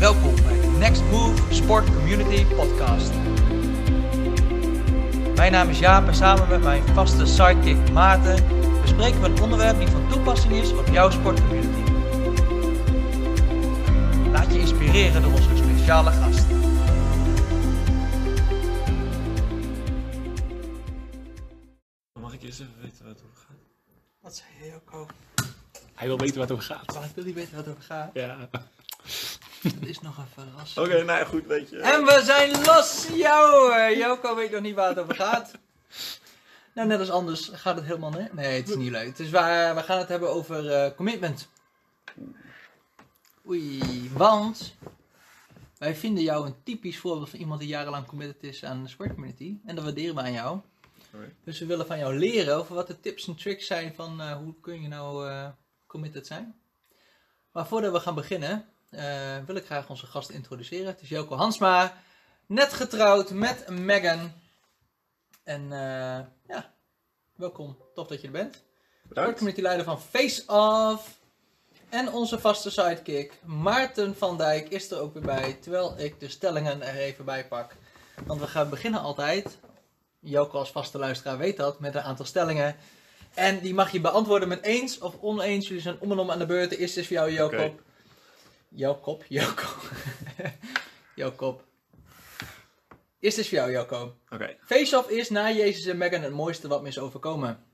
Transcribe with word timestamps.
Welkom 0.00 0.34
bij 0.34 0.60
de 0.60 0.66
Next 0.66 1.02
Move 1.02 1.54
Sport 1.54 1.84
Community 1.84 2.44
Podcast. 2.44 3.12
Mijn 5.34 5.52
naam 5.52 5.68
is 5.68 5.78
Jaap 5.78 6.06
en 6.06 6.14
samen 6.14 6.48
met 6.48 6.62
mijn 6.62 6.82
vaste 6.86 7.26
sidekick 7.26 7.90
Maarten 7.92 8.48
bespreken 8.80 9.20
we 9.20 9.26
een 9.26 9.40
onderwerp 9.40 9.78
die 9.78 9.88
van 9.88 10.08
toepassing 10.08 10.52
is 10.52 10.72
op 10.72 10.86
jouw 10.86 11.10
sportcommunity. 11.10 11.90
Laat 14.30 14.52
je 14.52 14.58
inspireren 14.58 15.22
door 15.22 15.32
onze 15.32 15.56
speciale 15.56 16.10
gast. 16.10 16.46
Mag 22.20 22.32
ik 22.32 22.42
eerst 22.42 22.60
even 22.60 22.74
weten 22.80 23.04
waar 23.04 23.12
het 23.12 23.22
over 23.24 23.44
gaat? 23.48 23.56
Wat 24.20 24.36
zei 24.36 24.48
je, 24.60 24.70
Joko? 24.70 25.06
Hij 25.94 26.06
wil 26.06 26.18
weten 26.18 26.34
waar 26.34 26.46
het 26.46 26.52
over 26.52 26.64
gaat. 26.64 26.94
Maar 26.94 27.04
ik 27.04 27.14
wil 27.14 27.24
niet 27.24 27.34
weten 27.34 27.56
wat 27.56 27.64
het 27.64 27.74
over 27.74 27.84
gaat. 27.84 28.10
Ja. 28.14 28.48
Het 29.62 29.86
is 29.86 30.00
nog 30.00 30.18
een 30.18 30.26
verrassing. 30.34 30.86
Oké, 30.86 31.04
nou 31.04 31.24
goed, 31.26 31.46
weet 31.46 31.70
je. 31.70 31.78
En 31.78 32.04
we 32.04 32.20
zijn 32.24 32.64
los, 32.64 33.08
jou! 33.12 33.96
Joko 33.96 34.34
weet 34.34 34.50
nog 34.50 34.60
niet 34.60 34.74
waar 34.74 34.88
het 34.88 34.98
over 34.98 35.14
gaat. 35.14 35.52
Nou, 36.74 36.88
net 36.88 36.98
als 36.98 37.10
anders 37.10 37.50
gaat 37.52 37.76
het 37.76 37.84
helemaal 37.84 38.10
niet. 38.10 38.32
Nee, 38.32 38.60
het 38.60 38.68
is 38.68 38.76
niet 38.76 38.90
leuk. 38.90 39.16
Dus 39.16 39.30
we, 39.30 39.72
we 39.74 39.82
gaan 39.82 39.98
het 39.98 40.08
hebben 40.08 40.30
over 40.30 40.70
eh, 40.72 40.94
commitment. 40.96 41.48
Oei, 43.48 44.10
want 44.12 44.74
wij 45.78 45.94
vinden 45.94 46.22
jou 46.22 46.46
een 46.46 46.62
typisch 46.62 46.98
voorbeeld 46.98 47.30
van 47.30 47.38
iemand 47.38 47.60
die 47.60 47.68
jarenlang 47.68 48.06
committed 48.06 48.42
is 48.42 48.64
aan 48.64 48.82
de 48.82 48.88
sportcommunity. 48.88 49.58
En 49.66 49.74
dat 49.74 49.84
waarderen 49.84 50.14
we 50.14 50.20
aan 50.20 50.32
jou. 50.32 50.60
Dus 51.44 51.58
we 51.58 51.66
willen 51.66 51.86
van 51.86 51.98
jou 51.98 52.18
leren 52.18 52.56
over 52.56 52.74
wat 52.74 52.86
de 52.86 53.00
tips 53.00 53.26
en 53.26 53.36
tricks 53.36 53.66
zijn 53.66 53.94
van 53.94 54.20
eh, 54.20 54.36
hoe 54.36 54.54
kun 54.60 54.82
je 54.82 54.88
nou 54.88 55.28
eh, 55.28 55.48
committed 55.86 56.26
zijn. 56.26 56.60
Maar 57.52 57.66
voordat 57.66 57.92
we 57.92 58.00
gaan 58.00 58.14
beginnen, 58.14 58.68
eh, 58.90 59.36
wil 59.46 59.56
ik 59.56 59.64
graag 59.64 59.88
onze 59.88 60.06
gast 60.06 60.30
introduceren. 60.30 60.86
Het 60.86 61.00
is 61.00 61.08
Joko 61.08 61.36
Hansma, 61.36 61.94
net 62.46 62.72
getrouwd 62.72 63.30
met 63.30 63.68
Megan. 63.68 64.32
En 65.44 65.62
eh, 65.62 66.20
ja, 66.46 66.72
welkom. 67.36 67.76
Tof 67.94 68.06
dat 68.06 68.20
je 68.20 68.26
er 68.26 68.32
bent. 68.32 68.62
Bedankt. 69.02 69.36
Community 69.36 69.62
leider 69.62 69.84
van 69.84 70.00
Face 70.00 70.42
Off. 70.46 71.18
En 71.88 72.12
onze 72.12 72.38
vaste 72.38 72.70
sidekick 72.70 73.32
Maarten 73.44 74.16
van 74.16 74.36
Dijk 74.36 74.68
is 74.68 74.90
er 74.90 75.00
ook 75.00 75.12
weer 75.12 75.22
bij. 75.22 75.52
Terwijl 75.60 75.94
ik 75.98 76.20
de 76.20 76.28
stellingen 76.28 76.82
er 76.82 76.94
even 76.94 77.24
bij 77.24 77.46
pak. 77.46 77.74
Want 78.26 78.40
we 78.40 78.46
gaan 78.46 78.70
beginnen 78.70 79.00
altijd. 79.00 79.58
Joko 80.18 80.58
als 80.58 80.70
vaste 80.70 80.98
luisteraar 80.98 81.38
weet 81.38 81.56
dat. 81.56 81.80
Met 81.80 81.94
een 81.94 82.02
aantal 82.02 82.24
stellingen. 82.24 82.76
En 83.34 83.58
die 83.58 83.74
mag 83.74 83.92
je 83.92 84.00
beantwoorden 84.00 84.48
met 84.48 84.62
eens 84.62 84.98
of 84.98 85.14
oneens. 85.20 85.66
Jullie 85.66 85.82
zijn 85.82 86.00
om 86.00 86.12
en 86.12 86.18
om 86.18 86.30
aan 86.30 86.38
de 86.38 86.46
beurt. 86.46 86.70
De 86.70 86.76
eerste 86.76 87.00
is 87.00 87.06
voor 87.06 87.16
jou, 87.16 87.32
Joko. 87.32 87.74
Jouw 88.70 88.94
kop, 88.94 89.24
Joko. 89.28 89.66
Jouw 91.14 91.32
kop. 91.32 91.64
Eerste 93.18 93.40
is 93.40 93.48
voor 93.48 93.58
jou, 93.58 93.70
Joko. 93.70 94.16
Oké. 94.30 94.56
Face-off 94.64 95.08
is 95.08 95.30
na 95.30 95.50
Jezus 95.50 95.86
en 95.86 95.96
Megan 95.96 96.22
het 96.22 96.32
mooiste 96.32 96.68
wat 96.68 96.82
me 96.82 96.88
is 96.88 96.98
overkomen. 96.98 97.64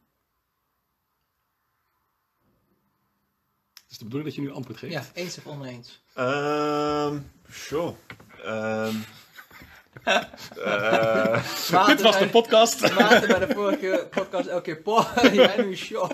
Het 3.73 3.91
is 3.91 3.99
de 3.99 4.05
bedoeling 4.05 4.35
dat 4.35 4.35
je 4.35 4.49
nu 4.49 4.55
antwoord 4.55 4.79
geeft? 4.79 4.93
Ja, 4.93 5.05
eens 5.15 5.39
of 5.39 5.47
oneens. 5.47 6.03
Ehm, 6.15 7.21
sure. 7.49 7.95
Ehm 8.43 8.97
eh, 10.07 11.43
Maarten 11.73 11.97
Dit 11.97 12.01
was 12.01 12.19
de 12.19 12.29
podcast. 12.29 12.95
Maarten 12.95 13.29
bij 13.29 13.47
de 13.47 13.55
vorige 13.55 14.09
podcast 14.11 14.49
elke 14.49 14.63
keer 14.63 14.83
po. 14.83 15.05
Jij 15.33 15.65
nu 15.65 15.77
show. 15.77 16.11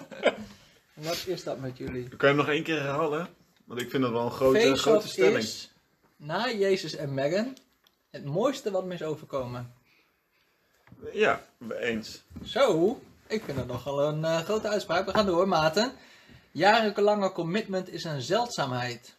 Wat 0.94 1.24
is 1.26 1.44
dat 1.44 1.58
met 1.58 1.78
jullie? 1.78 2.08
kan 2.08 2.18
je 2.18 2.26
hem 2.26 2.36
nog 2.36 2.48
één 2.48 2.62
keer 2.62 2.80
herhalen? 2.80 3.28
Want 3.64 3.80
ik 3.80 3.90
vind 3.90 4.02
dat 4.02 4.12
wel 4.12 4.24
een 4.24 4.30
grote, 4.30 4.76
grote 4.76 5.08
stelling. 5.08 5.38
is 5.38 5.72
na 6.16 6.50
Jezus 6.50 6.94
en 6.94 7.14
Megan 7.14 7.56
het 8.10 8.24
mooiste 8.24 8.70
wat 8.70 8.84
me 8.84 8.94
is 8.94 9.02
overkomen. 9.02 9.74
Ja, 11.12 11.46
eens. 11.80 12.22
Zo, 12.44 13.00
ik 13.26 13.44
vind 13.44 13.56
dat 13.56 13.66
nogal 13.66 14.02
een 14.02 14.24
eh, 14.24 14.40
grote 14.40 14.68
uitspraak. 14.68 15.06
We 15.06 15.10
gaan 15.10 15.26
door, 15.26 15.48
Maarten. 15.48 15.92
Jarenlange 16.50 17.32
commitment 17.32 17.88
is 17.88 18.04
een 18.04 18.22
zeldzaamheid. 18.22 19.16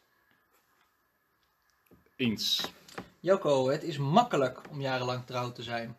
Eens. 2.16 2.72
Joko, 3.20 3.70
het 3.70 3.84
is 3.84 3.98
makkelijk 3.98 4.62
om 4.70 4.82
jarenlang 4.82 5.26
trouw 5.26 5.52
te 5.52 5.64
zijn. 5.64 5.98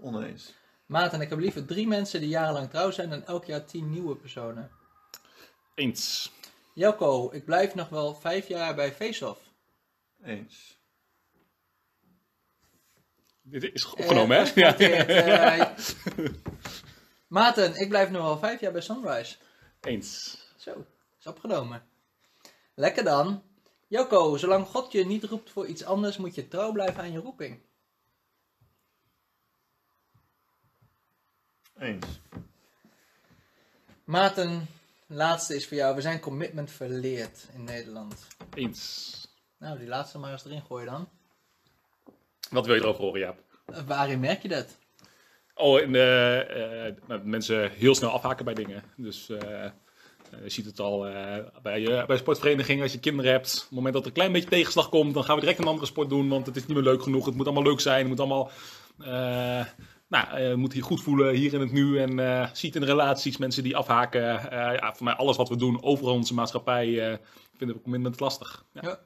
Oneens. 0.00 0.54
Maarten, 0.86 1.20
ik 1.20 1.28
heb 1.28 1.38
liever 1.38 1.64
drie 1.66 1.86
mensen 1.86 2.20
die 2.20 2.28
jarenlang 2.28 2.70
trouw 2.70 2.90
zijn 2.90 3.10
dan 3.10 3.24
elk 3.24 3.44
jaar 3.44 3.64
tien 3.64 3.90
nieuwe 3.90 4.16
personen. 4.16 4.70
Eens. 5.74 6.32
Joko, 6.78 7.30
ik 7.32 7.44
blijf 7.44 7.74
nog 7.74 7.88
wel 7.88 8.14
vijf 8.14 8.48
jaar 8.48 8.74
bij 8.74 8.92
Face-Off. 8.92 9.40
Eens. 10.22 10.78
Dit 13.42 13.62
is 13.74 13.84
opgenomen, 13.92 14.36
Eh, 14.38 14.54
hè? 14.54 14.60
Ja. 14.60 14.76
eh. 14.78 15.76
Maarten, 17.26 17.74
ik 17.74 17.88
blijf 17.88 18.10
nog 18.10 18.22
wel 18.22 18.38
vijf 18.38 18.60
jaar 18.60 18.72
bij 18.72 18.80
Sunrise. 18.80 19.36
Eens. 19.80 20.38
Zo, 20.56 20.84
is 21.18 21.26
opgenomen. 21.26 21.82
Lekker 22.74 23.04
dan. 23.04 23.42
Joko, 23.86 24.36
zolang 24.36 24.66
God 24.66 24.92
je 24.92 25.06
niet 25.06 25.24
roept 25.24 25.50
voor 25.50 25.66
iets 25.66 25.84
anders, 25.84 26.16
moet 26.16 26.34
je 26.34 26.48
trouw 26.48 26.72
blijven 26.72 27.02
aan 27.02 27.12
je 27.12 27.18
roeping. 27.18 27.60
Eens. 31.78 32.06
Maarten, 34.04 34.66
laatste 35.08 35.54
is 35.54 35.66
voor 35.66 35.76
jou. 35.76 35.94
We 35.94 36.00
zijn 36.00 36.20
commitment 36.20 36.70
verleerd 36.70 37.48
in 37.54 37.64
Nederland. 37.64 38.26
Eens. 38.54 39.12
Nou, 39.58 39.78
die 39.78 39.88
laatste 39.88 40.18
maar 40.18 40.32
eens 40.32 40.44
erin 40.44 40.62
gooien 40.62 40.86
dan. 40.86 41.08
Wat 42.50 42.66
wil 42.66 42.74
je 42.74 42.80
erover 42.80 43.02
horen, 43.02 43.20
Jaap? 43.20 43.38
Eh, 43.66 43.82
waarin 43.86 44.20
merk 44.20 44.42
je 44.42 44.48
dat? 44.48 44.78
Oh, 45.54 45.80
en, 45.80 45.94
eh, 45.94 46.86
eh, 46.86 46.94
dat 47.06 47.24
mensen 47.24 47.70
heel 47.70 47.94
snel 47.94 48.10
afhaken 48.10 48.44
bij 48.44 48.54
dingen. 48.54 48.82
Dus 48.96 49.28
eh, 49.28 49.64
eh, 49.64 50.42
je 50.42 50.50
ziet 50.50 50.66
het 50.66 50.80
al 50.80 51.06
eh, 51.06 51.44
bij, 51.62 51.80
je 51.80 52.04
bij 52.06 52.16
sportverenigingen 52.16 52.82
als 52.82 52.92
je 52.92 53.00
kinderen 53.00 53.32
hebt. 53.32 53.54
Op 53.54 53.60
het 53.60 53.70
moment 53.70 53.94
dat 53.94 54.02
er 54.02 54.08
een 54.08 54.14
klein 54.14 54.32
beetje 54.32 54.48
tegenslag 54.48 54.88
komt, 54.88 55.14
dan 55.14 55.24
gaan 55.24 55.34
we 55.34 55.40
direct 55.40 55.58
een 55.58 55.66
andere 55.66 55.86
sport 55.86 56.08
doen. 56.08 56.28
Want 56.28 56.46
het 56.46 56.56
is 56.56 56.66
niet 56.66 56.76
meer 56.76 56.84
leuk 56.86 57.02
genoeg. 57.02 57.26
Het 57.26 57.34
moet 57.34 57.46
allemaal 57.46 57.62
leuk 57.62 57.80
zijn. 57.80 57.98
Het 57.98 58.08
moet 58.08 58.20
allemaal... 58.20 58.50
nou, 60.08 60.40
je 60.40 60.56
moet 60.56 60.74
je 60.74 60.80
goed 60.80 61.02
voelen 61.02 61.34
hier 61.34 61.54
in 61.54 61.60
het 61.60 61.72
nu. 61.72 62.00
En 62.00 62.18
eh 62.18 62.48
ziet 62.52 62.76
in 62.76 62.82
relaties 62.82 63.36
mensen 63.36 63.62
die 63.62 63.76
afhaken. 63.76 64.50
Eh, 64.50 64.78
ja, 64.78 64.94
voor 64.94 65.04
mij 65.04 65.14
alles 65.14 65.36
wat 65.36 65.48
we 65.48 65.56
doen, 65.56 65.82
overal 65.82 66.12
in 66.12 66.18
onze 66.18 66.34
maatschappij, 66.34 67.18
vinden 67.56 67.76
we 67.76 67.82
commitment 67.82 68.20
lastig. 68.20 68.64
Ja. 68.72 68.80
Ja. 68.84 68.98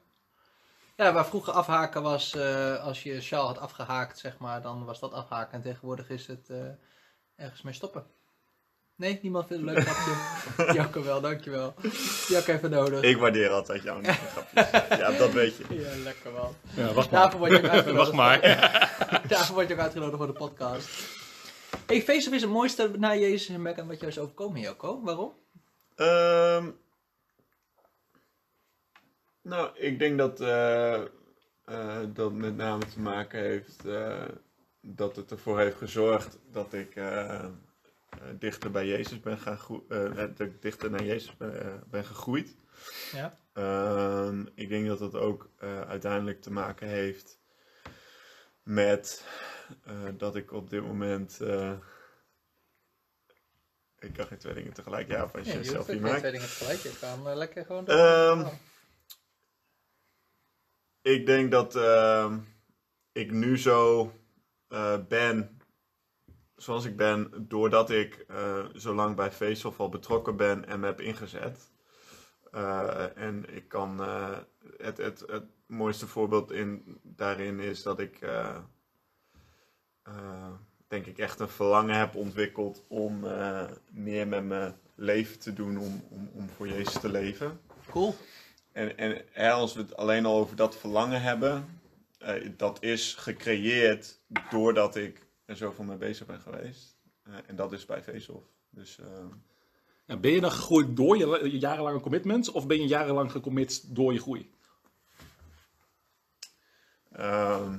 Ja, 0.97 1.13
waar 1.13 1.27
vroeger 1.27 1.53
afhaken 1.53 2.03
was, 2.03 2.37
als 2.81 3.03
je 3.03 3.21
sjaal 3.21 3.47
had 3.47 3.59
afgehaakt, 3.59 4.19
zeg 4.19 4.39
maar, 4.39 4.63
dan 4.63 4.85
was 4.85 5.01
dat 5.01 5.13
afhaken. 5.13 5.53
En 5.53 5.63
tegenwoordig 5.63 6.11
is 6.11 6.27
het 6.27 6.53
ergens 7.37 7.63
mee 7.63 7.75
stoppen. 7.75 8.07
Nee, 8.97 9.19
niemand 9.23 9.47
vindt 9.47 9.67
het 9.67 9.75
leuk 9.75 9.87
grapje. 9.87 10.73
Jacco 10.79 11.03
wel, 11.03 11.21
dankjewel. 11.21 11.75
Jacco 12.29 12.53
even 12.53 12.71
nodig. 12.71 13.03
Ik 13.03 13.17
waardeer 13.17 13.49
altijd 13.49 13.83
jouw 13.83 14.01
grapjes. 14.03 14.99
Ja, 14.99 15.11
dat 15.19 15.33
weet 15.33 15.57
je. 15.57 15.65
Ja, 15.69 15.97
lekker 16.03 16.33
man. 16.33 16.55
Ja, 16.75 16.93
wacht 16.93 17.11
maar. 17.11 17.21
Daarvoor 17.21 17.39
word 17.41 17.51
je 17.53 17.59
ook 17.59 17.69
uitgenodigd. 17.77 17.97
wacht 17.97 18.13
maar. 18.13 18.41
Daarvoor 19.29 19.55
word 19.55 19.69
je 19.69 19.75
ook 19.75 19.81
uitgenodigd 19.81 20.17
voor 20.17 20.27
de 20.27 20.33
podcast. 20.33 20.89
Hey, 21.87 22.03
Face-Off 22.03 22.35
is 22.35 22.43
het 22.43 22.51
mooiste 22.51 22.91
na 22.99 23.15
Jezus 23.15 23.49
en 23.49 23.63
Megan 23.63 23.87
wat 23.87 24.01
jou 24.01 24.11
is 24.11 24.19
overkomen, 24.19 24.61
Joko. 24.61 25.03
Waarom? 25.03 25.33
Ehm, 25.97 26.71
nou, 29.43 29.71
ik 29.75 29.99
denk 29.99 30.19
dat 30.19 30.41
eh, 30.41 30.95
eh, 31.65 32.01
dat 32.15 32.33
met 32.33 32.57
name 32.57 32.85
te 32.87 33.01
maken 33.01 33.41
heeft 33.41 33.87
eh, 33.87 34.25
dat 34.81 35.17
het 35.17 35.31
ervoor 35.31 35.59
heeft 35.59 35.77
gezorgd 35.77 36.39
dat 36.51 36.73
ik 36.73 36.95
dichter 38.39 38.71
bij 38.71 38.87
Jezus 38.87 39.21
ben 39.21 39.39
gaan 39.39 39.59
groe- 39.59 39.85
eh, 39.89 40.15
dat 40.15 40.41
ik 40.41 40.63
dichter 40.63 40.91
naar 40.91 41.05
Jezus 41.05 41.37
ben, 41.37 41.61
eh, 41.63 41.75
ben 41.91 42.05
gegroeid. 42.05 42.57
Ja. 43.13 43.39
Ehm, 43.53 44.47
ik 44.55 44.69
denk 44.69 44.87
dat 44.87 45.01
het 45.01 45.15
ook 45.15 45.51
eh, 45.59 45.81
uiteindelijk 45.81 46.41
te 46.43 46.51
maken 46.53 46.89
heeft 46.89 47.41
met 48.63 49.27
eh, 49.85 49.95
dat 50.17 50.37
ik 50.37 50.53
op 50.53 50.71
dit 50.71 50.83
moment. 50.83 51.41
eh, 51.41 51.73
ik 53.99 54.13
kan 54.13 54.27
geen 54.27 54.39
twee 54.39 54.55
dingen 54.55 54.73
tegelijk. 54.73 55.09
Ja, 55.09 55.25
of 55.25 55.35
als 55.35 55.47
je 55.47 55.53
Ja, 55.53 55.59
je 55.59 55.65
zelf 55.65 55.93
maakt. 56.01 56.19
twee 56.19 56.33
dingen 56.33 56.47
tegelijk. 56.49 56.79
Je 56.79 56.99
kan 57.01 57.29
eh, 57.29 57.37
lekker 57.37 57.65
gewoon... 57.65 57.87
Ehm, 57.87 58.41
Oh. 58.41 58.53
Ik 61.03 61.27
denk 61.27 61.51
dat 61.51 61.77
ehm, 61.77 62.39
ik 63.13 63.31
nu 63.31 63.59
zo 63.59 64.13
eh, 64.69 64.99
ben 65.09 65.52
zoals 66.63 66.85
ik 66.85 66.97
ben, 66.97 67.47
doordat 67.49 67.91
ik 67.91 68.25
eh, 68.29 68.65
zo 68.75 68.95
lang 68.95 69.17
bij 69.17 69.33
Faceoff 69.33 69.81
al 69.81 69.89
betrokken 69.89 70.37
ben 70.37 70.69
en 70.69 70.81
me 70.81 70.87
heb 70.87 71.01
ingezet. 71.01 71.71
Eh, 72.51 73.17
en 73.17 73.55
ik 73.55 73.69
kan, 73.69 74.03
eh, 74.03 74.39
het, 74.77 74.97
het, 74.97 75.25
het 75.27 75.45
mooiste 75.67 76.07
voorbeeld 76.07 76.53
in, 76.53 76.99
daarin 77.03 77.61
is 77.61 77.83
dat 77.83 77.99
ik, 77.99 78.19
denk 80.89 81.07
ik, 81.07 81.19
echt 81.19 81.41
een 81.41 81.49
verlangen 81.49 81.97
heb 81.97 82.15
ontwikkeld 82.15 82.85
om 82.89 83.21
meer 83.91 84.29
met 84.29 84.45
mijn 84.45 84.75
leven 84.95 85.39
te 85.39 85.53
doen, 85.53 85.79
om, 85.79 86.05
om, 86.11 86.31
om 86.35 86.49
voor 86.49 86.69
Jezus 86.69 87.01
te 87.01 87.09
leven. 87.09 87.61
Cool. 87.91 88.15
en 88.73 88.99
en 88.99 89.23
hè, 89.31 89.51
als 89.51 89.75
we 89.75 89.81
het 89.81 89.97
alleen 89.97 90.27
al 90.27 90.37
over 90.37 90.57
dat 90.57 90.77
verlangen 90.77 91.23
hebben, 91.23 91.81
dat 92.57 92.83
is 92.83 93.15
gecreëerd 93.15 94.21
doordat 94.51 94.97
ik 94.97 95.22
er 95.45 95.57
zoveel 95.57 95.85
mee 95.85 95.97
bezig 95.97 96.27
ben 96.27 96.41
geweest. 96.41 96.97
Eh, 97.23 97.33
en 97.47 97.57
dat 97.57 97.73
is 97.73 97.87
bij 97.87 98.03
Vezelf. 98.03 98.45
Dus 98.71 98.99
eh, 98.99 99.07
Ja, 100.07 100.17
ben 100.17 100.31
je 100.31 100.41
dan 100.41 100.53
gegroeid 100.53 100.97
door 100.97 101.17
je, 101.17 101.51
je 101.51 101.59
jarenlange 101.59 102.01
commitments 102.01 102.49
of 102.51 102.67
ben 102.67 102.81
je 102.81 102.87
jarenlang 102.87 103.31
gecommit 103.31 103.95
door 103.95 104.13
je 104.13 104.21
groei? 104.21 104.51
ehm, 107.13 107.79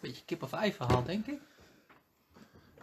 Beetje 0.00 0.22
kip 0.24 0.42
of 0.42 0.52
ei 0.52 0.72
verhaal, 0.72 1.04
denk 1.04 1.26
ik. 1.26 1.38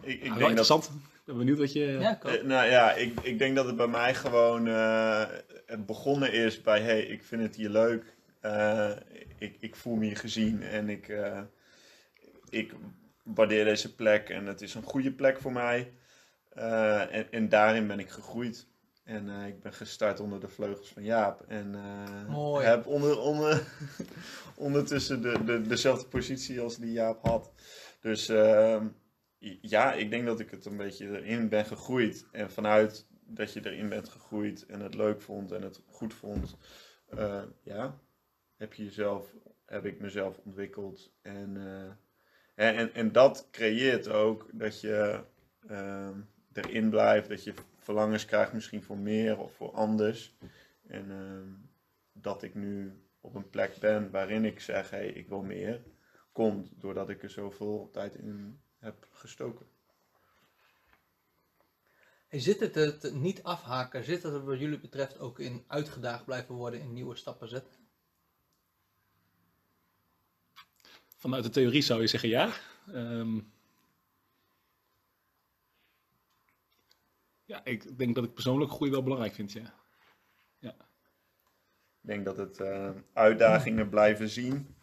ik, 0.00 0.14
ik 0.14 0.18
wel 0.20 0.20
denk 0.20 0.38
dat 0.38 0.48
interessant. 0.48 0.84
Ik 0.86 1.24
ben 1.24 1.36
benieuwd 1.36 1.58
wat 1.58 1.72
je... 1.72 1.84
Ja. 1.84 2.22
Eh, 2.22 2.42
nou 2.42 2.66
ja, 2.66 2.92
ik, 2.92 3.20
ik 3.20 3.38
denk 3.38 3.56
dat 3.56 3.66
het 3.66 3.76
bij 3.76 3.86
mij 3.86 4.14
gewoon 4.14 4.66
eh, 4.66 5.24
het 5.66 5.86
begonnen 5.86 6.32
is 6.32 6.60
bij 6.62 6.80
hey, 6.82 7.02
ik 7.02 7.22
vind 7.24 7.42
het 7.42 7.56
hier 7.56 7.68
leuk. 7.68 8.16
Eh, 8.40 8.90
ik, 9.38 9.56
ik 9.60 9.76
voel 9.76 9.94
me 9.96 10.04
hier 10.04 10.16
gezien 10.16 10.62
en 10.62 10.88
ik, 10.88 11.08
eh, 11.08 11.40
ik 12.48 12.72
waardeer 13.34 13.64
deze 13.64 13.94
plek 13.94 14.28
en 14.28 14.46
het 14.46 14.60
is 14.60 14.74
een 14.74 14.82
goede 14.82 15.12
plek 15.12 15.40
voor 15.40 15.52
mij. 15.52 15.92
Eh, 16.48 17.14
en, 17.14 17.32
en 17.32 17.48
daarin 17.48 17.86
ben 17.86 17.98
ik 17.98 18.10
gegroeid. 18.10 18.66
En 19.04 19.28
eh, 19.28 19.46
ik 19.46 19.60
ben 19.60 19.72
gestart 19.72 20.20
onder 20.20 20.40
de 20.40 20.48
vleugels 20.48 20.88
van 20.88 21.02
Jaap. 21.02 21.44
En 21.48 21.76
Mooi. 22.28 22.66
heb 22.66 22.86
onder, 22.86 23.18
onder, 23.18 23.66
ondertussen 24.56 25.22
de, 25.22 25.44
de, 25.44 25.62
dezelfde 25.62 26.08
positie 26.08 26.60
als 26.60 26.76
die 26.76 26.92
Jaap 26.92 27.22
had. 27.22 27.52
Dus 28.00 28.28
ehm, 28.28 28.86
ja, 29.60 29.92
ik 29.92 30.10
denk 30.10 30.26
dat 30.26 30.40
ik 30.40 30.50
het 30.50 30.64
een 30.64 30.76
beetje 30.76 31.20
erin 31.20 31.48
ben 31.48 31.64
gegroeid. 31.64 32.26
En 32.32 32.50
vanuit 32.50 33.06
dat 33.26 33.52
je 33.52 33.60
erin 33.64 33.88
bent 33.88 34.08
gegroeid 34.08 34.66
en 34.66 34.80
het 34.80 34.94
leuk 34.94 35.20
vond 35.20 35.52
en 35.52 35.62
het 35.62 35.82
goed 35.86 36.14
vond, 36.14 36.56
ja, 37.62 38.00
heb 38.56 38.74
je 38.74 38.84
jezelf, 38.84 39.34
heb 39.66 39.84
ik 39.84 40.00
mezelf 40.00 40.38
ontwikkeld. 40.44 41.12
En, 41.22 41.56
en, 42.58 42.76
en, 42.76 42.94
en 42.94 43.12
dat 43.12 43.48
creëert 43.50 44.08
ook 44.08 44.46
dat 44.52 44.80
je 44.80 45.20
ehm, 45.68 46.20
erin 46.52 46.90
blijft, 46.90 47.28
dat 47.28 47.44
je 47.44 47.54
verlangens 47.76 48.24
krijgt 48.24 48.52
misschien 48.52 48.82
voor 48.82 48.98
meer 48.98 49.38
of 49.38 49.54
voor 49.54 49.72
anders. 49.72 50.36
En 50.86 51.10
ehm, 51.10 51.48
dat 52.12 52.42
ik 52.42 52.54
nu 52.54 53.02
op 53.20 53.34
een 53.34 53.50
plek 53.50 53.76
ben 53.80 54.10
waarin 54.10 54.44
ik 54.44 54.60
zeg, 54.60 54.90
hé, 54.90 54.96
hey, 54.96 55.08
ik 55.08 55.28
wil 55.28 55.42
meer, 55.42 55.82
komt 56.32 56.80
doordat 56.80 57.08
ik 57.08 57.22
er 57.22 57.30
zoveel 57.30 57.88
tijd 57.92 58.14
in 58.14 58.60
heb 58.78 59.08
gestoken. 59.10 59.66
Hey, 62.28 62.40
zit 62.40 62.60
het 62.60 62.74
het 62.74 63.14
niet 63.14 63.42
afhaken, 63.42 64.04
zit 64.04 64.22
het 64.22 64.42
wat 64.42 64.58
jullie 64.58 64.80
betreft 64.80 65.18
ook 65.18 65.38
in 65.38 65.64
uitgedaagd 65.66 66.24
blijven 66.24 66.54
worden 66.54 66.80
in 66.80 66.92
nieuwe 66.92 67.16
stappen 67.16 67.48
zetten? 67.48 67.77
Vanuit 71.18 71.42
de 71.42 71.50
theorie 71.50 71.82
zou 71.82 72.00
je 72.00 72.06
zeggen 72.06 72.28
ja. 72.28 72.52
Ehm, 72.92 73.40
ja, 77.44 77.64
ik 77.64 77.98
denk 77.98 78.14
dat 78.14 78.24
ik 78.24 78.34
persoonlijk 78.34 78.70
groei 78.70 78.90
wel 78.90 79.02
belangrijk 79.02 79.34
vind, 79.34 79.52
ja. 79.52 79.78
Ik 82.00 82.14
denk 82.14 82.24
dat 82.24 82.36
het 82.36 82.60
eh, 82.60 82.90
uitdagingen 83.12 83.88
blijven 83.88 84.28
zien, 84.28 84.74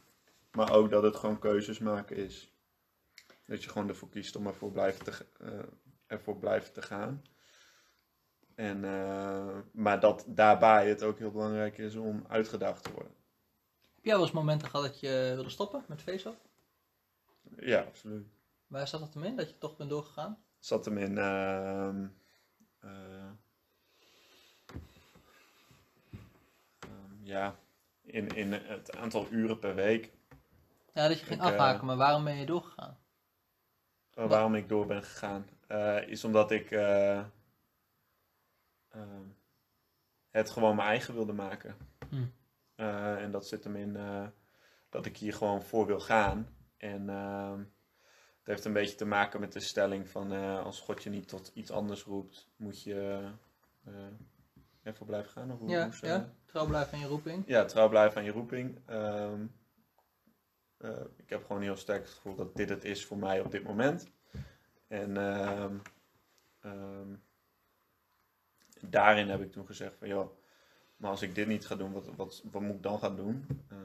maar 0.51 0.73
ook 0.73 0.89
dat 0.89 1.03
het 1.03 1.15
gewoon 1.15 1.39
keuzes 1.39 1.79
maken 1.79 2.15
is. 2.15 2.53
Dat 3.45 3.63
je 3.63 3.69
gewoon 3.69 3.89
ervoor 3.89 4.09
kiest 4.09 4.35
om 4.35 4.47
ervoor, 4.47 4.71
blijven 4.71 5.03
te, 5.03 5.25
eh, 5.39 5.59
ervoor 6.07 6.37
blijven 6.37 6.73
te 6.73 6.81
gaan. 6.81 7.21
En, 8.55 8.83
eh, 8.83 9.57
maar 9.71 9.99
dat 9.99 10.25
daarbij 10.27 10.89
het 10.89 11.03
ook 11.03 11.19
heel 11.19 11.31
belangrijk 11.31 11.77
is 11.77 11.95
om 11.95 12.25
uitgedaagd 12.27 12.83
te 12.83 12.91
worden. 12.91 13.13
Heb 14.05 14.13
jij 14.13 14.23
wel 14.23 14.29
eens 14.31 14.39
momenten 14.41 14.69
gehad 14.69 14.85
dat 14.85 14.99
je 14.99 15.31
wilde 15.35 15.49
stoppen 15.49 15.83
met 15.87 16.01
Facebook? 16.01 16.35
Ja, 17.59 17.81
absoluut. 17.81 18.27
Waar 18.67 18.87
zat 18.87 19.01
het 19.01 19.13
hem 19.13 19.23
in, 19.23 19.35
dat 19.35 19.49
je 19.49 19.57
toch 19.57 19.77
bent 19.77 19.89
doorgegaan? 19.89 20.43
zat 20.59 20.85
hem 20.85 20.97
in. 20.97 21.17
ehm, 21.17 22.07
eh, 22.79 23.29
ehm, 26.79 27.23
ja, 27.23 27.55
in, 28.01 28.27
in 28.27 28.53
het 28.53 28.95
aantal 28.95 29.27
uren 29.31 29.59
per 29.59 29.75
week. 29.75 30.11
Ja, 30.93 31.07
dat 31.07 31.19
je 31.19 31.25
ging 31.25 31.39
Ik, 31.39 31.45
eh, 31.45 31.53
afhaken, 31.53 31.85
maar 31.85 31.97
waarom 31.97 32.23
ben 32.23 32.35
je 32.35 32.45
doorgegaan? 32.45 32.97
Uh, 34.15 34.29
waarom 34.29 34.55
ik 34.55 34.69
door 34.69 34.85
ben 34.85 35.03
gegaan, 35.03 35.49
eh, 35.67 36.07
is 36.07 36.23
omdat 36.23 36.51
ik 36.51 36.71
eh, 36.71 37.19
ehm, 38.89 39.25
het 40.29 40.49
gewoon 40.49 40.75
mijn 40.75 40.87
eigen 40.87 41.13
wilde 41.13 41.33
maken. 41.33 41.77
Hm. 42.09 42.25
Eh, 42.75 43.21
en 43.21 43.31
dat 43.31 43.47
zit 43.47 43.63
hem 43.63 43.75
in 43.75 43.95
eh, 43.95 44.27
dat 44.89 45.05
ik 45.05 45.17
hier 45.17 45.33
gewoon 45.33 45.61
voor 45.63 45.85
wil 45.85 45.99
gaan. 45.99 46.47
En 46.77 47.09
ehm, 47.09 47.59
het 48.37 48.47
heeft 48.47 48.65
een 48.65 48.73
beetje 48.73 48.95
te 48.95 49.05
maken 49.05 49.39
met 49.39 49.53
de 49.53 49.59
stelling 49.59 50.09
van 50.09 50.33
eh, 50.33 50.63
als 50.63 50.79
God 50.79 51.03
je 51.03 51.09
niet 51.09 51.27
tot 51.27 51.51
iets 51.53 51.71
anders 51.71 52.03
roept, 52.03 52.49
moet 52.55 52.83
je 52.83 53.29
ervoor 54.83 55.07
blijven 55.07 55.31
gaan. 55.31 55.51
Of 55.51 55.59
hoe 55.59 55.69
Ja, 55.69 55.85
moest 55.85 56.01
ja, 56.05 56.33
trouw 56.45 56.65
blijven 56.65 56.93
aan 56.93 56.99
je 56.99 57.07
roeping. 57.07 57.43
ja, 57.47 57.65
trouw 57.65 57.89
blijven 57.89 58.17
aan 58.17 58.23
je 58.23 58.31
roeping. 58.31 58.79
Ehm, 58.85 59.45
eh, 60.77 61.01
ik 61.17 61.29
heb 61.29 61.45
gewoon 61.45 61.61
heel 61.61 61.75
sterk 61.75 62.01
het 62.03 62.13
gevoel 62.13 62.35
dat 62.35 62.55
dit 62.55 62.69
het 62.69 62.83
is 62.83 63.05
voor 63.05 63.17
mij 63.17 63.39
op 63.41 63.51
dit 63.51 63.63
moment. 63.63 64.11
En 64.87 65.17
ehm, 65.17 65.77
ehm, 66.59 67.15
daarin 68.81 69.29
heb 69.29 69.41
ik 69.41 69.51
toen 69.51 69.65
gezegd 69.65 69.95
van, 69.97 70.07
joh, 70.07 70.37
maar 71.05 71.13
als 71.13 71.23
ik 71.23 71.35
dit 71.35 71.47
niet 71.47 71.65
ga 71.65 71.75
doen, 71.75 71.91
wat, 71.91 72.05
wat, 72.15 72.41
wat 72.51 72.61
moet 72.61 72.75
ik 72.75 72.83
dan 72.83 72.99
gaan 72.99 73.15
doen? 73.15 73.47
Eh, 73.69 73.77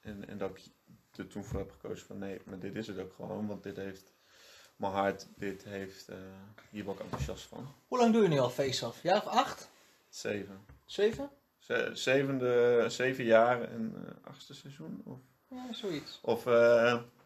en, 0.00 0.28
en 0.28 0.38
dat 0.38 0.50
ik 0.56 0.62
er 1.18 1.26
toen 1.26 1.44
voor 1.44 1.58
heb 1.58 1.70
gekozen 1.70 2.06
van, 2.06 2.18
nee, 2.18 2.40
maar 2.44 2.58
dit 2.58 2.74
is 2.76 2.86
het 2.86 2.98
ook 2.98 3.12
gewoon, 3.14 3.46
want 3.46 3.62
dit 3.62 3.76
heeft 3.76 4.14
mijn 4.76 4.92
hart, 4.92 5.28
dit 5.36 5.64
heeft, 5.64 6.08
eh, 6.08 6.16
hier 6.70 6.84
ben 6.84 6.94
ik 6.94 7.00
enthousiast 7.00 7.44
van. 7.46 7.66
Hoe 7.88 7.98
lang 7.98 8.12
doe 8.12 8.22
je 8.22 8.28
nu 8.28 8.38
al 8.38 8.50
face-off? 8.50 9.02
Jaar 9.02 9.16
of 9.16 9.26
acht? 9.26 9.70
Zeven. 10.08 10.64
Zeven? 10.84 11.30
Ze- 11.58 11.90
Zevende, 11.92 12.84
zeven 12.88 13.24
jaar 13.24 13.62
en 13.62 13.94
eh, 14.06 14.28
achtste 14.30 14.54
seizoen? 14.54 15.02
Of, 15.04 15.18
Ja, 15.48 15.72
zoiets. 15.72 16.18
of 16.22 16.42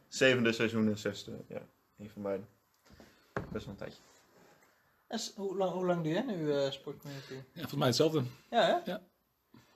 zevende 0.08 0.52
seizoen 0.52 0.88
en 0.88 0.98
zesde, 0.98 1.44
ja. 1.48 1.62
Een 1.98 2.10
van 2.10 2.22
beiden. 2.22 2.48
Best 3.52 3.64
wel 3.64 3.74
een 3.74 3.80
tijdje. 3.80 4.02
En 5.06 5.20
hoe, 5.34 5.56
lang, 5.56 5.72
hoe 5.72 5.86
lang 5.86 6.02
doe 6.02 6.12
jij 6.12 6.22
nu 6.22 6.52
eh 6.52 6.70
sportcommunity? 6.70 7.32
Ja, 7.34 7.42
volgens 7.52 7.74
mij 7.74 7.86
hetzelfde. 7.86 8.22
Ja, 8.50 8.60
hè? 8.64 8.90
Ja. 8.92 9.02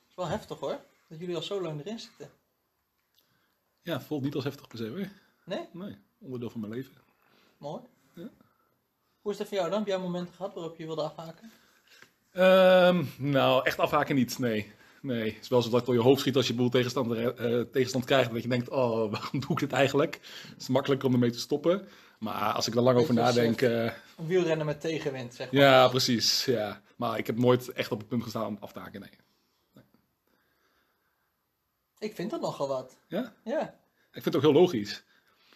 is 0.09 0.15
wel 0.15 0.27
heftig 0.27 0.59
hoor, 0.59 0.81
dat 1.09 1.19
jullie 1.19 1.37
al 1.37 1.43
zo 1.43 1.61
lang 1.61 1.81
erin 1.81 1.99
zitten. 1.99 2.31
Ja, 3.83 4.01
voelt 4.01 4.23
niet 4.23 4.35
als 4.35 4.45
heftig 4.45 4.69
per 4.69 4.79
se 4.79 4.89
hoor. 4.89 5.09
Nee? 5.45 5.69
Nee, 5.73 5.97
onderdeel 6.19 6.51
van 6.51 6.61
mijn 6.61 6.73
leven. 6.73 6.95
Mooi. 7.59 7.83
Ja. 8.15 8.29
Hoe 9.21 9.33
is 9.33 9.39
dat 9.39 9.49
voor 9.49 9.57
jou 9.57 9.71
dan? 9.71 9.79
Heb 9.79 9.89
jij 9.89 9.99
momenten 9.99 10.35
gehad 10.35 10.55
waarop 10.55 10.77
je 10.77 10.87
wilde 10.87 11.03
afhaken? 11.03 11.51
Ehm, 12.33 13.05
nou, 13.19 13.65
echt 13.65 13.79
afhaken 13.79 14.15
niet, 14.15 14.39
nee. 14.39 14.73
Nee, 15.03 15.33
het 15.33 15.43
is 15.43 15.49
wel 15.49 15.63
zo 15.63 15.71
dat 15.71 15.87
door 15.87 15.95
je 15.95 16.01
hoofd 16.01 16.21
schiet 16.21 16.37
als 16.37 16.47
je 16.47 16.55
boel 16.55 16.69
tegenstand, 16.69 17.13
eh, 17.13 17.61
tegenstand 17.61 18.05
krijgt. 18.05 18.33
Dat 18.33 18.43
je 18.43 18.49
denkt, 18.49 18.69
oh, 18.69 19.11
waarom 19.13 19.41
doe 19.41 19.51
ik 19.51 19.59
dit 19.59 19.73
eigenlijk? 19.73 20.21
Het 20.49 20.61
is 20.61 20.69
makkelijker 20.69 21.09
om 21.09 21.15
ermee 21.15 21.31
te 21.31 21.39
stoppen. 21.39 21.89
Maar 22.21 22.53
als 22.53 22.67
ik 22.67 22.75
er 22.75 22.81
lang 22.83 22.99
over 22.99 23.21
als, 23.21 23.35
nadenk... 23.35 23.61
eh, 23.63 23.85
Een 23.85 24.27
wielrennen 24.27 24.67
met 24.67 24.81
tegenwind, 24.81 25.35
zeg 25.35 25.53
maar. 25.53 25.61
ja, 25.63 25.89
precies. 25.89 26.45
Ja. 26.45 26.81
Maar 26.97 27.19
ik 27.19 27.27
heb 27.27 27.39
nooit 27.39 27.73
echt 27.73 27.93
op 27.93 27.99
het 27.99 28.09
punt 28.09 28.23
gestaan 28.23 28.47
om 28.47 28.57
af 28.61 28.73
te 28.73 28.79
haken, 28.79 29.01
nee. 29.01 29.11
Ik 31.99 32.15
vind 32.15 32.31
dat 32.31 32.41
nogal 32.41 32.69
wat. 32.69 32.97
Ja? 33.09 33.33
Ja. 33.45 33.63
Ik 34.13 34.23
vind 34.23 34.25
het 34.25 34.37
ook 34.37 34.43
heel 34.43 34.53
logisch. 34.53 35.03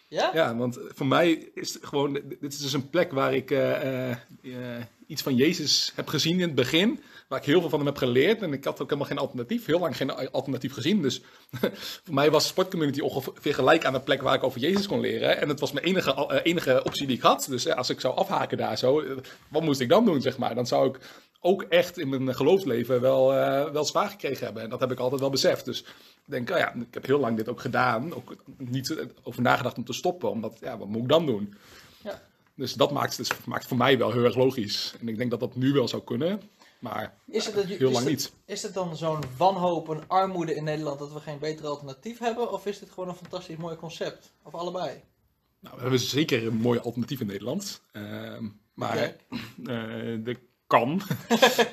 Ja? 0.09 0.31
Ja, 0.35 0.57
want 0.57 0.79
voor 0.89 1.07
mij 1.07 1.31
is 1.33 1.75
het 1.75 1.87
gewoon, 1.87 2.13
dit 2.13 2.53
is 2.53 2.59
dus 2.59 2.73
een 2.73 2.91
plek 2.91 3.13
waar 3.13 3.35
ik 3.35 3.51
eh, 3.51 4.11
eh, 4.11 4.17
eh, 4.43 4.85
iets 5.15 5.23
van 5.23 5.35
Jezus 5.35 5.93
heb 5.95 6.09
gezien 6.09 6.41
in 6.41 6.47
het 6.47 6.55
begin. 6.55 7.01
Waar 7.29 7.39
ik 7.39 7.45
heel 7.45 7.61
veel 7.61 7.69
van 7.69 7.79
hem 7.79 7.89
heb 7.89 7.97
geleerd. 7.97 8.43
En 8.43 8.53
ik 8.53 8.65
had 8.65 8.81
ook 8.81 8.89
helemaal 8.89 9.09
geen 9.09 9.19
alternatief. 9.19 9.67
Heel 9.67 9.79
lang 9.79 9.97
geen 9.97 10.11
alternatief 10.31 10.73
gezien. 10.73 11.03
Dus 11.03 11.21
voor 12.05 12.15
mij 12.15 12.31
was 12.31 12.47
sportcommunity 12.47 13.01
ongeveer 13.01 13.55
gelijk 13.55 13.85
aan 13.85 13.93
de 13.93 14.01
plek 14.01 14.23
waar 14.23 14.35
ik 14.35 14.43
over 14.43 14.61
Jezus 14.61 14.87
kon 14.87 15.01
leren. 15.01 15.41
En 15.41 15.49
het 15.49 15.61
was 15.61 15.73
mijn 15.73 15.87
enige, 15.87 16.15
eh, 16.15 16.41
enige 16.43 16.85
optie 16.85 17.07
die 17.07 17.17
ik 17.17 17.23
had. 17.23 17.47
Dus 17.49 17.67
eh, 17.67 17.77
als 17.77 17.91
ik 17.91 18.01
zou 18.01 18.17
afhaken 18.17 18.59
daar 18.59 18.79
zo, 18.79 19.01
eh, 19.01 19.17
wat 19.49 19.63
moest 19.63 19.81
ik 19.81 19.89
dan 19.89 20.05
doen, 20.05 20.21
zeg 20.21 20.39
maar? 20.39 20.55
Dan 20.55 20.67
zou 20.67 20.89
ik 20.89 20.99
ook 21.41 21.63
echt 21.63 21.99
in 21.99 22.09
mijn 22.09 22.35
geloofsleven 22.35 23.01
wel, 23.01 23.27
wel 23.73 23.85
zwaar 23.85 24.09
gekregen 24.09 24.45
hebben. 24.45 24.63
En 24.63 24.71
dat 24.71 24.81
heb 24.81 24.93
ik 24.93 24.99
altijd 24.99 25.21
wel 25.21 25.31
beseft. 25.31 25.65
Dus 25.65 25.81
ik 25.81 25.87
denk, 26.25 26.51
oh 26.51 26.59
ja, 26.59 26.75
ik 26.75 26.95
heb 26.95 27.07
heel 27.07 27.21
lang 27.21 27.37
dit 27.37 27.49
ook 27.49 27.61
gedaan. 27.61 28.15
Ook 28.15 28.37
niet 28.57 28.97
over 29.23 29.43
nagedacht 29.43 29.77
om 29.77 29.85
te 29.85 29.93
stoppen. 29.93 30.31
Omdat, 30.31 30.57
ja, 30.61 30.79
wat 30.79 30.89
moet 30.89 31.03
ik 31.03 31.09
dan 31.09 31.27
doen? 31.27 31.55
Dus 32.57 32.73
dat 32.75 32.91
maakt 32.93 33.17
het 33.17 33.29
dus, 33.29 33.39
maakt 33.47 33.67
voor 33.67 33.77
mij 33.77 33.99
wel 33.99 34.13
heel 34.13 34.25
erg 34.25 34.37
logisch. 34.37 34.95
En 35.01 35.09
ik 35.09 35.17
denk 35.19 35.31
dat 35.31 35.41
dat 35.41 35.57
nu 35.57 35.73
wel 35.73 35.89
zou 35.89 36.03
kunnen. 36.03 36.41
Maar 36.79 37.15
Is 37.27 37.47
het, 37.47 37.55
dat, 37.55 37.65
heel 37.65 37.77
is 37.77 37.83
lang 37.95 37.97
het- 37.97 38.07
niet. 38.07 38.33
Is 38.45 38.63
het 38.63 38.75
dan 38.75 38.97
zo'n 38.97 39.23
wanhoop, 39.37 39.89
een 39.89 40.09
armoede 40.09 40.55
in 40.55 40.65
Nederland 40.65 40.99
dat 40.99 41.13
we 41.13 41.21
geen 41.21 41.39
beter 41.39 41.67
alternatief 41.67 42.19
hebben? 42.19 42.53
Of 42.53 42.67
is 42.67 42.79
dit 42.79 42.91
gewoon 42.91 43.09
een 43.09 43.15
fantastisch 43.15 43.57
mooi 43.57 43.77
concept? 43.77 44.33
Of 44.43 44.55
allebei? 44.55 45.03
Nou, 45.61 45.75
we 45.77 45.83
hebben 45.83 46.01
zeker 46.01 46.47
een 46.47 46.57
mooi 46.57 46.79
alternatief 46.79 47.21
in 47.21 47.27
Nederland. 47.27 47.81
Ehm, 47.93 48.49
maar 48.75 48.97
eh, 48.99 49.09
de 50.25 50.37
kan. 50.75 51.01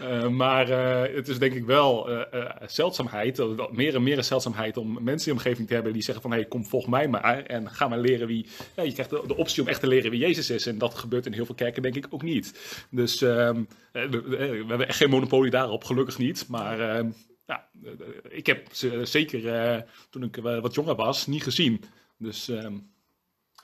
Eh, 0.01 0.27
maar 0.27 0.69
eh, 0.69 1.15
het 1.15 1.27
is 1.27 1.39
denk 1.39 1.53
ik 1.53 1.65
wel 1.65 2.09
eh, 2.09 2.45
zeldzaamheid, 2.65 3.41
meer 3.71 3.95
en 3.95 4.03
meer 4.03 4.17
een 4.17 4.23
zeldzaamheid 4.23 4.77
om 4.77 5.03
mensen 5.03 5.31
in 5.31 5.37
de 5.37 5.43
omgeving 5.43 5.67
te 5.67 5.73
hebben 5.73 5.93
die 5.93 6.01
zeggen 6.01 6.21
van, 6.21 6.31
hey, 6.31 6.45
kom 6.45 6.65
volg 6.65 6.87
mij 6.87 7.07
maar 7.07 7.45
en 7.45 7.69
ga 7.69 7.87
maar 7.87 7.99
leren 7.99 8.27
wie... 8.27 8.45
Ja, 8.75 8.83
je 8.83 8.93
krijgt 8.93 9.09
de, 9.09 9.35
optie 9.35 9.61
om 9.61 9.67
echt 9.67 9.79
te 9.79 9.87
leren 9.87 10.11
wie 10.11 10.19
Jezus 10.19 10.49
is 10.49 10.65
en 10.65 10.77
dat 10.77 10.93
gebeurt 10.93 11.25
in 11.25 11.33
heel 11.33 11.45
veel 11.45 11.55
kerken 11.55 11.81
denk 11.81 11.95
ik 11.95 12.05
ook 12.09 12.23
niet. 12.23 12.59
Dus 12.89 13.21
ehm, 13.21 13.63
eh, 13.91 14.09
we, 14.09 14.21
we 14.21 14.65
hebben 14.67 14.87
echt 14.87 14.97
geen 14.97 15.09
monopolie 15.09 15.51
daarop, 15.51 15.83
gelukkig 15.83 16.17
niet. 16.17 16.45
Maar 16.47 16.79
ehm, 16.79 17.09
ja, 17.45 17.67
ik 18.29 18.45
heb 18.45 18.67
ze 18.71 19.05
zeker 19.05 19.85
toen 20.09 20.23
ik 20.23 20.35
wat 20.35 20.75
jonger 20.75 20.95
was 20.95 21.27
niet 21.27 21.43
gezien. 21.43 21.83
Dus 22.17 22.49
ehm, 22.49 22.73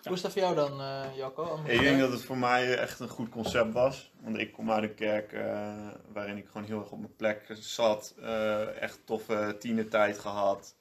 Hoe 0.08 0.16
is 0.16 0.22
dat 0.22 0.32
voor 0.32 0.42
jou 0.42 0.56
dan, 0.56 0.82
eh 0.82 1.16
Jacco? 1.16 1.60
Ik 1.66 1.80
denk 1.80 2.00
dat 2.00 2.12
het 2.12 2.24
voor 2.24 2.38
mij 2.38 2.78
echt 2.78 3.00
een 3.00 3.08
goed 3.10 3.30
concept 3.30 3.74
was. 3.74 4.12
Want 4.22 4.38
ik 4.38 4.52
kom 4.54 4.72
uit 4.72 4.84
een 4.84 4.96
kerk 4.96 5.34
eh, 5.34 5.88
waarin 6.14 6.38
ik 6.38 6.48
gewoon 6.48 6.68
heel 6.68 6.80
erg 6.80 6.92
op 6.92 7.00
mijn 7.00 7.16
plek 7.16 7.46
zat. 7.60 8.16
eh, 8.22 8.82
echt 8.82 9.00
toffe 9.06 9.56
tienertijd 9.60 10.20
gehad. 10.20 10.76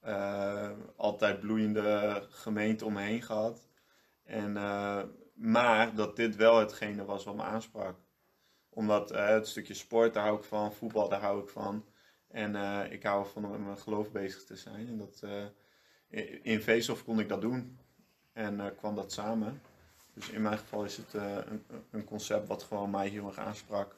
Eh, 0.00 0.70
altijd 0.96 1.40
bloeiende 1.40 2.22
gemeente 2.30 2.84
om 2.84 2.92
me 2.92 3.00
heen 3.02 3.22
gehad. 3.22 3.68
En, 4.24 4.56
eh, 4.56 5.02
maar 5.34 5.94
dat 5.94 6.16
dit 6.16 6.36
wel 6.36 6.58
hetgene 6.58 7.04
was 7.04 7.24
wat 7.24 7.34
me 7.36 7.42
aansprak. 7.42 7.94
Omdat 8.70 9.10
eh, 9.10 9.26
het 9.26 9.48
stukje 9.48 9.74
sport, 9.74 10.14
daar 10.14 10.24
hou 10.24 10.38
ik 10.38 10.44
van. 10.44 10.72
Voetbal, 10.72 11.08
daar 11.08 11.20
hou 11.20 11.42
ik 11.42 11.48
van. 11.48 11.84
En 12.28 12.56
eh, 12.56 12.92
ik 12.92 13.02
hou 13.02 13.22
ervan 13.24 13.44
om 13.44 13.50
met 13.50 13.64
mijn 13.64 13.78
geloof 13.78 14.10
bezig 14.12 14.44
te 14.44 14.56
zijn. 14.56 14.86
En 14.88 14.98
dat, 14.98 15.20
eh, 15.24 15.44
in- 16.08 16.44
in 16.44 16.60
Veesof 16.62 17.04
kon 17.04 17.20
ik 17.20 17.28
dat 17.28 17.40
doen. 17.40 17.78
En 18.38 18.60
eh, 18.60 18.66
kwam 18.76 18.94
dat 18.94 19.12
samen. 19.12 19.62
Dus 20.14 20.30
in 20.30 20.42
mijn 20.42 20.58
geval 20.58 20.84
is 20.84 20.96
het 20.96 21.14
eh, 21.14 21.36
een, 21.46 21.64
een 21.90 22.04
concept 22.04 22.48
wat 22.48 22.62
gewoon 22.62 22.90
mij 22.90 23.08
heel 23.08 23.26
erg 23.26 23.38
aansprak. 23.38 23.96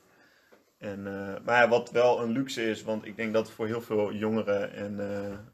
En, 0.79 1.07
eh, 1.07 1.45
maar 1.45 1.63
ja, 1.63 1.69
wat 1.69 1.91
wel 1.91 2.23
een 2.23 2.31
luxe 2.31 2.71
is, 2.71 2.83
want 2.83 3.05
ik 3.05 3.17
denk 3.17 3.33
dat 3.33 3.51
voor 3.51 3.67
heel 3.67 3.81
veel 3.81 4.13
jongeren 4.13 4.73
en 4.73 5.53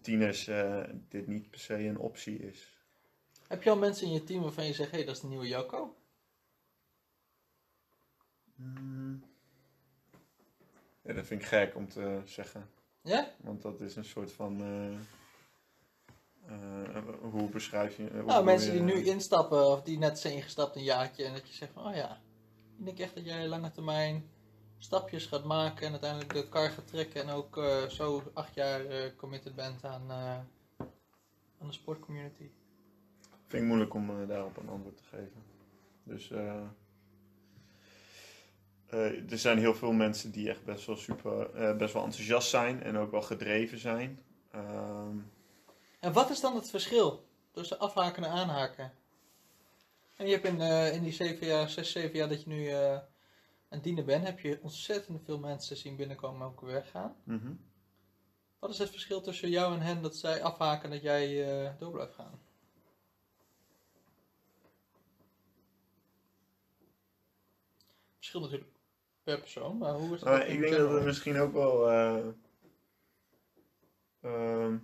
tieners 0.00 0.50
dit 1.08 1.26
niet 1.26 1.50
per 1.50 1.60
se 1.60 1.74
een 1.74 1.98
optie 1.98 2.38
is. 2.38 2.78
Heb 3.48 3.62
je 3.62 3.70
al 3.70 3.76
mensen 3.76 4.06
in 4.06 4.12
je 4.12 4.24
team 4.24 4.42
waarvan 4.42 4.66
je 4.66 4.72
zegt, 4.72 4.90
hé, 4.90 4.96
hey, 4.96 5.06
dat 5.06 5.14
is 5.14 5.20
de 5.20 5.28
nieuwe 5.28 5.48
Jacco? 5.48 5.96
Ja, 11.02 11.12
dat 11.12 11.26
vind 11.26 11.40
ik 11.40 11.46
gek 11.46 11.74
om 11.74 11.88
te 11.88 12.20
zeggen. 12.24 12.70
Ja? 13.00 13.30
Want 13.36 13.62
dat 13.62 13.80
is 13.80 13.96
een 13.96 14.04
soort 14.04 14.32
van. 14.32 14.62
Eh, 16.46 17.02
hoe 17.30 17.48
beschrijf 17.48 17.96
je. 17.96 18.08
hoe 18.12 18.22
Nou, 18.24 18.44
mensen 18.44 18.72
je- 18.72 18.84
die 18.84 18.94
nu 18.94 19.04
instappen 19.04 19.66
of 19.66 19.82
die 19.82 19.98
net 19.98 20.18
zijn 20.18 20.34
ingestapt 20.34 20.76
een 20.76 20.82
jaartje 20.82 21.24
en 21.24 21.32
dat 21.32 21.48
je 21.48 21.54
zegt 21.54 21.72
van, 21.72 21.86
oh 21.86 21.94
ja, 21.94 22.20
ik 22.78 22.84
denk 22.84 22.98
echt 22.98 23.14
dat 23.14 23.24
jij 23.24 23.46
lange 23.48 23.70
termijn 23.70 24.28
stapjes 24.78 25.26
gaat 25.26 25.44
maken 25.44 25.86
en 25.86 25.90
uiteindelijk 25.92 26.32
de 26.32 26.48
kar 26.48 26.70
gaat 26.70 26.86
trekken 26.86 27.22
en 27.22 27.28
ook 27.28 27.56
eh, 27.56 27.82
zo 27.88 28.22
acht 28.34 28.54
jaar 28.54 28.84
eh, 28.86 29.10
committed 29.16 29.54
bent 29.54 29.84
aan, 29.84 30.10
eh, 30.10 30.38
aan 31.60 31.66
de 31.66 31.72
sportcommunity. 31.72 32.50
Vind 33.46 33.62
ik 33.62 33.68
moeilijk 33.68 33.94
om 33.94 34.10
eh, 34.10 34.28
daarop 34.28 34.56
een 34.56 34.68
antwoord 34.68 34.96
te 34.96 35.02
geven. 35.10 35.42
Dus 36.04 36.30
eh, 36.30 36.60
eh, 38.86 39.30
er 39.32 39.38
zijn 39.38 39.58
heel 39.58 39.74
veel 39.74 39.92
mensen 39.92 40.30
die 40.30 40.48
echt 40.48 40.64
best 40.64 40.86
wel 40.86 40.96
super, 40.96 41.54
eh, 41.54 41.76
best 41.76 41.92
wel 41.94 42.04
enthousiast 42.04 42.48
zijn 42.48 42.82
en 42.82 42.96
ook 42.96 43.10
wel 43.10 43.22
gedreven 43.22 43.78
zijn. 43.78 44.18
Ehm, 44.50 45.16
En 46.04 46.12
wat 46.12 46.30
is 46.30 46.40
dan 46.40 46.54
het 46.54 46.70
verschil 46.70 47.28
tussen 47.50 47.78
afhaken 47.78 48.24
en 48.24 48.30
aanhaken? 48.30 48.92
En 50.16 50.26
je 50.26 50.32
hebt 50.32 50.46
in, 50.46 50.60
eh, 50.60 50.94
in 50.94 51.02
die 51.02 51.12
zeven 51.12 51.46
jaar, 51.46 51.68
zes, 51.70 51.92
zeven 51.92 52.16
jaar 52.18 52.28
dat 52.28 52.42
je 52.42 52.48
nu 52.48 52.68
eh, 52.68 52.92
aan 52.92 53.02
het 53.68 53.82
dienen 53.82 54.04
bent, 54.04 54.24
heb 54.24 54.38
je 54.40 54.58
ontzettend 54.62 55.22
veel 55.24 55.38
mensen 55.38 55.76
zien 55.76 55.96
binnenkomen 55.96 56.40
en 56.40 56.46
ook 56.46 56.60
weer 56.60 56.72
weggaan. 56.72 57.16
mhm. 57.24 57.52
Wat 58.58 58.70
is 58.70 58.78
het 58.78 58.90
verschil 58.90 59.20
tussen 59.20 59.50
jou 59.50 59.74
en 59.74 59.80
hen 59.80 60.02
dat 60.02 60.16
zij 60.16 60.42
afhaken 60.42 60.84
en 60.84 60.90
dat 60.90 61.02
jij 61.02 61.44
eh, 61.64 61.78
door 61.78 61.90
blijft 61.90 62.14
gaan? 62.14 62.40
Verschil 68.16 68.40
natuurlijk 68.40 68.70
per 69.22 69.38
persoon, 69.40 69.78
maar 69.78 69.94
hoe 69.94 70.14
is 70.14 70.20
dat? 70.20 70.44
In 70.44 70.54
ik 70.54 70.60
denk 70.60 70.76
dat 70.76 70.90
het 70.92 71.04
misschien 71.04 71.38
ook 71.38 71.52
wel. 71.52 71.90
eh, 71.90 72.26
ehm, 74.20 74.76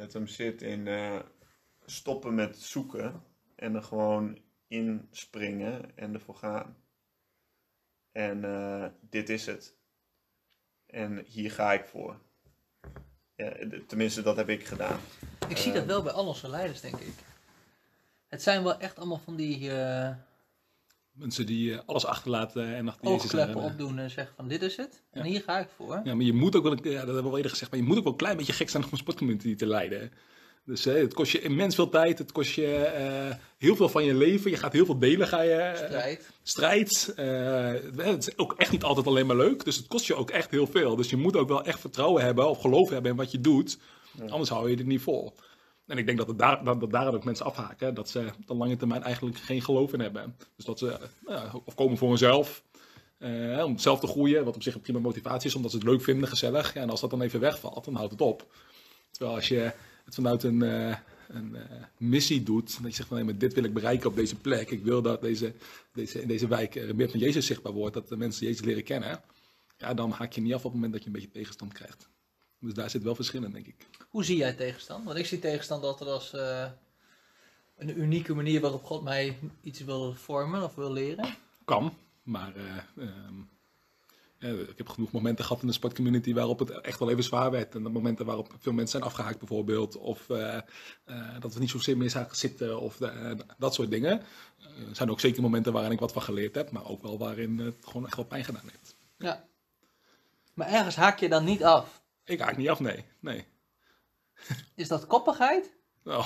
het 0.00 0.12
hem 0.12 0.26
zit 0.26 0.62
in 0.62 0.86
eh, 0.86 1.18
stoppen 1.84 2.34
met 2.34 2.58
zoeken 2.58 3.22
en 3.56 3.74
er 3.74 3.82
gewoon 3.82 4.38
inspringen 4.68 5.96
en 5.96 6.14
ervoor 6.14 6.34
gaan. 6.34 6.76
En 8.12 8.44
eh, 8.44 8.86
dit 9.00 9.28
is 9.28 9.46
het. 9.46 9.76
En 10.86 11.24
hier 11.26 11.50
ga 11.50 11.72
ik 11.72 11.84
voor. 11.84 12.20
Ja, 13.34 13.52
tenminste, 13.86 14.22
dat 14.22 14.36
heb 14.36 14.48
ik 14.48 14.66
gedaan. 14.66 15.00
Ik 15.48 15.56
zie 15.56 15.72
dat 15.72 15.82
eh, 15.82 15.88
wel 15.88 16.02
bij 16.02 16.12
al 16.12 16.26
onze 16.26 16.48
leiders, 16.48 16.80
denk 16.80 16.96
ik. 16.96 17.14
Het 18.26 18.42
zijn 18.42 18.62
wel 18.62 18.78
echt 18.78 18.96
allemaal 18.96 19.18
van 19.18 19.36
die 19.36 19.70
mensen 21.20 21.46
die 21.46 21.72
eh, 21.72 21.78
alles 21.86 22.04
achterlaten 22.06 22.74
en 22.74 22.88
achter 22.88 23.08
oogkleppen 23.08 23.54
rennen. 23.54 23.72
opdoen 23.72 23.98
en 23.98 24.10
zeggen 24.10 24.34
van 24.36 24.48
dit 24.48 24.62
is 24.62 24.76
het. 24.76 25.02
En 25.12 25.24
hier 25.24 25.42
ga 25.42 25.58
ik 25.58 25.68
voor. 25.76 26.00
Ja, 26.04 26.14
maar 26.14 26.24
je 26.24 26.32
moet 26.32 26.56
ook 26.56 26.62
wel, 26.62 26.72
ja, 26.82 26.98
dat 26.98 27.06
hebben 27.06 27.22
we 27.22 27.28
al 27.28 27.36
eerder 27.36 27.50
gezegd, 27.50 27.70
maar 27.70 27.80
je 27.80 27.86
moet 27.86 27.96
ook 27.96 28.02
wel 28.04 28.12
een 28.12 28.18
klein 28.18 28.36
beetje 28.36 28.52
gek 28.52 28.68
zijn 28.70 28.84
om 28.84 28.88
een 28.92 28.98
sportcommunity 28.98 29.56
te 29.56 29.66
leiden. 29.66 30.12
Dus 30.64 30.86
eh, 30.86 30.94
het 30.94 31.14
kost 31.14 31.32
je 31.32 31.40
immens 31.40 31.74
veel 31.74 31.88
tijd, 31.88 32.18
het 32.18 32.32
kost 32.32 32.50
je 32.54 32.76
eh, 32.76 33.36
heel 33.58 33.76
veel 33.76 33.88
van 33.88 34.04
je 34.04 34.14
leven, 34.14 34.50
je 34.50 34.56
gaat 34.56 34.72
heel 34.72 34.84
veel 34.84 34.98
delen, 34.98 35.26
ga 35.28 35.42
je, 35.42 35.52
eh, 35.54 35.76
Strijd. 35.76 36.30
strijd. 36.42 37.12
eh, 37.16 38.06
het 38.06 38.26
is 38.26 38.38
ook 38.38 38.54
echt 38.56 38.70
niet 38.72 38.82
altijd 38.82 39.06
alleen 39.06 39.26
maar 39.26 39.36
leuk, 39.36 39.64
dus 39.64 39.76
het 39.76 39.86
kost 39.86 40.06
je 40.06 40.14
ook 40.14 40.30
echt 40.30 40.50
heel 40.50 40.66
veel. 40.66 40.96
Dus 40.96 41.10
je 41.10 41.16
moet 41.16 41.36
ook 41.36 41.48
wel 41.48 41.64
echt 41.64 41.80
vertrouwen 41.80 42.22
hebben 42.24 42.48
of 42.48 42.60
geloof 42.60 42.88
hebben 42.90 43.10
in 43.10 43.16
wat 43.16 43.30
je 43.30 43.40
doet, 43.40 43.78
anders 44.28 44.50
hou 44.50 44.70
je 44.70 44.76
dit 44.76 44.86
niet 44.86 45.02
vol. 45.02 45.34
En 45.90 45.98
ik 45.98 46.06
denk 46.06 46.18
dat, 46.18 46.38
daar, 46.38 46.64
dat, 46.64 46.90
dat 46.90 47.14
ook 47.14 47.24
mensen 47.24 47.46
afhaken, 47.46 47.94
dat 47.94 48.08
ze 48.08 48.18
op 48.38 48.46
de 48.46 48.54
lange 48.54 48.76
termijn 48.76 49.02
eigenlijk 49.02 49.36
geen 49.36 49.62
geloof 49.62 49.92
in 49.92 50.00
hebben. 50.00 50.36
Dus 50.56 50.64
dat 50.64 50.78
ze 50.78 50.98
ja, 51.26 51.52
of 51.64 51.74
komen 51.74 51.96
voor 51.96 52.08
hunzelf, 52.08 52.62
eh, 53.18 53.64
om 53.64 53.78
zelf 53.78 54.00
te 54.00 54.06
groeien, 54.06 54.44
wat 54.44 54.54
op 54.54 54.62
zich 54.62 54.74
een 54.74 54.80
prima 54.80 54.98
motivatie 54.98 55.48
is, 55.48 55.54
omdat 55.54 55.70
ze 55.70 55.76
het 55.76 55.86
leuk 55.86 56.02
vinden, 56.02 56.28
gezellig. 56.28 56.74
Ja, 56.74 56.80
en 56.80 56.90
als 56.90 57.00
dat 57.00 57.10
dan 57.10 57.22
even 57.22 57.40
wegvalt, 57.40 57.84
dan 57.84 57.94
houdt 57.94 58.12
het 58.12 58.20
op. 58.20 58.54
Terwijl 59.10 59.36
als 59.36 59.48
je 59.48 59.72
het 60.04 60.14
vanuit 60.14 60.42
een, 60.42 60.62
eh, 60.62 60.96
een 61.28 61.56
eh, 61.56 61.62
missie 61.96 62.42
doet, 62.42 62.82
dat 62.82 62.90
je 62.90 62.96
zegt 62.96 63.08
van 63.08 63.16
nee, 63.16 63.26
maar 63.26 63.38
dit 63.38 63.54
wil 63.54 63.64
ik 63.64 63.74
bereiken 63.74 64.08
op 64.08 64.16
deze 64.16 64.36
plek. 64.36 64.70
Ik 64.70 64.84
wil 64.84 65.02
dat 65.02 65.20
deze, 65.20 65.54
deze, 65.92 66.22
in 66.22 66.28
deze 66.28 66.48
wijk 66.48 66.74
er 66.74 66.96
meer 66.96 67.10
van 67.10 67.20
Jezus 67.20 67.46
zichtbaar 67.46 67.72
wordt, 67.72 67.94
dat 67.94 68.08
de 68.08 68.16
mensen 68.16 68.46
Jezus 68.46 68.64
leren 68.64 68.84
kennen. 68.84 69.20
Ja, 69.78 69.94
dan 69.94 70.10
haak 70.10 70.32
je 70.32 70.40
niet 70.40 70.54
af 70.54 70.64
op 70.64 70.64
het 70.64 70.74
moment 70.74 70.92
dat 70.92 71.00
je 71.02 71.06
een 71.06 71.14
beetje 71.14 71.30
tegenstand 71.30 71.72
krijgt. 71.72 72.08
Dus 72.60 72.74
daar 72.74 72.90
zit 72.90 73.02
wel 73.02 73.14
verschil 73.14 73.44
in, 73.44 73.50
denk 73.52 73.66
ik. 73.66 73.86
Hoe 74.08 74.24
zie 74.24 74.36
jij 74.36 74.52
tegenstand? 74.52 75.04
Want 75.04 75.18
ik 75.18 75.26
zie 75.26 75.38
tegenstand 75.38 75.82
altijd 75.84 76.10
als 76.10 76.32
eh, 76.32 76.66
een 77.76 78.00
unieke 78.00 78.34
manier 78.34 78.60
waarop 78.60 78.84
God 78.84 79.02
mij 79.02 79.38
iets 79.62 79.80
wil 79.80 80.14
vormen 80.14 80.62
of 80.62 80.74
wil 80.74 80.92
leren. 80.92 81.34
Kan, 81.64 81.94
maar 82.22 82.52
eh, 82.56 83.04
ehm, 83.04 83.34
ja, 84.38 84.48
ik 84.48 84.78
heb 84.78 84.88
genoeg 84.88 85.12
momenten 85.12 85.44
gehad 85.44 85.60
in 85.62 85.68
de 85.68 85.74
sportcommunity 85.74 86.34
waarop 86.34 86.58
het 86.58 86.70
echt 86.70 86.98
wel 86.98 87.10
even 87.10 87.24
zwaar 87.24 87.50
werd. 87.50 87.74
En 87.74 87.82
de 87.82 87.88
momenten 87.88 88.26
waarop 88.26 88.54
veel 88.58 88.72
mensen 88.72 88.98
zijn 88.98 89.10
afgehaakt 89.10 89.38
bijvoorbeeld. 89.38 89.96
Of 89.96 90.30
eh, 90.30 90.56
eh, 90.56 90.62
dat 91.40 91.54
we 91.54 91.60
niet 91.60 91.70
zozeer 91.70 91.96
meer 91.96 92.10
zagen 92.10 92.36
zitten 92.36 92.80
of 92.80 93.00
eh, 93.00 93.30
dat 93.58 93.74
soort 93.74 93.90
dingen. 93.90 94.20
Eh, 94.58 94.88
Er 94.88 94.96
zijn 94.96 95.10
ook 95.10 95.20
zeker 95.20 95.42
momenten 95.42 95.72
waarin 95.72 95.92
ik 95.92 96.00
wat 96.00 96.12
van 96.12 96.22
geleerd 96.22 96.54
heb. 96.54 96.70
Maar 96.70 96.88
ook 96.88 97.02
wel 97.02 97.18
waarin 97.18 97.58
het 97.58 97.76
gewoon 97.84 98.06
echt 98.06 98.16
wel 98.16 98.24
pijn 98.24 98.44
gedaan 98.44 98.68
heeft. 98.70 98.96
Ja. 99.18 99.44
Maar 100.54 100.68
ergens 100.68 100.96
haak 100.96 101.18
je 101.20 101.28
dan 101.28 101.44
niet 101.44 101.64
af. 101.64 101.99
Ik 102.24 102.40
haak 102.40 102.56
niet 102.56 102.68
af, 102.68 102.80
nee. 102.80 103.04
nee. 103.20 103.44
Is 104.74 104.88
dat 104.88 105.06
koppigheid? 105.06 105.72
Nou, 106.04 106.24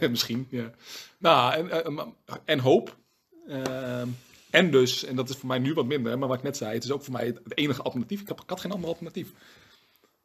misschien, 0.10 0.46
ja. 0.50 0.70
Nou, 1.18 1.54
en, 1.54 1.84
en, 1.84 2.14
en 2.44 2.58
hoop. 2.58 2.96
Ehm, 3.46 4.08
en 4.50 4.70
dus, 4.70 5.04
en 5.04 5.16
dat 5.16 5.28
is 5.28 5.36
voor 5.36 5.48
mij 5.48 5.58
nu 5.58 5.74
wat 5.74 5.86
minder, 5.86 6.18
maar 6.18 6.28
wat 6.28 6.36
ik 6.36 6.42
net 6.42 6.56
zei, 6.56 6.74
het 6.74 6.84
is 6.84 6.90
ook 6.90 7.02
voor 7.02 7.12
mij 7.12 7.26
het, 7.26 7.40
enige 7.58 7.82
alternatief. 7.82 8.20
Ik, 8.20 8.28
heb, 8.28 8.40
ik 8.40 8.50
had 8.50 8.60
geen 8.60 8.72
ander 8.72 8.88
alternatief. 8.88 9.32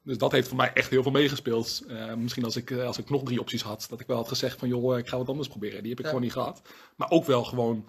Dus 0.04 0.18
dat 0.18 0.32
heeft 0.32 0.48
voor 0.48 0.58
mij 0.58 0.74
echt 0.74 0.90
heel 0.90 1.04
veel 1.04 1.12
meegespeeld. 1.12 1.84
Eh, 1.88 2.14
misschien 2.14 2.44
als 2.44 2.56
ik, 2.56 2.72
eh, 2.72 2.86
als 2.86 2.98
ik 2.98 3.10
nog 3.10 3.24
drie 3.24 3.40
opties 3.40 3.62
had, 3.62 3.86
dat 3.90 4.00
ik 4.00 4.08
wel 4.08 4.18
had 4.18 4.28
gezegd 4.28 4.60
van 4.60 4.68
joh, 4.68 4.98
ik 4.98 5.08
ga 5.08 5.18
wat 5.18 5.30
anders 5.30 5.48
proberen. 5.48 5.80
Die 5.82 5.90
heb 5.90 5.98
ik 6.00 6.06
Ja. 6.06 6.10
gewoon 6.10 6.24
niet 6.24 6.34
gehad. 6.34 6.62
Maar 6.96 7.10
ook 7.10 7.26
wel 7.26 7.44
gewoon, 7.44 7.86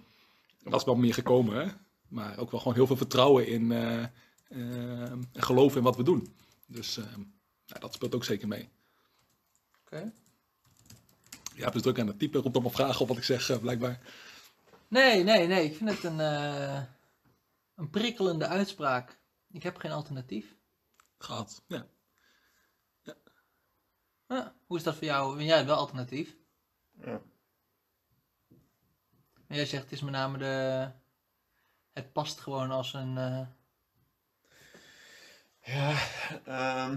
er 0.65 0.71
was 0.71 0.85
wel 0.85 0.95
meer 0.95 1.15
gekomen, 1.15 1.57
hè? 1.57 1.73
maar 2.09 2.39
ook 2.39 2.51
wel 2.51 2.61
gewoon 2.61 2.75
heel 2.75 2.87
veel 2.87 2.97
vertrouwen 2.97 3.47
in 3.47 3.73
eh, 3.73 4.03
eh, 4.03 5.11
en 5.11 5.29
geloof 5.33 5.77
in 5.77 5.83
wat 5.83 5.97
we 5.97 6.03
doen. 6.03 6.35
Dus 6.71 6.97
eh, 6.97 7.05
nou, 7.67 7.81
dat 7.81 7.95
speelt 7.95 8.15
ook 8.15 8.25
zeker 8.25 8.49
mee. 8.49 8.69
Oké. 9.85 10.13
Ja, 11.55 11.71
dus 11.71 11.83
druk 11.83 11.99
aan 11.99 12.07
het 12.07 12.19
typen, 12.19 12.41
roept 12.43 12.57
op 12.57 12.63
mijn 12.63 12.75
vragen 12.75 13.01
op 13.01 13.09
wat 13.09 13.17
ik 13.17 13.25
zeg, 13.25 13.51
eh, 13.51 13.59
blijkbaar. 13.59 14.01
Nee, 14.89 15.25
nee, 15.25 15.47
nee. 15.47 15.65
Ik 15.65 15.77
vind 15.77 15.91
het 15.91 16.05
een, 16.05 16.21
eh, 16.21 16.83
een 17.75 17.91
prikkelende 17.91 18.47
uitspraak. 18.47 19.19
Ik 19.51 19.63
heb 19.63 19.77
geen 19.77 19.93
alternatief. 19.93 20.57
Gehad, 21.19 21.63
ja. 21.67 21.87
Ah, 24.27 24.47
hoe 24.67 24.77
is 24.77 24.83
dat 24.83 24.95
voor 24.95 25.05
jou? 25.05 25.37
Ben 25.37 25.45
jij 25.45 25.67
wel 25.67 25.77
alternatief? 25.77 26.37
Ja. 27.01 27.21
Maar 29.47 29.57
jij 29.57 29.67
zegt 29.67 29.83
het 29.83 29.93
is 29.93 30.01
met 30.01 30.13
name 30.13 30.39
de... 30.39 30.91
Het 31.93 32.13
past 32.13 32.41
gewoon 32.41 32.71
als 32.71 32.95
een... 32.95 33.19
eh, 33.19 33.47
Ja, 35.69 35.95
ehm, 36.45 36.97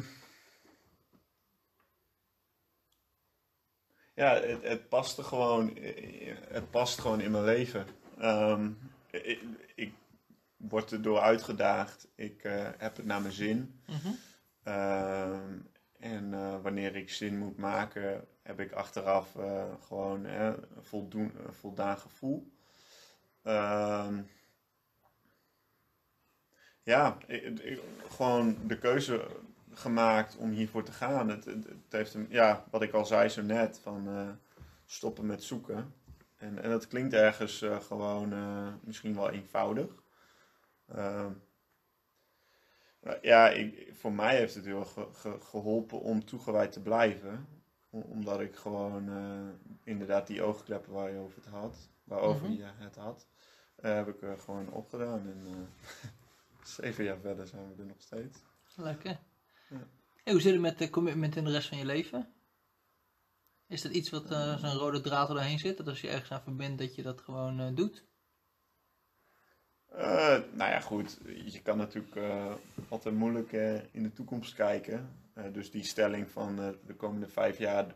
ja 4.15 4.33
het, 4.33 4.63
het 4.63 4.89
paste 4.89 5.23
gewoon, 5.23 5.77
het 6.47 6.69
past 6.69 6.99
gewoon 6.99 7.21
in 7.21 7.31
mijn 7.31 7.43
leven. 7.43 7.85
Ehm, 8.17 8.71
ik, 9.09 9.39
ik 9.75 9.93
word 10.57 10.91
er 10.91 11.01
door 11.01 11.19
uitgedaagd. 11.19 12.07
Ik 12.15 12.43
eh, 12.43 12.69
heb 12.77 12.95
het 12.97 13.05
naar 13.05 13.21
mijn 13.21 13.33
zin. 13.33 13.81
mhm. 13.87 14.13
Ehm, 14.63 15.59
en 15.99 16.33
eh, 16.33 16.61
wanneer 16.61 16.95
ik 16.95 17.09
zin 17.09 17.37
moet 17.37 17.57
maken, 17.57 18.27
heb 18.43 18.59
ik 18.59 18.71
achteraf 18.71 19.35
eh, 19.35 19.73
gewoon 19.87 20.23
een 20.25 20.65
voldoen, 20.81 21.33
voldaan 21.49 21.97
gevoel. 21.97 22.51
Ehm, 23.43 24.21
ja, 26.83 27.17
ik, 27.27 27.59
ik- 27.59 27.81
gewoon 28.09 28.57
de 28.67 28.77
keuze 28.77 29.27
gemaakt 29.73 30.35
om 30.37 30.49
hiervoor 30.51 30.83
te 30.83 30.91
gaan. 30.91 31.29
Het, 31.29 31.45
het, 31.45 31.63
het 31.63 31.75
heeft 31.89 32.13
hem, 32.13 32.25
ja, 32.29 32.63
wat 32.71 32.81
ik 32.81 32.93
al 32.93 33.05
zei 33.05 33.29
zo 33.29 33.41
net, 33.41 33.79
van 33.79 34.07
eh, 34.07 34.29
stoppen 34.85 35.25
met 35.25 35.43
zoeken. 35.43 35.93
En, 36.37 36.63
en 36.63 36.69
dat 36.69 36.87
klinkt 36.87 37.13
ergens 37.13 37.61
eh, 37.61 37.79
gewoon 37.79 38.33
eh, 38.33 38.67
misschien 38.83 39.15
wel 39.15 39.29
eenvoudig. 39.29 40.03
Ehm, 40.87 41.31
ja, 43.21 43.49
ik, 43.49 43.89
voor 43.93 44.13
mij 44.13 44.35
heeft 44.35 44.55
het 44.55 44.65
heel 44.65 44.79
erg 44.79 44.91
ge- 44.93 45.07
ge- 45.13 45.39
geholpen 45.39 45.99
om 45.99 46.25
toegewijd 46.25 46.71
te 46.71 46.81
blijven. 46.81 47.47
Omdat 47.89 48.39
ik 48.39 48.55
gewoon 48.55 49.09
inderdaad 49.83 50.27
die 50.27 50.41
oogkleppen 50.43 50.93
waar 50.93 51.11
je 51.11 51.19
over 51.19 51.35
het 51.35 51.45
had, 51.53 51.75
waarover 52.03 52.47
Mhm. 52.49 52.57
je 52.57 52.63
het 52.77 52.95
had, 52.95 53.27
heb 53.81 54.07
ik 54.07 54.21
er 54.21 54.37
gewoon 54.39 54.69
opgedaan. 54.69 55.19
En 55.27 55.47
zeven 56.67 57.03
jaar 57.03 57.19
verder 57.19 57.47
zijn 57.47 57.75
we 57.75 57.81
er 57.81 57.87
nog 57.87 58.01
steeds. 58.01 58.39
Lekker. 58.75 59.19
Ja. 59.69 59.87
Hoe 60.31 60.41
zit 60.41 60.51
het 60.51 60.61
met 60.61 60.77
de 60.77 60.89
commitment 60.89 61.35
in 61.35 61.43
de 61.43 61.51
rest 61.51 61.67
van 61.67 61.77
je 61.77 61.85
leven? 61.85 62.33
Is 63.67 63.81
dat 63.81 63.91
iets 63.91 64.09
wat 64.09 64.31
eh, 64.31 64.57
zo'n 64.57 64.77
rode 64.77 65.01
draad 65.01 65.29
er 65.29 65.35
doorheen 65.35 65.59
zit? 65.59 65.77
Dat 65.77 65.87
als 65.87 66.01
je 66.01 66.09
ergens 66.09 66.31
aan 66.31 66.41
verbindt, 66.41 66.79
dat 66.79 66.95
je 66.95 67.01
dat 67.01 67.21
gewoon 67.21 67.59
eh, 67.59 67.75
doet? 67.75 68.05
Eh, 69.87 70.39
nou 70.53 70.71
ja, 70.71 70.79
goed. 70.79 71.17
Je 71.25 71.61
kan 71.61 71.77
natuurlijk 71.77 72.15
eh, 72.15 72.53
altijd 72.89 73.15
moeilijk 73.15 73.53
eh, 73.53 73.93
in 73.93 74.03
de 74.03 74.13
toekomst 74.13 74.53
kijken. 74.53 75.09
Eh, 75.33 75.43
dus 75.53 75.71
die 75.71 75.83
stelling 75.83 76.29
van 76.31 76.59
eh, 76.59 76.69
de 76.85 76.95
komende 76.95 77.27
vijf 77.27 77.57
jaar 77.57 77.95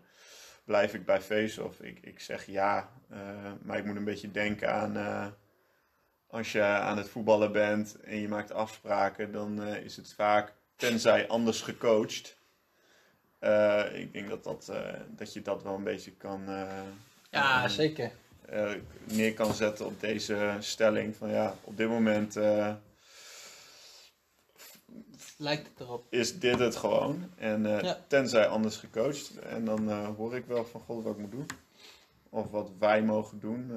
blijf 0.65 0.93
ik 0.93 1.05
bij 1.05 1.21
Face 1.21 1.63
of 1.63 1.81
ik, 1.81 1.99
ik 1.99 2.19
zeg 2.19 2.45
ja. 2.45 2.89
eh, 3.09 3.51
maar 3.61 3.77
ik 3.77 3.85
moet 3.85 3.95
een 3.95 4.03
beetje 4.03 4.31
denken 4.31 4.73
aan 4.73 4.97
eh, 4.97 5.27
als 6.27 6.51
je 6.51 6.61
aan 6.61 6.97
het 6.97 7.09
voetballen 7.09 7.51
bent 7.51 7.99
en 8.01 8.17
je 8.19 8.27
maakt 8.27 8.51
afspraken, 8.51 9.31
dan 9.31 9.63
eh, 9.63 9.83
is 9.83 9.95
het 9.95 10.13
vaak 10.13 10.53
tenzij 10.75 11.27
anders 11.27 11.61
gecoacht. 11.61 12.37
Eh, 13.39 13.83
ik 13.99 14.13
denk 14.13 14.29
dat, 14.29 14.43
dat, 14.43 14.69
eh, 14.69 14.93
dat 15.09 15.33
je 15.33 15.41
dat 15.41 15.63
wel 15.63 15.75
een 15.75 15.83
beetje 15.83 16.11
kan, 16.11 16.43
Ja, 17.29 17.67
zeker. 17.67 18.11
neer 19.03 19.33
kan 19.33 19.53
zetten 19.53 19.85
op 19.85 19.99
deze 19.99 20.55
stelling. 20.59 21.15
Van 21.15 21.29
ja, 21.29 21.55
op 21.63 21.77
dit 21.77 21.87
moment 21.89 22.37
Lijkt 25.37 25.67
het 25.67 25.79
erop. 25.79 26.05
is 26.09 26.39
dit 26.39 26.59
het 26.59 26.75
gewoon. 26.75 27.31
En 27.37 27.63
Ja. 27.63 27.97
tenzij 28.07 28.47
anders 28.47 28.77
gecoacht. 28.77 29.39
En 29.39 29.65
dan 29.65 29.91
hoor 29.91 30.35
ik 30.35 30.45
wel 30.45 30.65
van 30.65 30.81
God 30.81 31.03
wat 31.03 31.13
ik 31.13 31.19
moet 31.19 31.31
doen. 31.31 31.45
Of 32.29 32.51
wat 32.51 32.71
wij 32.79 33.01
mogen 33.03 33.39
doen. 33.39 33.71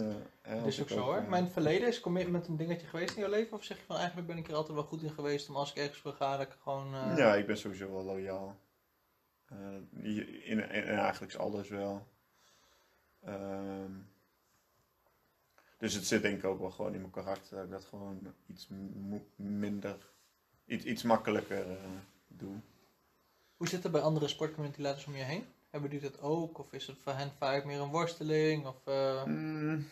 Dat 0.57 0.67
is 0.67 0.81
ook 0.81 0.89
zo 0.89 1.01
hoor. 1.01 1.15
het 1.31 1.53
verleden 1.53 1.89
is 1.89 2.01
commitment 2.01 2.47
een 2.49 2.57
dingetje 2.57 2.87
geweest 2.87 3.17
in 3.17 3.23
je 3.23 3.29
leven? 3.29 3.57
Of 3.57 3.65
zeg 3.65 3.77
je 3.79 3.85
van 3.85 3.97
eigenlijk 3.97 4.27
ben 4.27 4.37
ik 4.39 4.49
er 4.49 4.55
altijd 4.55 4.75
wel 4.75 4.87
goed 4.87 5.03
in 5.03 5.11
geweest 5.11 5.49
om 5.49 5.57
als 5.57 5.71
ik 5.71 5.77
ergens 5.77 5.99
voor 5.99 6.13
ga, 6.13 6.37
dat 6.37 6.47
ik 6.47 6.57
gewoon... 6.63 6.95
eh, 6.95 7.17
Ja, 7.17 7.35
ik 7.35 7.47
ben 7.47 7.59
sowieso 7.59 7.93
wel 7.93 8.05
loyaal. 8.05 8.57
Eh, 9.47 9.57
in, 10.03 10.45
in, 10.45 10.71
in 10.71 10.85
eigenlijk 10.99 11.35
alles 11.35 11.69
wel. 11.69 12.07
Ehm, 13.25 13.91
dus 15.79 15.95
het 15.95 16.07
zit 16.07 16.23
denk 16.23 16.39
ik 16.39 16.45
ook 16.45 16.61
wel 16.61 16.71
gewoon 16.71 16.95
in 16.95 17.01
mijn 17.01 17.13
karakter 17.13 17.57
dat 17.57 17.65
ik 17.65 17.71
dat 17.71 17.85
gewoon 17.85 18.35
iets 18.47 18.69
minder, 19.37 19.97
iets, 20.67 20.85
iets 20.85 21.03
makkelijker 21.03 21.71
eh, 21.71 21.77
doe. 22.27 22.55
Hoe 23.57 23.69
zit 23.69 23.83
het 23.83 23.93
bij 23.93 24.01
andere 24.01 24.29
sportcommunityleiders 24.29 25.07
om 25.07 25.15
je 25.17 25.23
heen? 25.23 25.45
Hebben 25.71 25.91
die 25.91 26.01
dat 26.01 26.21
ook? 26.21 26.59
Of 26.59 26.73
is 26.73 26.87
het 26.87 26.97
voor 27.03 27.13
hen 27.13 27.33
vaak 27.39 27.65
meer 27.65 27.81
een 27.81 27.91
worsteling? 27.91 28.67
Of, 28.67 28.77
Mm. 29.27 29.87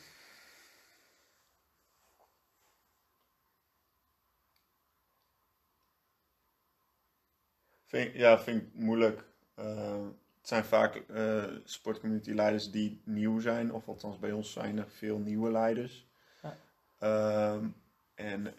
Vind, 7.96 8.14
ja, 8.14 8.38
vind 8.38 8.62
ik 8.62 8.74
moeilijk. 8.74 9.24
Eh, 9.54 10.04
het 10.38 10.48
zijn 10.48 10.64
vaak 10.64 10.94
eh 10.94 11.44
sportcommunity 11.64 12.30
leiders 12.30 12.70
die 12.70 13.00
nieuw 13.04 13.38
zijn, 13.40 13.72
of 13.72 13.88
althans 13.88 14.18
bij 14.18 14.32
ons 14.32 14.52
zijn 14.52 14.78
er 14.78 14.88
veel 14.88 15.18
nieuwe 15.18 15.50
leiders. 15.50 16.06
Ja. 16.42 16.56
Ehm, 16.98 17.68
en 18.14 18.54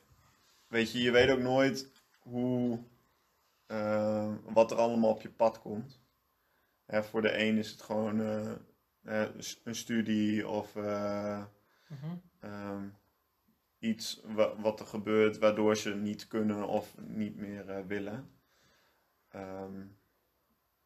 weet 0.67 0.91
je, 0.91 1.01
je 1.01 1.11
weet 1.11 1.29
ook 1.29 1.39
nooit 1.39 1.91
hoe, 2.19 2.79
eh, 3.65 4.33
wat 4.43 4.71
er 4.71 4.77
allemaal 4.77 5.09
op 5.09 5.21
je 5.21 5.29
pad 5.29 5.59
komt. 5.59 6.01
Hè, 6.85 7.03
voor 7.03 7.21
de 7.21 7.39
een 7.39 7.57
is 7.57 7.69
het 7.71 7.81
gewoon 7.81 8.19
een 9.63 9.75
studie 9.75 10.47
of 10.47 10.75
mhm. 10.75 12.15
ehm, 12.39 12.83
iets 13.79 14.21
wa- 14.23 14.59
wat 14.59 14.79
er 14.79 14.85
gebeurt 14.85 15.37
waardoor 15.37 15.77
ze 15.77 15.95
niet 15.95 16.27
kunnen 16.27 16.67
of 16.67 16.95
niet 16.97 17.35
meer 17.35 17.87
willen. 17.87 18.36
Ehm, 19.31 19.81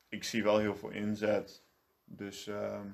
ik 0.10 0.23
zie 0.23 0.43
wel 0.43 0.58
heel 0.58 0.75
veel 0.75 0.89
inzet. 0.89 1.63
Dus, 2.04 2.47
ehm, 2.47 2.86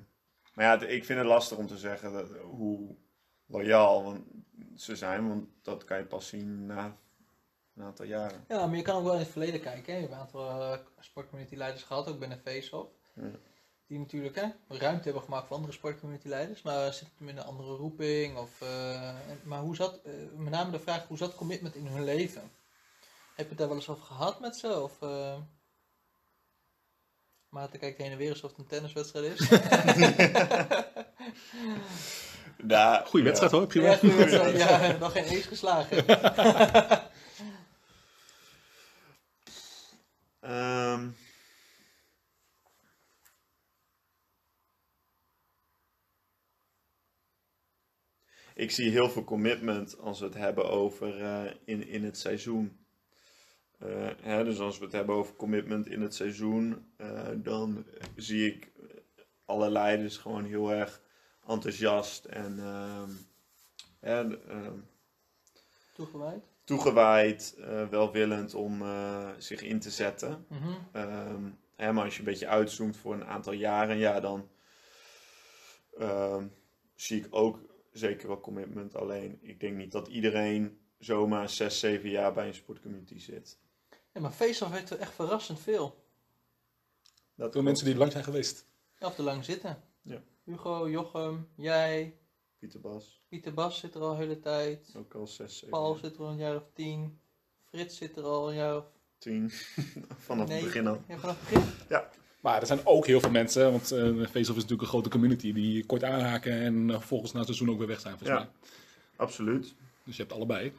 maar 0.54 0.64
ja, 0.64 0.70
het- 0.78 0.90
ik 0.90 1.04
vind 1.04 1.18
het 1.18 1.28
lastig 1.28 1.58
om 1.58 1.66
te 1.66 1.78
zeggen 1.78 2.12
dat, 2.12 2.30
hoe 2.36 2.96
loyaal 3.46 4.02
want 4.04 4.24
ze 4.76 4.96
zijn, 4.96 5.28
want 5.28 5.48
dat 5.62 5.84
kan 5.84 5.98
je 5.98 6.04
pas 6.04 6.28
zien 6.28 6.66
na 6.66 6.96
een 7.76 7.82
aantal 7.84 8.06
jaren. 8.06 8.44
Ja, 8.48 8.66
maar 8.66 8.76
je 8.76 8.82
kan 8.82 8.96
ook 8.96 9.04
wel 9.04 9.12
in 9.12 9.18
het 9.18 9.28
verleden 9.28 9.60
kijken. 9.60 9.92
Hè? 9.92 9.98
Je 9.98 10.00
hebt 10.00 10.12
een 10.14 10.20
aantal 10.20 10.60
uh, 10.72 10.78
sportcommunityleiders 11.00 11.82
gehad, 11.82 12.08
ook 12.08 12.18
binnen 12.18 12.38
Face-Off. 12.40 12.90
Ja. 13.14 13.30
Die 13.86 13.98
natuurlijk 13.98 14.34
hè, 14.36 14.46
ruimte 14.68 15.04
hebben 15.04 15.22
gemaakt 15.22 15.46
voor 15.46 15.56
andere 15.56 15.72
sportcommunityleiders. 15.72 16.62
Maar 16.62 16.92
zitten 16.92 17.28
in 17.28 17.36
een 17.36 17.44
andere 17.44 17.74
roeping? 17.76 18.36
Of, 18.38 18.60
eh, 18.60 19.14
maar 19.44 19.60
hoe 19.60 19.76
zat, 19.76 20.00
eh, 20.02 20.12
met 20.36 20.52
name 20.52 20.70
de 20.70 20.78
vraag, 20.78 21.06
hoe 21.06 21.16
zat 21.16 21.34
commitment 21.34 21.74
in 21.74 21.86
hun 21.86 22.04
leven? 22.04 22.50
Heb 23.38 23.46
je 23.46 23.52
het 23.52 23.58
daar 23.58 23.68
wel 23.68 23.76
eens 23.76 23.88
over 23.88 24.04
gehad 24.04 24.40
met 24.40 24.56
ze? 24.56 24.80
Of, 24.80 25.02
eh 25.02 25.38
Maarten 27.48 27.78
kijkt 27.78 27.98
heen 27.98 28.10
en 28.10 28.16
weer 28.16 28.30
alsof 28.30 28.50
het 28.50 28.58
een 28.58 28.66
tenniswedstrijd 28.66 29.40
is. 29.40 29.48
Ja, 32.66 33.04
Goeie 33.08 33.24
wedstrijd 33.26 33.52
hoor, 33.52 33.66
prima. 33.66 33.86
ja, 33.90 33.96
goeie 33.96 34.14
wedstrijd. 34.14 34.56
ja, 34.56 34.96
nog 34.98 35.12
geen 35.12 35.24
ace 35.24 35.48
geslagen. 35.48 36.06
Ehm. 40.40 41.08
ik 48.54 48.70
zie 48.70 48.90
heel 48.90 49.10
veel 49.10 49.24
commitment 49.24 49.98
als 49.98 50.18
we 50.18 50.24
het 50.24 50.34
hebben 50.34 50.70
over 50.70 51.22
eh, 51.22 51.52
in, 51.64 51.86
in 51.86 52.04
het 52.04 52.18
seizoen. 52.18 52.87
Eh, 53.78 54.10
hè, 54.20 54.44
dus 54.44 54.58
als 54.58 54.78
we 54.78 54.84
het 54.84 54.92
hebben 54.92 55.14
over 55.14 55.34
commitment 55.34 55.86
in 55.88 56.00
het 56.00 56.14
seizoen, 56.14 56.86
eh, 56.96 57.28
dan 57.36 57.84
zie 58.16 58.54
ik 58.54 58.72
alle 59.44 59.70
leiders 59.70 60.16
gewoon 60.16 60.44
heel 60.44 60.72
erg 60.72 61.02
enthousiast 61.46 62.24
en 62.24 62.58
ehm, 62.58 63.10
hè, 64.00 64.38
ehm, 64.48 64.78
Toegewijd. 65.94 66.44
toegewijd, 66.64 67.54
eh, 67.58 67.88
welwillend 67.88 68.54
om 68.54 68.82
zich 69.38 69.62
in 69.62 69.80
te 69.80 69.90
zetten. 69.90 70.46
Mhm. 70.48 70.72
Ehm, 70.92 71.50
hè, 71.76 71.92
maar 71.92 72.04
als 72.04 72.12
je 72.12 72.18
een 72.18 72.24
beetje 72.24 72.48
uitzoomt 72.48 72.96
voor 72.96 73.14
een 73.14 73.26
aantal 73.26 73.52
jaren, 73.52 73.96
ja, 73.96 74.20
dan 74.20 74.48
ehm, 75.98 76.46
zie 76.94 77.18
ik 77.24 77.26
ook 77.30 77.60
zeker 77.92 78.28
wel 78.28 78.40
commitment. 78.40 78.94
Alleen, 78.94 79.38
ik 79.40 79.60
denk 79.60 79.76
niet 79.76 79.92
dat 79.92 80.08
iedereen 80.08 80.78
zomaar 80.98 81.48
6, 81.50 81.78
7 81.78 82.10
jaar 82.10 82.32
bij 82.32 82.46
een 82.46 82.54
sportcommunity 82.54 83.18
zit. 83.18 83.58
Ja, 84.12 84.20
maar 84.20 84.30
Face-Off 84.30 84.72
heeft 84.72 84.90
er 84.90 84.98
echt 84.98 85.12
verrassend 85.14 85.60
veel. 85.60 86.04
Dat 87.34 87.52
Veel 87.52 87.62
mensen 87.62 87.84
die 87.84 87.92
er 87.94 88.00
lang 88.00 88.12
zijn 88.12 88.24
geweest. 88.24 88.64
Ja, 88.98 89.06
Of 89.06 89.14
te 89.14 89.22
lang 89.22 89.44
zitten. 89.44 89.82
Ja. 90.02 90.22
Hugo, 90.44 90.88
Jochem, 90.90 91.48
jij, 91.54 92.16
Pieter 92.58 92.80
Bas, 92.80 93.20
Pieter 93.28 93.54
Bas 93.54 93.78
zit 93.78 93.94
er 93.94 94.00
al 94.00 94.10
de 94.10 94.16
hele 94.16 94.40
tijd. 94.40 94.94
ook 94.96 95.14
al 95.14 95.26
6, 95.26 95.52
7 95.52 95.68
Paul 95.68 95.94
zit 95.94 96.14
er 96.16 96.20
al 96.22 96.28
een 96.30 96.36
jaar 96.36 96.56
of 96.56 96.62
tien. 96.74 97.18
Frits 97.68 97.96
zit 97.96 98.16
er 98.16 98.22
al 98.24 98.48
een 98.48 98.54
jaar 98.56 98.76
of 98.76 98.84
10, 99.18 99.50
vanaf 100.26 100.48
het 100.48 100.62
begin 100.64 100.86
al. 100.86 101.02
Ja, 101.08 101.18
vanaf 101.18 101.40
het 101.40 101.48
begin. 101.48 101.68
Maar 101.88 102.08
Maar 102.40 102.60
er 102.60 102.66
zijn 102.66 102.80
ook 102.86 103.06
heel 103.06 103.20
veel 103.20 103.30
mensen, 103.30 103.70
want 103.70 103.92
eh 103.92 104.00
Face-Off 104.06 104.32
is 104.38 104.46
natuurlijk 104.54 104.82
een 104.82 104.86
grote 104.86 105.08
community, 105.08 105.52
die 105.52 105.86
kort 105.86 106.04
aanhaken 106.04 106.52
en 106.52 106.90
eh, 106.90 107.00
volgens 107.00 107.32
na 107.32 107.38
het 107.38 107.46
seizoen 107.48 107.70
ook 107.70 107.78
weer 107.78 107.86
weg 107.86 108.00
zijn, 108.00 108.18
volgens 108.18 108.38
Ja. 108.38 108.44
mij. 108.44 108.68
Absoluut. 109.16 109.74
Dus 110.04 110.16
je 110.16 110.22
hebt 110.22 110.34
allebei. 110.34 110.72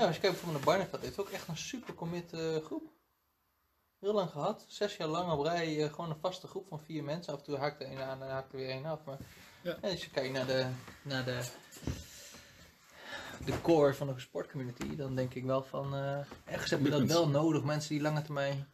Ja, 0.00 0.06
als 0.06 0.14
je 0.14 0.20
kijkt 0.20 0.36
bijvoorbeeld 0.36 0.64
naar 0.64 0.76
Barnett, 0.76 1.04
heeft 1.04 1.18
ook 1.18 1.28
echt 1.28 1.48
een 1.48 1.56
super 1.56 1.94
commit 1.94 2.32
eh, 2.32 2.56
groep. 2.64 2.90
Heel 3.98 4.12
lang 4.12 4.30
gehad, 4.30 4.64
zes 4.68 4.96
jaar 4.96 5.08
lang 5.08 5.32
op 5.32 5.44
rij, 5.44 5.82
eh, 5.82 5.92
gewoon 5.92 6.10
een 6.10 6.20
vaste 6.20 6.46
groep 6.46 6.68
van 6.68 6.80
vier 6.80 7.04
mensen. 7.04 7.32
Af 7.32 7.38
en 7.38 7.44
toe 7.44 7.56
haakt 7.56 7.80
er 7.80 7.90
een 7.90 8.00
aan 8.00 8.22
en 8.22 8.28
haakt 8.28 8.52
er 8.52 8.58
weer 8.58 8.70
een 8.70 8.86
af. 8.86 9.04
Maar 9.04 9.18
Ja. 9.62 9.76
ja, 9.82 9.90
als 9.90 10.04
je 10.04 10.10
kijkt 10.10 10.32
naar 10.32 10.46
de, 10.46 10.66
naar 11.02 11.24
de, 11.24 11.40
de 13.44 13.60
core 13.60 13.94
van 13.94 14.06
de 14.06 14.20
sportcommunity, 14.20 14.96
dan 14.96 15.14
denk 15.14 15.34
ik 15.34 15.44
wel 15.44 15.62
van, 15.62 15.94
eh 15.94 16.18
ergens 16.44 16.70
heb 16.70 16.84
je 16.84 16.90
dat 16.90 17.02
wel 17.02 17.28
nodig, 17.28 17.62
mensen 17.64 17.90
die 17.90 18.02
lange 18.02 18.22
termijn... 18.22 18.68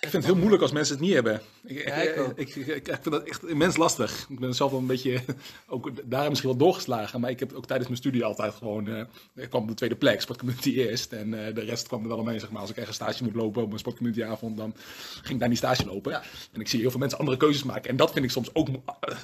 Ik 0.00 0.08
vind 0.08 0.22
het 0.22 0.24
heel 0.32 0.40
moeilijk 0.40 0.62
als 0.62 0.72
mensen 0.72 0.94
het 0.94 1.04
niet 1.04 1.14
hebben. 1.14 1.40
Ik, 1.64 1.86
Ja, 1.88 1.94
ik 1.94 2.36
ik, 2.36 2.66
ik, 2.66 2.86
vind 2.86 3.10
dat 3.10 3.22
echt 3.22 3.44
immens 3.44 3.76
lastig. 3.76 4.26
Ik 4.28 4.38
ben 4.40 4.54
zelf 4.54 4.70
wel 4.70 4.80
een 4.80 4.86
beetje, 4.86 5.20
ook 5.68 5.90
daar 6.04 6.28
misschien 6.28 6.50
wel 6.50 6.58
doorgeslagen. 6.58 7.20
Maar 7.20 7.30
ik 7.30 7.40
heb 7.40 7.52
ook 7.52 7.66
tijdens 7.66 7.88
mijn 7.88 8.00
studie 8.00 8.24
altijd 8.24 8.54
gewoon, 8.54 8.88
eh, 8.88 9.02
ik 9.34 9.48
kwam 9.48 9.62
op 9.62 9.68
de 9.68 9.74
tweede 9.74 9.96
plek, 9.96 10.20
sportcommunity 10.20 10.70
eerst. 10.70 11.12
En 11.12 11.46
eh, 11.46 11.54
de 11.54 11.60
rest 11.60 11.86
kwam 11.86 12.02
er 12.02 12.08
wel 12.08 12.18
omheen, 12.18 12.40
zeg 12.40 12.50
maar. 12.50 12.60
Als 12.60 12.70
ik 12.70 12.76
ergens 12.76 12.96
stage 12.96 13.24
moet 13.24 13.34
lopen 13.34 13.62
op 13.62 13.72
een 13.72 13.78
sportcommunity 13.78 14.24
avond, 14.24 14.56
dan 14.56 14.74
ging 15.12 15.28
ik 15.34 15.38
daar 15.38 15.48
niet 15.48 15.58
stage 15.58 15.86
lopen. 15.86 16.12
Ja. 16.12 16.22
En 16.52 16.60
ik 16.60 16.68
zie 16.68 16.80
heel 16.80 16.90
veel 16.90 17.00
mensen 17.00 17.18
andere 17.18 17.36
keuzes 17.36 17.62
maken. 17.62 17.90
En 17.90 17.96
dat 17.96 18.12
vind 18.12 18.24
ik 18.24 18.30
soms 18.30 18.54
ook, 18.54 18.68
eh, 18.68 18.74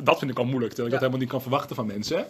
dat 0.02 0.18
vind 0.18 0.30
ik 0.30 0.38
al 0.38 0.44
moeilijk. 0.44 0.72
Terwijl 0.72 0.94
ik 0.94 1.00
Ja. 1.00 1.00
dat 1.00 1.00
helemaal 1.00 1.18
niet 1.18 1.28
kan 1.28 1.42
verwachten 1.42 1.76
van 1.76 1.86
mensen. 1.86 2.26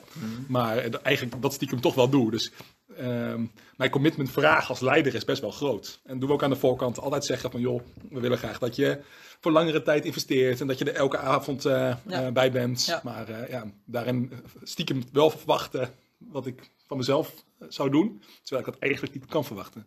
Maar 0.49 0.77
eh, 0.79 0.95
eigenlijk 1.03 1.43
dat 1.43 1.53
stiekem 1.53 1.81
toch 1.81 1.95
wel 1.95 2.09
doe. 2.09 2.31
Dus 2.31 2.53
ehm, 2.97 3.45
mijn 3.77 3.91
commitment 3.91 4.31
vraag 4.31 4.69
als 4.69 4.81
leider 4.81 5.15
is 5.15 5.25
best 5.25 5.41
wel 5.41 5.51
groot. 5.51 6.01
En 6.05 6.19
doen 6.19 6.29
we 6.29 6.35
ook 6.35 6.43
aan 6.43 6.51
de 6.51 6.57
voorkant 6.57 6.99
altijd 6.99 7.25
zeggen 7.25 7.51
van 7.51 7.61
joh, 7.61 7.81
we 8.11 8.21
willen 8.21 8.39
graag 8.39 8.59
dat 8.59 8.77
je 8.77 9.01
voor 9.41 9.53
langere 9.53 9.83
tijd 9.83 10.05
investeert 10.05 10.61
en 10.61 10.67
dat 10.67 10.79
je 10.79 10.85
er 10.85 10.95
elke 10.95 11.19
avond 11.19 11.65
eh, 11.65 11.73
Ja. 12.07 12.27
eh, 12.27 12.33
bij 12.33 12.53
bent. 12.53 12.85
Ja. 12.85 13.01
Maar 13.05 13.29
eh, 13.29 13.49
ja, 13.51 13.65
daarin 13.85 14.33
stiekem 14.63 15.03
wel 15.13 15.31
verwachten 15.31 15.91
wat 16.19 16.47
ik 16.47 16.71
van 16.87 16.97
mezelf 16.97 17.33
zou 17.69 17.91
doen, 17.91 18.23
terwijl 18.43 18.67
ik 18.67 18.73
dat 18.73 18.83
eigenlijk 18.83 19.15
niet 19.15 19.27
kan 19.27 19.45
verwachten. 19.45 19.87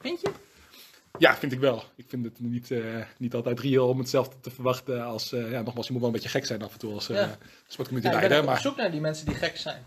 Vind 0.00 0.20
je? 0.20 0.30
Ja, 1.18 1.36
vind 1.36 1.52
ik 1.52 1.58
wel. 1.60 1.82
Ik 1.96 2.04
vind 2.08 2.24
het 2.24 2.40
niet, 2.40 2.70
niet 3.18 3.34
altijd 3.34 3.60
reëel 3.60 3.88
om 3.88 3.98
hetzelfde 3.98 4.36
te 4.40 4.50
verwachten 4.50 5.04
als, 5.04 5.30
ja, 5.30 5.60
nogmaals, 5.62 5.86
je 5.86 5.92
moet 5.92 6.00
wel 6.02 6.10
een 6.10 6.14
beetje 6.16 6.28
gek 6.30 6.46
zijn 6.46 6.62
af 6.62 6.72
en 6.72 6.78
toe 6.78 6.92
als 6.94 7.06
Ja. 7.06 7.38
sportcommunity 7.66 8.14
Ja, 8.16 8.22
ik 8.22 8.28
ben 8.28 8.36
leider. 8.44 8.50
op 8.56 8.58
zoek 8.58 8.76
naar 8.76 8.90
die 8.90 9.00
mensen 9.00 9.26
die 9.26 9.34
gek 9.34 9.56
zijn. 9.56 9.84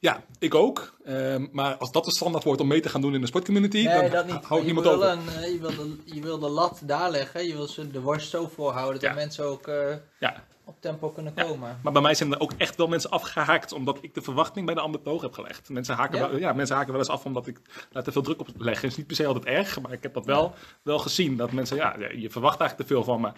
Ja, 0.00 0.22
ik 0.38 0.54
ook. 0.54 0.96
Ehm, 1.04 1.46
maar 1.52 1.76
als 1.76 1.92
dat 1.92 2.04
de 2.04 2.10
standaard 2.14 2.44
wordt 2.44 2.60
om 2.60 2.66
mee 2.66 2.80
te 2.80 2.88
gaan 2.88 3.00
doen 3.00 3.14
in 3.14 3.20
de 3.20 3.26
sportcommunity, 3.26 3.84
Nee, 3.84 4.00
dan 4.00 4.10
dat 4.10 4.26
niet. 4.26 4.44
houdt 4.44 4.64
niemand 4.64 4.86
over. 4.86 5.08
een, 5.08 5.28
eh, 5.28 5.52
je, 5.52 5.58
wil 5.60 5.70
de, 5.70 5.96
je 6.04 6.20
wil 6.20 6.38
de 6.38 6.48
lat 6.48 6.80
daar 6.84 7.10
leggen. 7.10 7.46
Je 7.46 7.52
wil 7.54 7.66
ze 7.66 7.90
de 7.90 8.00
worst 8.00 8.30
zo 8.30 8.48
voorhouden 8.48 9.00
dat 9.00 9.10
Ja. 9.10 9.16
mensen 9.16 9.44
ook 9.44 9.66
eh, 9.66 9.94
Ja. 10.18 10.44
op 10.64 10.76
tempo 10.80 11.10
kunnen 11.10 11.32
Ja. 11.36 11.42
komen. 11.44 11.78
Maar 11.82 11.92
bij 11.92 12.02
mij 12.02 12.14
zijn 12.14 12.32
er 12.32 12.40
ook 12.40 12.52
echt 12.58 12.76
wel 12.76 12.86
mensen 12.86 13.10
afgehaakt 13.10 13.72
omdat 13.72 13.98
ik 14.00 14.14
de 14.14 14.22
verwachting 14.22 14.66
bij 14.66 14.74
de 14.74 14.80
ander 14.80 15.02
te 15.02 15.08
hoog 15.08 15.22
heb 15.22 15.32
gelegd. 15.32 15.68
Mensen 15.68 15.94
haken, 15.94 16.18
Ja? 16.18 16.28
Wel, 16.30 16.38
ja, 16.38 16.52
mensen 16.52 16.76
haken 16.76 16.90
wel 16.92 17.00
eens 17.00 17.10
af 17.10 17.24
omdat 17.24 17.46
ik 17.46 17.60
daar 17.92 18.02
te 18.02 18.12
veel 18.12 18.22
druk 18.22 18.40
op 18.40 18.48
leg. 18.56 18.80
Het 18.80 18.90
is 18.90 18.96
niet 18.96 19.06
per 19.06 19.16
se 19.16 19.26
altijd 19.26 19.44
erg, 19.44 19.80
maar 19.80 19.92
ik 19.92 20.02
heb 20.02 20.14
dat 20.14 20.26
wel, 20.26 20.54
wel 20.82 20.98
gezien. 20.98 21.36
Dat 21.36 21.52
mensen, 21.52 21.76
ja, 21.76 21.96
je 22.16 22.30
verwacht 22.30 22.60
eigenlijk 22.60 22.88
te 22.88 22.94
veel 22.94 23.04
van 23.04 23.20
me. 23.20 23.32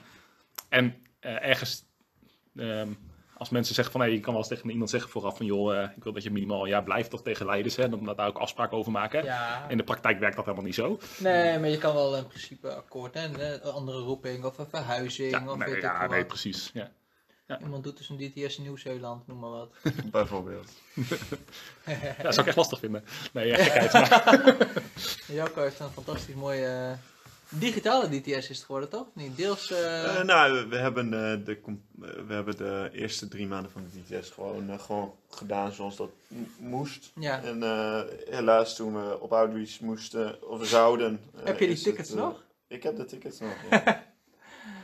En 0.69 0.95
eh, 1.21 1.49
ergens, 1.49 1.85
ehm, 2.57 2.89
als 3.39 3.49
mensen 3.49 3.75
zeggen 3.75 3.93
van, 3.93 4.01
hé, 4.01 4.07
je 4.07 4.21
kan 4.21 4.33
wel 4.33 4.43
eens 4.43 4.51
tegen 4.51 4.71
iemand 4.71 4.91
zeggen 4.91 5.11
vooraf 5.11 5.37
van, 5.37 5.47
joh, 5.47 5.77
eh, 5.77 5.91
ik 5.97 6.05
wil 6.05 6.13
dat 6.13 6.23
je 6.23 6.31
minimaal 6.31 6.63
een 6.63 6.69
jaar 6.69 6.83
blijft 6.83 7.11
toch 7.11 7.23
tegen 7.23 7.47
leiders, 7.47 7.77
hè, 7.77 7.83
en 7.83 7.91
dan 7.91 8.15
daar 8.17 8.29
ook 8.29 8.39
afspraken 8.39 8.77
over 8.77 8.93
maken. 8.93 9.25
Ja. 9.25 9.69
In 9.69 9.77
de 9.77 9.85
praktijk 9.85 10.19
werkt 10.19 10.37
dat 10.37 10.45
helemaal 10.45 10.67
niet 10.67 10.75
zo. 10.75 10.99
Nee, 11.19 11.59
maar 11.59 11.69
je 11.69 11.79
kan 11.79 11.95
wel 11.95 12.17
in 12.17 12.27
principe 12.27 12.75
akkoord. 12.75 13.15
Hè? 13.15 13.25
Een 13.25 13.73
andere 13.73 13.99
roeping 13.99 14.45
of 14.45 14.59
een 14.59 14.67
verhuizing. 14.67 15.31
Ja, 15.31 15.51
of 15.51 15.57
nee, 15.57 15.69
weet 15.69 15.77
ik 15.77 15.83
ja, 15.83 16.07
nee 16.07 16.25
precies. 16.25 16.71
Ja. 16.75 16.91
Iemand 17.61 17.85
doet 17.85 17.97
dus 17.97 18.09
een 18.09 18.17
DTS 18.17 18.57
in 18.57 18.63
Nieuw-Zeeland, 18.63 19.27
noem 19.27 19.39
maar 19.39 19.51
wat. 19.51 19.75
Bijvoorbeeld. 20.11 20.73
ja, 21.87 22.23
dat 22.23 22.35
zou 22.35 22.41
ik 22.41 22.47
echt 22.47 22.57
lastig 22.57 22.79
vinden. 22.79 23.05
Nee, 23.33 23.47
ja, 23.47 23.57
gekheid. 23.57 23.93
Maar, 25.27 25.37
Joko 25.37 25.63
heeft 25.63 25.81
een 25.81 25.91
fantastisch 25.91 26.35
mooie 26.35 26.67
eh, 26.67 27.16
digitale 27.49 28.09
DTS 28.09 28.27
is 28.37 28.49
het 28.49 28.59
geworden, 28.65 28.89
toch? 28.91 29.07
Niet 29.13 29.37
deels... 29.37 29.71
eh, 29.71 30.19
Eh, 30.19 30.25
nou, 30.25 30.69
we 30.69 30.77
hebben, 30.77 31.05
eh, 31.15 31.45
de, 31.45 31.59
we 32.27 32.35
hebben 32.35 32.57
de 32.57 32.89
eerste 32.93 33.29
drie 33.29 33.47
maanden 33.47 33.71
van 33.71 33.83
de 33.93 34.17
DTS 34.19 34.31
gewoon, 34.31 34.81
gewoon 34.81 35.15
gedaan 35.31 35.73
zoals 35.73 35.97
dat 35.97 36.11
moest. 36.59 37.13
ja. 37.21 37.43
En 37.43 37.63
helaas 38.31 38.77
toen 38.77 38.95
we 38.95 39.21
op 39.21 39.33
Outreach 39.33 39.81
moesten, 39.81 40.49
of 40.49 40.67
zouden... 40.67 41.21
Heb 41.37 41.59
je 41.59 41.67
die 41.67 41.75
het, 41.75 41.85
tickets 41.85 42.11
nog? 42.11 42.45
Ik 42.69 42.83
heb 42.83 42.97
de 42.97 43.05
tickets 43.05 43.39
nog, 43.41 43.53
ja. 43.71 44.05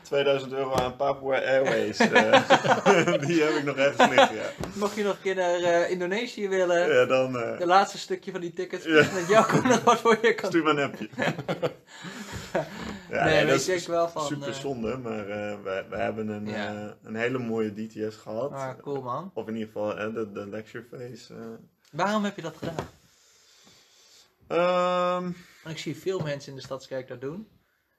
2000 0.03 0.53
euro 0.53 0.72
aan 0.75 0.96
Papua 0.96 1.37
Airways. 1.40 1.96
die 3.27 3.42
heb 3.42 3.55
ik 3.57 3.64
nog 3.64 3.77
ergens 3.77 4.09
liggen, 4.09 4.37
ja. 4.37 4.51
Mocht 4.75 4.94
je 4.94 5.03
nog 5.03 5.14
een 5.14 5.20
keer 5.22 5.35
naar 5.35 5.90
Indonesië 5.90 6.48
willen, 6.48 6.94
ja 6.94 7.05
dan 7.07 7.33
de 7.33 7.66
laatste 7.66 7.98
stukje 7.98 8.31
van 8.31 8.40
die 8.40 8.53
tickets, 8.53 8.85
Ja. 8.85 9.07
met 9.12 9.64
nog 9.64 9.85
wat 9.85 10.01
voor 10.01 10.18
je 10.22 10.35
kan 10.35 10.48
stuur 10.51 10.62
maar 10.62 10.77
een 10.77 10.83
appje. 10.90 11.09
ja, 13.11 13.25
nee, 13.25 13.47
dat 13.47 13.67
ik 13.69 13.87
wel 13.87 14.09
van... 14.09 14.27
super 14.27 14.49
eh, 14.49 14.55
zonde, 14.55 14.97
maar 14.97 15.27
wij, 15.62 15.88
wij 15.88 16.03
hebben 16.05 16.29
een, 16.29 16.47
Ja. 16.47 16.75
eh, 16.87 16.91
een 17.03 17.15
hele 17.15 17.38
mooie 17.38 17.73
DTS 17.75 18.17
gehad. 18.17 18.53
ah, 18.53 18.79
cool 18.79 19.03
man. 19.03 19.31
Of 19.35 19.49
in 19.49 19.55
ieder 19.55 19.67
geval 19.73 20.12
de, 20.12 20.33
de 20.33 20.47
lecture 20.49 20.85
phase. 20.91 21.59
Waarom 21.93 22.25
heb 22.25 22.37
je 22.37 22.43
dat 22.43 22.57
gedaan? 22.57 22.87
Ehm, 24.47 25.31
ik 25.71 25.79
zie 25.79 25.97
veel 25.97 26.19
mensen 26.21 26.51
in 26.51 26.57
de 26.59 26.65
Stadskerk 26.65 27.09
dat 27.09 27.21
doen. 27.21 27.49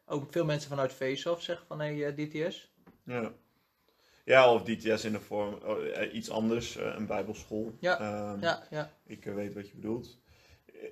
Ook 0.06 0.32
veel 0.32 0.46
mensen 0.46 0.70
vanuit 0.70 0.92
Face-Off 0.92 1.42
zeggen 1.44 1.68
van 1.68 1.80
hey, 1.80 2.06
eh, 2.06 2.16
DTS. 2.16 2.72
ja. 3.04 3.32
ja, 4.26 4.54
of 4.54 4.64
DTS 4.64 5.04
in 5.06 5.12
de 5.12 5.20
vorm, 5.20 5.54
oh, 5.66 6.14
iets 6.14 6.30
anders, 6.30 6.76
een 6.76 7.06
bijbelschool. 7.06 7.74
Ja, 7.80 8.00
Ehm, 8.00 8.42
Ja, 8.42 8.64
ja. 8.70 8.92
Ik 9.06 9.24
weet 9.26 9.54
wat 9.54 9.68
je 9.70 9.76
bedoelt. 9.76 10.18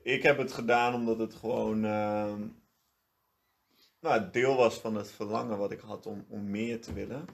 Ik 0.04 0.24
heb 0.24 0.38
het 0.38 0.52
gedaan 0.52 0.93
omdat 0.93 1.17
het 1.19 1.34
gewoon 1.34 1.86
ehm, 1.86 2.41
nou, 4.01 4.21
het 4.21 4.33
deel 4.33 4.55
was 4.55 4.79
van 4.79 4.95
het 4.95 5.11
verlangen 5.11 5.57
wat 5.57 5.71
ik 5.71 5.79
had 5.79 6.05
om, 6.05 6.25
om 6.29 6.49
meer 6.49 6.81
te 6.81 6.93
willen. 6.93 7.25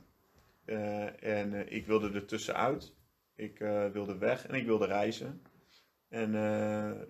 Eh, 0.65 1.23
en 1.23 1.53
eh, 1.53 1.75
ik 1.77 1.85
wilde 1.85 2.11
er 2.11 2.25
tussenuit. 2.25 2.93
Ik 3.35 3.59
eh, 3.59 3.85
wilde 3.85 4.17
weg 4.17 4.47
en 4.47 4.55
ik 4.55 4.65
wilde 4.65 4.85
reizen. 4.85 5.41
En 6.09 6.31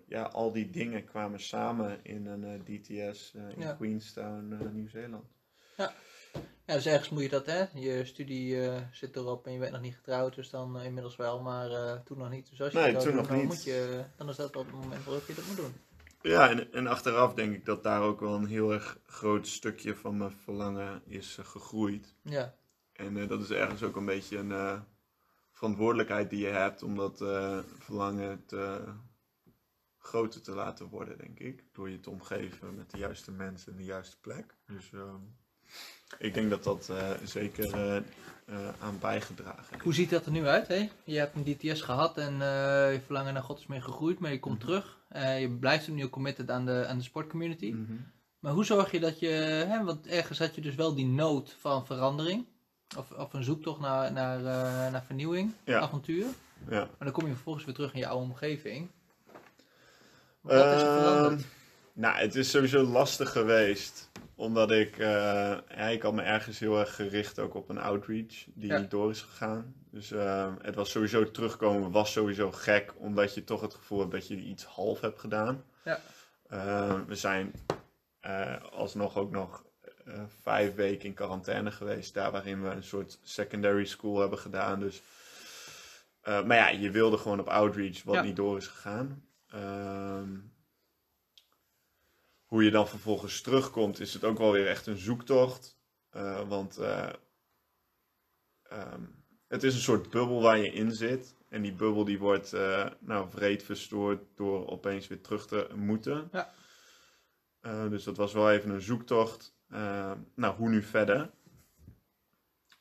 ja, 0.08 0.24
al 0.24 0.52
die 0.52 0.70
dingen 0.70 1.06
kwamen 1.06 1.40
samen 1.40 2.00
in 2.04 2.26
een 2.26 2.64
DTS 2.64 3.34
in 3.34 3.60
Ja. 3.62 3.74
Queenstown, 3.74 4.72
Nieuw-Zeeland. 4.74 5.26
Ja, 6.66 6.74
dus 6.74 6.86
ergens 6.86 7.10
moet 7.10 7.22
je 7.22 7.30
dat, 7.30 7.46
hè. 7.46 7.66
Je 7.74 8.06
studie 8.06 8.62
zit 8.92 9.16
erop 9.16 9.46
en 9.46 9.54
je 9.54 9.60
bent 9.60 9.72
nog 9.72 9.82
niet 9.82 9.96
getrouwd, 9.96 10.36
dus 10.36 10.50
dan 10.50 10.82
inmiddels 10.82 11.16
wel, 11.16 11.42
maar 11.42 12.04
toen 12.04 12.18
nog 12.18 12.30
niet. 12.30 12.50
Dus 12.50 12.62
als 12.62 12.72
je 12.72 12.78
Nee, 12.80 12.94
dat 12.94 13.02
toen 13.02 13.12
wil 13.12 13.22
nog 13.22 13.30
doen, 13.30 13.38
dan. 13.38 13.48
Moet 13.48 13.64
je, 13.64 14.04
dan 14.16 14.30
is 14.30 14.36
dat 14.36 14.54
wel 14.54 14.64
het 14.64 14.72
moment 14.74 15.04
waarop 15.04 15.28
je 15.28 15.34
dat 15.34 15.46
moet 15.46 15.56
doen. 15.56 15.74
Ja, 16.28 16.50
en, 16.50 16.74
en 16.74 16.88
achteraf 16.88 17.34
denk 17.34 17.54
ik 17.54 17.66
dat 17.66 17.84
daar 17.84 18.02
ook 18.02 18.20
wel 18.20 18.36
een 18.36 18.46
heel 18.46 18.74
erg 18.74 19.00
groot 19.06 19.48
stukje 19.48 19.96
van 19.96 20.18
mijn 20.18 20.32
verlangen 20.32 21.02
is 21.06 21.38
eh, 21.38 21.46
gegroeid. 21.46 22.16
Ja, 22.22 22.56
En 22.94 23.18
eh, 23.18 23.28
dat 23.28 23.42
is 23.42 23.52
ergens 23.52 23.84
ook 23.84 23.96
een 23.96 24.06
beetje 24.06 24.38
een 24.38 24.52
eh, 24.52 24.82
verantwoordelijkheid 25.52 26.30
die 26.30 26.40
je 26.40 26.52
hebt 26.52 26.84
om 26.84 26.96
dat 26.96 27.18
verlangen 27.78 28.46
te, 28.46 28.94
groter 29.98 30.42
te 30.42 30.52
laten 30.52 30.88
worden, 30.88 31.18
denk 31.18 31.40
ik. 31.40 31.64
Door 31.72 31.90
je 31.90 32.00
te 32.00 32.10
omgeven 32.10 32.76
met 32.76 32.92
de 32.92 32.98
juiste 32.98 33.32
mensen 33.32 33.72
en 33.72 33.78
de 33.78 33.84
juiste 33.84 34.20
plek. 34.20 34.56
Dus 34.66 34.94
ehm, 34.94 35.22
ik 36.20 36.34
denk 36.34 36.50
dat 36.50 36.64
dat 36.64 36.90
eh, 36.90 37.10
zeker 37.24 37.74
eh, 37.74 37.96
eh, 37.98 38.04
aan 38.80 38.98
bijgedragen 39.00 39.64
heeft. 39.70 39.84
Hoe 39.84 39.94
ziet 39.94 40.10
dat 40.10 40.26
er 40.26 40.32
nu 40.32 40.48
uit? 40.48 40.68
Hè? 40.68 40.90
Je 41.04 41.18
hebt 41.18 41.36
een 41.36 41.44
DTS 41.58 41.82
gehad 41.82 42.18
en 42.18 42.34
je 42.92 43.02
verlangen 43.06 43.34
naar 43.34 43.44
God 43.44 43.60
is 43.60 43.68
meer 43.68 43.82
gegroeid, 43.82 44.20
maar 44.20 44.32
je 44.32 44.40
komt 44.40 44.58
Mhm. 44.58 44.66
terug. 44.68 44.98
Je 45.40 45.58
blijft 45.60 45.90
opnieuw 45.90 46.10
committed 46.10 46.50
aan 46.50 46.66
de, 46.66 46.86
aan 46.88 46.98
de 46.98 47.04
sportcommunity. 47.04 47.72
Mhm. 47.72 47.94
Maar 48.40 48.54
hoe 48.54 48.66
zorg 48.66 48.92
je 48.92 49.00
dat 49.00 49.20
je, 49.20 49.28
hè, 49.68 49.84
want 49.84 50.08
ergens 50.08 50.40
had 50.40 50.56
je 50.56 50.62
dus 50.62 50.76
wel 50.76 50.96
die 50.96 51.06
nood 51.06 51.56
van 51.60 51.86
verandering. 51.86 52.46
Of, 52.98 53.12
of 53.12 53.34
een 53.34 53.44
zoektocht 53.44 53.80
naar, 53.80 54.12
naar, 54.12 54.42
naar 54.92 55.04
vernieuwing, 55.06 55.54
Ja. 55.64 55.80
avontuur. 55.80 56.26
Ja. 56.70 56.80
Maar 56.80 56.90
dan 57.00 57.12
kom 57.12 57.26
je 57.28 57.34
vervolgens 57.34 57.66
weer 57.66 57.74
terug 57.74 57.94
in 57.94 58.00
je 58.00 58.08
oude 58.08 58.24
omgeving. 58.26 58.90
Wat 60.42 60.54
is 60.72 60.82
er 60.82 60.88
Ehm, 60.88 60.98
veranderd? 61.02 61.46
Nou, 61.94 62.18
het 62.18 62.36
is 62.36 62.50
sowieso 62.50 62.84
lastig 62.84 63.32
geweest. 63.32 64.10
Omdat 64.38 64.72
ik, 64.72 64.98
eh, 64.98 65.08
ja, 65.70 65.88
ik 65.88 66.02
had 66.02 66.14
me 66.14 66.22
ergens 66.22 66.60
heel 66.60 66.80
erg 66.80 66.96
gericht 66.96 67.40
ook 67.40 67.54
op 67.54 67.70
een 67.70 67.78
outreach 67.78 68.46
die 68.54 68.72
Ja. 68.72 68.80
niet 68.80 68.92
door 68.92 69.10
is 69.10 69.22
gegaan. 69.22 69.76
Dus 69.92 70.12
ehm, 70.12 70.54
het 70.62 70.76
was 70.76 70.92
sowieso 70.92 71.32
terugkomen, 71.32 71.92
was 71.92 72.12
sowieso 72.12 72.52
gek, 72.52 72.94
omdat 72.98 73.34
je 73.34 73.44
toch 73.44 73.62
het 73.62 73.74
gevoel 73.74 74.00
hebt 74.00 74.12
dat 74.12 74.28
je 74.28 74.36
iets 74.36 74.64
half 74.64 75.02
hebt 75.02 75.20
gedaan. 75.20 75.64
Ja. 75.84 76.00
Ehm, 76.50 77.06
we 77.06 77.16
zijn 77.16 77.52
eh, 78.20 78.62
alsnog 78.72 79.18
ook 79.18 79.32
nog 79.32 79.66
eh, 80.06 80.22
vijf 80.42 80.76
weken 80.76 81.06
in 81.06 81.14
quarantaine 81.14 81.72
geweest, 81.72 82.14
daar 82.14 82.32
waarin 82.32 82.64
we 82.64 82.70
een 82.70 82.84
soort 82.84 83.20
secondary 83.24 83.86
school 83.86 84.20
hebben 84.20 84.40
gedaan. 84.40 84.80
Dus, 84.80 85.02
maar 86.24 86.56
ja, 86.56 86.70
je 86.70 86.92
wilde 86.92 87.18
gewoon 87.18 87.40
op 87.40 87.48
outreach, 87.48 88.04
wat 88.04 88.16
Ja. 88.16 88.22
niet 88.22 88.36
door 88.36 88.58
is 88.58 88.68
gegaan. 88.68 89.24
Ehm, 89.50 90.30
hoe 92.58 92.66
je 92.66 92.72
dan 92.72 92.88
vervolgens 92.88 93.42
terugkomt, 93.42 94.00
is 94.00 94.14
het 94.14 94.24
ook 94.24 94.38
wel 94.38 94.52
weer 94.52 94.68
echt 94.68 94.88
een 94.88 94.98
zoektocht. 94.98 95.78
Eh, 96.10 96.48
want 96.48 96.78
eh, 96.78 97.10
ehm, 98.64 99.02
het 99.48 99.64
is 99.64 99.74
een 99.74 99.82
soort 99.82 100.10
bubbel 100.10 100.42
waar 100.42 100.58
je 100.58 100.72
in 100.72 100.92
zit. 100.92 101.36
En 101.50 101.62
die 101.62 101.74
bubbel 101.74 102.04
die 102.04 102.20
wordt 102.20 102.54
eh 102.54 102.86
nou, 103.00 103.30
vreed 103.30 103.64
verstoord 103.64 104.22
door 104.36 104.68
opeens 104.68 105.08
weer 105.08 105.22
terug 105.22 105.48
te 105.48 105.68
moeten. 105.76 106.30
Ja. 106.32 106.54
Dus 107.90 108.04
dat 108.04 108.18
was 108.18 108.34
wel 108.34 108.52
even 108.52 108.70
een 108.70 108.82
zoektocht. 108.82 109.56
Nou, 110.36 110.56
hoe 110.58 110.70
nu 110.70 110.84
verder? 110.84 111.30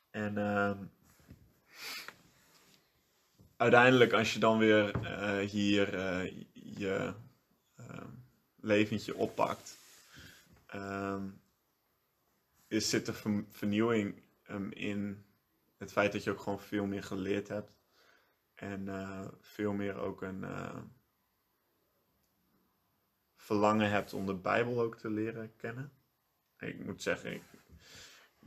En 0.09 0.37
ehm, 0.37 0.77
uiteindelijk, 3.57 4.13
als 4.13 4.33
je 4.33 4.39
dan 4.39 4.57
weer 4.57 4.97
hier 5.39 5.97
je 6.53 7.13
leventje 8.59 9.15
oppakt, 9.15 9.77
ehm, 10.65 11.27
is, 12.67 12.89
zit 12.89 13.05
de 13.05 13.13
ver- 13.13 13.45
vernieuwing 13.49 14.21
ehm, 14.43 14.69
in 14.71 15.25
het 15.77 15.91
feit 15.91 16.11
dat 16.11 16.23
je 16.23 16.31
ook 16.31 16.39
gewoon 16.39 16.61
veel 16.61 16.85
meer 16.85 17.03
geleerd 17.03 17.47
hebt. 17.47 17.75
En 18.53 18.87
eh, 18.87 19.27
veel 19.41 19.73
meer 19.73 19.95
ook 19.97 20.21
een 20.21 20.43
eh, 20.43 20.77
verlangen 23.35 23.89
hebt 23.89 24.13
om 24.13 24.25
de 24.25 24.33
Bijbel 24.33 24.81
ook 24.81 24.97
te 24.97 25.09
leren 25.09 25.55
kennen. 25.55 25.91
Ik 26.59 26.85
moet 26.85 27.01
zeggen, 27.01 27.33
ik, 27.33 27.43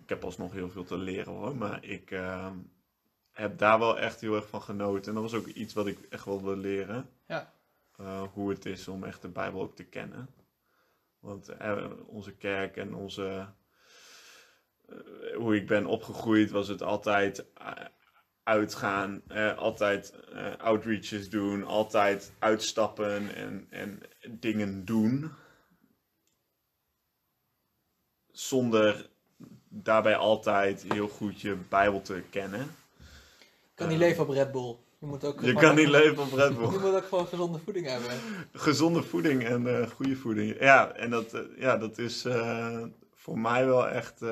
ik 0.02 0.08
heb 0.08 0.24
alsnog 0.24 0.52
heel 0.52 0.70
veel 0.70 0.84
te 0.84 0.96
leren 0.96 1.32
hoor, 1.32 1.56
maar 1.56 1.84
ik 1.84 2.10
ehm, 2.10 2.58
heb 3.30 3.58
daar 3.58 3.78
wel 3.78 3.98
echt 3.98 4.20
heel 4.20 4.34
erg 4.34 4.48
van 4.48 4.62
genoten. 4.62 5.08
En 5.08 5.20
dat 5.20 5.30
was 5.30 5.40
ook 5.40 5.46
iets 5.46 5.74
wat 5.74 5.86
ik 5.86 6.00
echt 6.00 6.24
wel 6.24 6.42
wil 6.42 6.56
leren. 6.56 7.10
Ja. 7.26 7.52
Eh, 8.00 8.22
hoe 8.32 8.50
het 8.50 8.66
is 8.66 8.88
om 8.88 9.04
echt 9.04 9.22
de 9.22 9.28
Bijbel 9.28 9.60
ook 9.60 9.76
te 9.76 9.84
kennen. 9.84 10.28
Want 11.18 11.48
eh, 11.48 11.90
onze 12.06 12.36
kerk 12.36 12.76
en 12.76 12.94
onze, 12.94 13.48
eh, 14.86 14.96
hoe 15.36 15.56
ik 15.56 15.66
ben 15.66 15.86
opgegroeid, 15.86 16.50
was 16.50 16.68
het 16.68 16.82
altijd 16.82 17.44
uitgaan, 18.42 19.22
altijd 19.56 20.14
outreaches 20.58 21.30
doen, 21.30 21.64
altijd 21.64 22.32
uitstappen 22.38 23.34
en, 23.34 23.66
en 23.70 24.00
dingen 24.28 24.84
doen. 24.84 25.30
Zonder 28.30 29.10
daarbij 29.68 30.16
altijd 30.16 30.82
heel 30.92 31.08
goed 31.08 31.40
je 31.40 31.56
Bijbel 31.68 32.02
te 32.02 32.22
kennen. 32.30 32.70
Kan 33.74 33.88
niet 33.88 33.98
leven 33.98 34.22
op 34.22 34.28
Red 34.28 34.52
Bull. 34.52 34.76
Je 35.00 35.06
moet 35.06 35.24
ook 35.24 35.40
Je 35.40 35.54
kan 35.54 35.74
niet 35.74 35.88
leven 35.88 36.22
op 36.22 36.32
Red 36.32 36.56
Bull. 36.56 36.70
Je 36.72 36.78
moet 36.78 36.94
ook 36.94 37.04
gewoon 37.04 37.26
gezonde 37.26 37.58
voeding 37.58 37.86
hebben. 37.86 38.10
gezonde 38.52 39.02
voeding 39.02 39.44
en 39.44 39.80
eh, 39.80 39.90
goede 39.90 40.16
voeding. 40.16 40.60
Ja, 40.60 40.92
en 40.92 41.10
dat, 41.10 41.34
eh, 41.34 41.40
ja, 41.56 41.76
dat 41.76 41.98
is 41.98 42.24
eh, 42.24 42.82
voor 43.14 43.38
mij 43.38 43.66
wel 43.66 43.88
echt. 43.88 44.22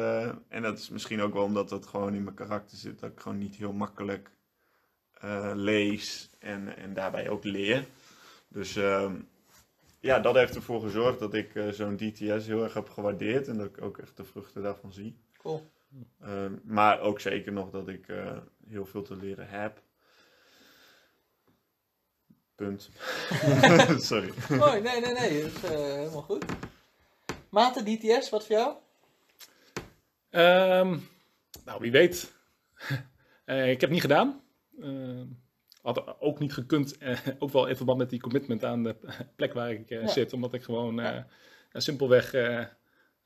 en 0.49 0.63
dat 0.63 0.79
is 0.79 0.89
misschien 0.89 1.21
ook 1.21 1.33
wel 1.33 1.43
omdat 1.43 1.69
dat 1.69 1.87
gewoon 1.87 2.15
in 2.15 2.23
mijn 2.23 2.37
karakter 2.37 2.77
zit. 2.77 2.99
Dat 2.99 3.11
ik 3.11 3.21
gewoon 3.21 3.39
niet 3.39 3.57
heel 3.57 3.73
makkelijk 3.73 4.31
lees 5.55 6.31
en, 6.39 6.77
en 6.77 6.95
daarbij 6.95 7.29
ook 7.29 7.45
leer. 7.45 7.87
Dus 8.49 8.77
ehm, 8.77 9.15
ja, 10.01 10.19
dat 10.19 10.35
heeft 10.35 10.55
ervoor 10.55 10.81
gezorgd 10.81 11.19
dat 11.19 11.35
ik 11.35 11.51
zo'n 11.71 11.97
DTS 11.97 12.47
heel 12.47 12.63
erg 12.63 12.75
heb 12.75 12.89
gewaardeerd. 12.89 13.49
En 13.49 13.57
dat 13.57 13.67
ik 13.67 13.83
ook 13.83 13.99
echt 13.99 14.17
de 14.17 14.25
vruchten 14.25 14.63
daarvan 14.63 14.93
zie. 14.93 15.17
Cool. 15.39 15.71
Ehm, 16.21 16.53
maar 16.65 17.01
ook 17.01 17.21
zeker 17.21 17.53
nog 17.53 17.71
dat 17.71 17.89
ik 17.89 18.07
heel 18.69 18.87
veel 18.87 19.03
te 19.03 19.17
leren 19.17 19.49
heb. 19.49 19.81
Punt. 22.59 22.91
Sorry. 24.11 24.33
Mooi, 24.49 24.81
nee, 24.81 25.01
nee, 25.01 25.13
nee. 25.13 25.43
Dat 25.43 25.53
is 25.53 25.63
eh, 25.63 25.71
helemaal 25.71 26.23
goed. 26.23 26.45
Maarten, 27.49 27.85
DTS, 27.85 28.31
wat 28.31 28.47
voor 28.47 28.57
jou? 28.57 28.75
Ehm, 30.31 30.97
nou, 31.65 31.81
wie 31.81 31.91
weet. 31.91 32.33
Eh, 33.45 33.63
ik 33.71 33.71
heb 33.71 33.81
het 33.81 33.91
niet 33.91 34.01
gedaan. 34.01 34.41
Ehm, 34.81 35.25
had 35.83 36.21
ook 36.21 36.39
niet 36.39 36.53
gekund, 36.53 36.99
eh, 36.99 37.19
ook 37.39 37.51
wel 37.53 37.67
in 37.67 37.77
verband 37.77 37.99
met 37.99 38.11
die 38.11 38.21
commitment 38.21 38.65
aan 38.65 38.83
de 38.83 38.97
plek 39.37 39.53
waar 39.53 39.71
ik 39.71 39.91
eh, 39.91 40.01
Ja. 40.01 40.07
zit. 40.09 40.33
Omdat 40.33 40.55
ik 40.55 40.63
gewoon 40.63 40.99
eh, 41.01 41.05
Ja. 41.05 41.27
eh, 41.73 41.81
simpelweg, 41.81 42.33
eh 42.33 42.65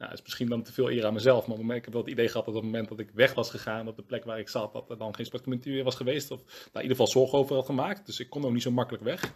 nou, 0.02 0.14
is 0.14 0.22
misschien 0.22 0.48
dan 0.48 0.62
te 0.62 0.72
veel 0.72 0.90
eer 0.90 1.06
aan 1.06 1.12
mezelf, 1.12 1.46
maar 1.46 1.76
ik 1.76 1.84
heb 1.84 1.92
wel 1.92 2.02
het 2.02 2.10
idee 2.10 2.28
gehad 2.28 2.44
dat 2.44 2.54
op 2.54 2.62
het 2.62 2.70
moment 2.70 2.88
dat 2.88 2.98
ik 2.98 3.10
weg 3.14 3.34
was 3.34 3.50
gegaan 3.50 3.88
op 3.88 3.96
de 3.96 4.02
plek 4.02 4.24
waar 4.24 4.38
ik 4.38 4.48
zat, 4.48 4.72
dat 4.72 4.90
er 4.90 4.98
dan 4.98 5.14
geen 5.14 5.26
sportcommunity 5.26 5.70
meer 5.70 5.84
was 5.84 5.94
geweest. 5.94 6.30
Of 6.30 6.42
daar 6.42 6.82
in 6.82 6.88
ieder 6.88 6.96
geval 6.96 7.06
zorgen 7.06 7.38
over 7.38 7.56
had 7.56 7.66
gemaakt. 7.66 8.06
Dus 8.06 8.20
ik 8.20 8.30
kon 8.30 8.44
ook 8.44 8.52
niet 8.52 8.62
zo 8.62 8.70
makkelijk 8.70 9.04
weg. 9.04 9.32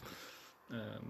Ehm, 0.70 1.04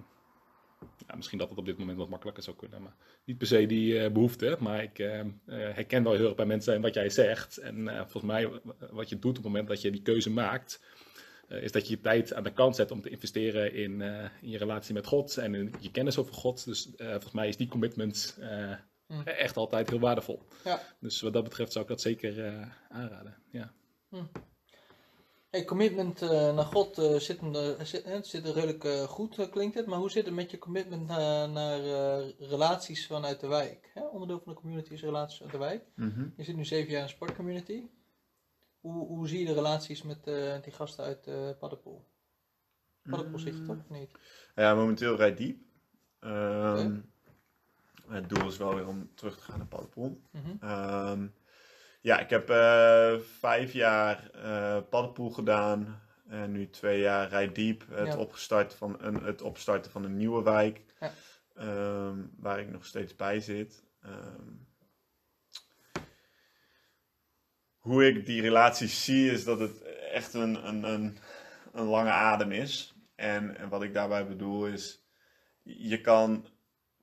ja, 1.07 1.16
misschien 1.16 1.38
dat 1.38 1.49
het 1.49 1.59
op 1.59 1.64
dit 1.64 1.79
moment 1.79 1.99
wat 1.99 2.09
makkelijker 2.09 2.42
zou 2.42 2.57
kunnen, 2.57 2.83
maar 2.83 2.97
niet 3.25 3.38
per 3.38 3.47
se 3.47 3.66
die 3.66 3.99
eh, 3.99 4.12
behoefte. 4.12 4.57
Maar 4.61 4.83
ik 4.83 4.99
eh, 4.99 5.21
eh, 5.21 5.27
herken 5.47 6.03
wel 6.03 6.12
heel 6.12 6.27
erg 6.27 6.35
bij 6.35 6.47
mensen 6.47 6.81
wat 6.81 6.95
jij 6.95 7.11
zegt. 7.11 7.59
En 7.59 7.87
volgens 7.97 8.33
mij, 8.33 8.51
wat 8.90 9.09
je 9.09 9.19
doet 9.19 9.31
op 9.38 9.45
het 9.45 9.45
moment 9.45 9.69
dat 9.69 9.81
je 9.81 9.90
die 9.90 10.03
keuze 10.03 10.31
maakt, 10.31 10.81
is 11.49 11.73
dat 11.73 11.88
je 11.88 11.95
je 11.95 12.01
tijd 12.01 12.35
aan 12.35 12.42
de 12.42 12.53
kant 12.53 12.77
zet 12.77 12.90
om 12.90 13.01
te 13.01 13.11
investeren 13.11 13.75
in, 13.75 14.01
in 14.40 14.49
je 14.51 14.59
relatie 14.59 14.95
met 14.95 15.07
God 15.07 15.37
en 15.37 15.55
in 15.55 15.75
je 15.81 15.90
kennis 15.90 16.19
over 16.19 16.35
God. 16.35 16.64
Dus 16.64 16.88
volgens 16.97 17.33
mij 17.33 17.49
is 17.49 17.57
die 17.57 17.69
commitment 17.69 18.38
eh, 19.07 19.16
Mm. 19.16 19.23
echt 19.23 19.57
altijd 19.57 19.90
heel 19.90 19.99
waardevol. 20.01 20.42
Ja. 20.64 20.83
Dus 21.01 21.21
wat 21.21 21.33
dat 21.33 21.45
betreft 21.45 21.73
zou 21.73 21.85
ik 21.85 21.90
dat 21.90 22.01
zeker 22.01 22.45
eh, 22.47 22.69
aanraden. 22.88 23.37
Ja. 23.51 23.73
Hey, 25.51 25.64
commitment 25.64 26.23
eh, 26.23 26.55
naar 26.55 26.64
God 26.64 26.99
eh, 26.99 27.14
zit, 27.14 27.40
hem 27.40 27.55
er, 27.55 27.87
zit, 27.87 28.27
zit 28.27 28.45
er 28.47 28.53
redelijk 28.55 29.09
goed, 29.09 29.51
klinkt 29.51 29.75
het. 29.75 29.87
Maar 29.87 29.99
hoe 29.99 30.11
zit 30.11 30.25
het 30.25 30.35
met 30.35 30.51
je 30.51 30.59
commitment 30.59 31.07
naar, 31.07 31.49
naar 31.49 31.79
eh, 31.81 32.31
relaties 32.38 33.07
vanuit 33.07 33.40
de 33.40 33.47
wijk? 33.47 33.90
Hè? 33.95 34.07
Onderdeel 34.07 34.40
van 34.40 34.53
de 34.55 34.61
community 34.61 34.92
is 34.92 35.03
relaties 35.03 35.42
uit 35.42 35.51
de 35.53 35.59
wijk. 35.59 35.85
Mhm. 35.95 36.29
Je 36.37 36.45
zit 36.45 36.57
nu 36.57 36.64
zeven 36.64 36.88
jaar 36.90 36.99
in 36.99 37.05
een 37.05 37.09
sportcommunity. 37.12 37.87
Hoe, 38.81 39.07
hoe 39.07 39.29
zie 39.29 39.38
je 39.40 39.47
de 39.47 39.53
relaties 39.55 40.03
met 40.03 40.27
eh, 40.27 40.62
die 40.62 40.73
gasten 40.73 41.05
uit 41.05 41.27
uh, 41.27 41.51
Paddenpoel? 41.59 42.05
Paddenpoel 43.03 43.38
zit 43.38 43.57
je 43.57 43.62
toch 43.62 43.77
of 43.79 43.88
niet? 43.88 44.11
Ja, 44.55 44.75
momenteel 44.75 45.16
rijd 45.16 45.37
diep. 45.37 45.59
Ehm. 46.21 47.01
Het 48.09 48.29
doel 48.29 48.47
is 48.47 48.57
wel 48.57 48.75
weer 48.75 48.87
om 48.87 49.11
terug 49.14 49.37
te 49.37 49.42
gaan 49.42 49.59
naar 49.59 49.66
Paddenpoel. 49.66 50.23
Mhm. 50.31 50.57
Ehm, 50.61 51.27
ja, 52.01 52.19
ik 52.19 52.31
heb 52.31 52.51
eh, 52.51 53.14
vijf 53.38 53.73
jaar 53.73 54.31
eh 54.31 54.79
paddenpoel 54.90 55.31
gedaan. 55.31 56.01
En 56.29 56.53
nu 56.53 56.71
twee 56.71 57.01
jaar 57.01 57.29
rijd 57.29 57.55
diep. 57.55 57.85
Het, 57.90 58.07
Ja. 58.07 58.16
opgestart 58.19 58.75
van 58.75 58.97
een, 59.01 59.14
het 59.25 59.42
opstarten 59.42 59.90
van 59.90 60.05
een 60.05 60.16
nieuwe 60.16 60.42
wijk. 60.42 60.81
Ja. 61.01 61.12
Ehm, 61.55 62.19
waar 62.37 62.61
ik 62.61 62.71
nog 62.71 62.85
steeds 62.85 63.16
bij 63.16 63.40
zit. 63.40 63.85
Ehm, 64.03 64.53
hoe 67.79 68.07
ik 68.07 68.27
die 68.27 68.40
relaties 68.40 69.05
zie 69.05 69.31
is 69.31 69.45
dat 69.45 69.61
het 69.61 69.83
echt 70.12 70.35
een, 70.35 70.69
een, 70.69 70.83
een, 70.83 71.19
een 71.73 71.85
lange 71.87 72.11
adem 72.11 72.53
is. 72.53 72.95
En, 73.14 73.57
en 73.57 73.69
wat 73.69 73.83
ik 73.83 73.95
daarbij 73.95 74.27
bedoel 74.27 74.66
is, 74.66 75.07
je 75.62 76.01
kan 76.01 76.47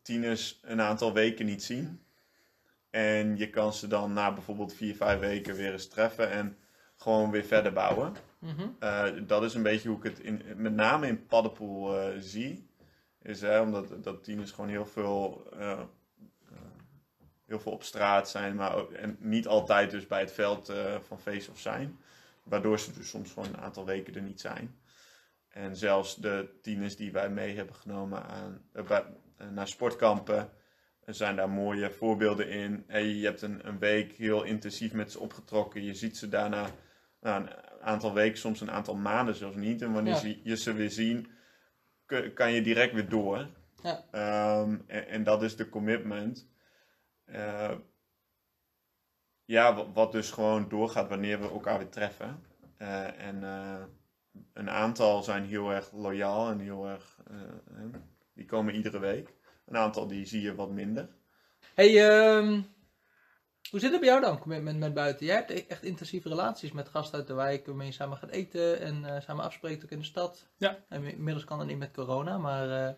tieners 0.04 0.60
een 0.62 0.82
aantal 0.82 1.13
weken 1.13 1.46
niet 1.46 1.63
zien. 1.63 2.02
En 2.89 3.38
je 3.38 3.50
kan 3.50 3.74
ze 3.74 3.88
dan 3.88 4.13
na 4.13 4.34
bijvoorbeeld 4.34 4.74
vier, 4.74 4.96
vijf 4.96 5.20
weken 5.20 5.56
weer 5.56 5.72
eens 5.72 5.88
treffen 5.88 6.30
en 6.30 6.58
gewoon 6.96 7.32
weer 7.32 7.44
verder 7.44 7.74
bouwen. 7.74 8.13
Mhm. 8.39 8.68
Eh, 8.80 9.06
dat 9.28 9.44
is 9.44 9.54
een 9.54 9.63
beetje 9.63 9.89
hoe 9.89 9.98
ik 9.98 10.04
het 10.04 10.20
in, 10.20 10.42
met 10.56 10.74
name 10.74 11.08
in 11.08 11.26
Paddenpoel 11.26 12.00
eh, 12.00 12.20
zie. 12.20 12.68
Is 13.22 13.42
hè, 13.42 13.60
omdat 13.62 14.04
dat 14.04 14.24
tieners 14.24 14.52
gewoon 14.52 14.70
heel 14.70 14.86
veel, 14.86 15.48
eh, 15.60 15.82
heel 17.46 17.60
veel 17.60 17.72
op 17.72 17.84
straat 17.84 18.30
zijn, 18.30 18.56
maar 18.56 18.76
ook, 18.76 18.92
en 18.92 19.18
niet 19.20 19.48
altijd 19.48 19.92
dus 19.92 20.08
bij 20.08 20.20
het 20.20 20.32
veld 20.32 20.74
van 21.08 21.20
feest 21.20 21.50
of 21.50 21.60
zijn. 21.60 21.98
Waardoor 22.44 22.80
ze 22.80 22.94
dus 22.94 23.10
soms 23.10 23.32
gewoon 23.32 23.50
een 23.50 23.62
aantal 23.62 23.86
weken 23.86 24.16
er 24.16 24.22
niet 24.22 24.42
zijn. 24.42 24.76
En 25.48 25.76
zelfs 25.76 26.16
de 26.16 26.50
tieners 26.62 26.96
die 26.96 27.12
wij 27.12 27.30
mee 27.30 27.56
hebben 27.56 27.76
genomen 27.76 28.24
aan, 28.26 28.62
bij- 28.72 29.06
naar 29.51 29.67
sportkampen, 29.67 30.49
er 31.03 31.13
zijn 31.13 31.36
daar 31.36 31.49
mooie 31.49 31.91
voorbeelden 31.91 32.49
in. 32.49 32.84
Hey, 32.88 33.06
je 33.08 33.25
hebt 33.25 33.41
een, 33.41 33.67
een 33.67 33.79
week 33.79 34.12
heel 34.12 34.43
intensief 34.43 34.93
met 34.93 35.12
ze 35.12 35.19
opgetrokken. 35.19 35.84
Je 35.84 35.93
ziet 35.93 36.17
ze 36.17 36.29
daarna 36.29 36.67
nou, 37.21 37.41
een 37.43 37.49
aantal 37.82 38.13
weken, 38.13 38.38
soms 38.38 38.62
een 38.62 38.71
aantal 38.71 38.95
maanden 38.95 39.36
zelfs 39.36 39.56
niet. 39.56 39.82
En 39.82 39.93
wanneer 39.93 40.27
Ja. 40.27 40.36
je 40.43 40.58
ze 40.58 40.73
weer 40.73 40.91
zien, 40.91 41.27
kan 42.34 42.51
je 42.51 42.62
direct 42.62 42.93
weer 42.93 43.10
door. 43.10 43.47
Ja. 43.84 44.03
Ehm, 44.12 44.77
en, 44.88 45.08
en 45.08 45.23
dat 45.23 45.43
is 45.43 45.56
de 45.56 45.69
commitment. 45.69 46.47
Eh, 47.25 47.71
ja, 49.45 49.75
wa- 49.75 49.91
wat 49.91 50.12
dus 50.12 50.32
gewoon 50.32 50.69
doorgaat 50.69 51.10
wanneer 51.10 51.39
we 51.41 51.49
elkaar 51.49 51.77
weer 51.77 51.89
treffen. 51.89 52.43
Eh, 52.77 53.19
en 53.27 53.43
eh, 53.43 53.84
een 54.53 54.69
aantal 54.69 55.23
zijn 55.23 55.45
heel 55.45 55.71
erg 55.71 55.91
loyaal 55.91 56.49
en 56.49 56.60
heel 56.60 56.88
erg. 56.88 57.17
Eh, 58.34 58.38
die 58.38 58.46
komen 58.46 58.76
iedere 58.76 59.00
week. 59.00 59.34
Een 59.65 59.78
aantal 59.78 60.08
die 60.08 60.26
zie 60.26 60.41
je 60.41 60.56
wat 60.56 60.72
minder. 60.72 61.10
Hey, 61.74 62.10
ehm, 62.10 62.62
hoe 63.69 63.80
zit 63.80 63.91
het 63.91 64.00
bij 64.00 64.10
jou 64.10 64.22
dan, 64.22 64.39
commitment 64.39 64.80
met 64.80 64.93
buiten? 64.93 65.26
Jij 65.26 65.36
hebt 65.36 65.50
e- 65.50 65.65
echt 65.67 65.84
intensieve 65.84 66.30
relaties 66.30 66.72
met 66.72 66.89
gasten 66.89 67.17
uit 67.17 67.28
de 67.28 67.34
wijk 67.34 67.65
waarmee 67.65 67.88
je 67.88 67.93
samen 67.93 68.17
gaat 68.17 68.30
eten 68.30 68.80
en 68.80 69.06
eh, 69.06 69.22
samen 69.22 69.43
afspreekt 69.43 69.84
ook 69.84 69.91
in 69.91 70.00
de 70.00 70.06
stad. 70.06 70.48
Ja. 70.58 70.78
En 70.89 71.04
inmiddels 71.04 71.46
kan 71.46 71.58
dat 71.58 71.67
niet 71.67 71.78
met 71.78 71.93
corona, 71.93 72.38
maar 72.38 72.88
eh, 72.88 72.93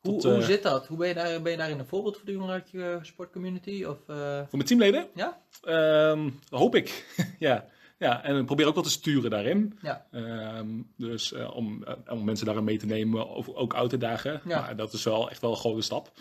hoe, 0.00 0.12
Hoe, 0.12 0.20
tot, 0.20 0.32
hoe 0.32 0.40
eh, 0.40 0.46
zit 0.46 0.62
dat? 0.62 0.86
Hoe 0.86 0.96
ben 0.96 1.08
je, 1.08 1.14
daar, 1.14 1.42
ben 1.42 1.50
je 1.52 1.58
daarin 1.58 1.78
een 1.78 1.86
voorbeeldverduring 1.86 2.50
uit 2.50 2.70
je 2.70 2.98
sportcommunity? 3.02 3.84
Of, 3.84 3.98
eh, 4.06 4.36
Voor 4.38 4.46
mijn 4.50 4.64
teamleden? 4.64 5.08
Ja? 5.14 5.42
Ehm, 5.62 6.30
hoop 6.48 6.74
ik. 6.74 7.06
ja. 7.38 7.68
Ja, 7.98 8.22
en 8.22 8.44
probeer 8.44 8.66
ook 8.66 8.74
wel 8.74 8.82
te 8.82 8.90
sturen 8.90 9.30
daarin. 9.30 9.78
Ja. 9.82 10.06
Ehm, 10.10 10.82
dus 10.96 11.32
eh, 11.32 11.54
om, 11.54 11.84
eh, 11.84 11.94
om 12.06 12.24
mensen 12.24 12.46
daarin 12.46 12.64
mee 12.64 12.78
te 12.78 12.86
nemen, 12.86 13.28
of 13.28 13.48
ook 13.48 13.74
uit 13.74 13.90
te 13.90 13.98
dagen. 13.98 14.40
Ja. 14.44 14.60
Maar 14.60 14.76
dat 14.76 14.92
is 14.92 15.04
wel 15.04 15.30
echt 15.30 15.40
wel 15.40 15.50
een 15.50 15.56
grote 15.56 15.80
stap. 15.80 16.12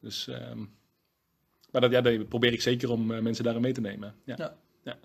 Dus, 0.00 0.28
ehm, 0.28 0.58
maar 1.70 1.80
dat, 1.80 1.90
ja, 1.90 2.00
dat 2.00 2.28
probeer 2.28 2.52
ik 2.52 2.62
zeker 2.62 2.90
om 2.90 3.12
eh, 3.12 3.20
mensen 3.20 3.44
daarin 3.44 3.62
mee 3.62 3.72
te 3.72 3.80
nemen. 3.80 4.14
Ja. 4.24 4.56
Ja. 4.82 4.98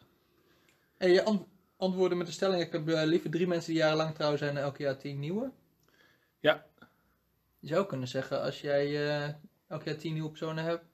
En 0.97 1.09
je 1.09 1.23
ant- 1.23 1.47
antwoorden 1.77 2.17
met 2.17 2.27
de 2.27 2.33
stelling: 2.33 2.61
ik 2.61 2.71
heb 2.71 2.87
liever 2.87 3.29
drie 3.29 3.47
mensen 3.47 3.71
die 3.73 3.81
jarenlang 3.81 4.15
trouw 4.15 4.37
zijn 4.37 4.57
en 4.57 4.63
elk 4.63 4.77
jaar 4.77 4.97
tien 4.97 5.19
nieuwe. 5.19 5.51
Ja. 6.39 6.65
Je 7.59 7.67
zou 7.67 7.85
kunnen 7.85 8.07
zeggen, 8.07 8.41
als 8.41 8.61
jij 8.61 8.95
elk 9.67 9.83
jaar 9.83 9.97
tien 9.97 10.13
nieuwe 10.13 10.29
personen 10.29 10.63
hebt, 10.63 10.85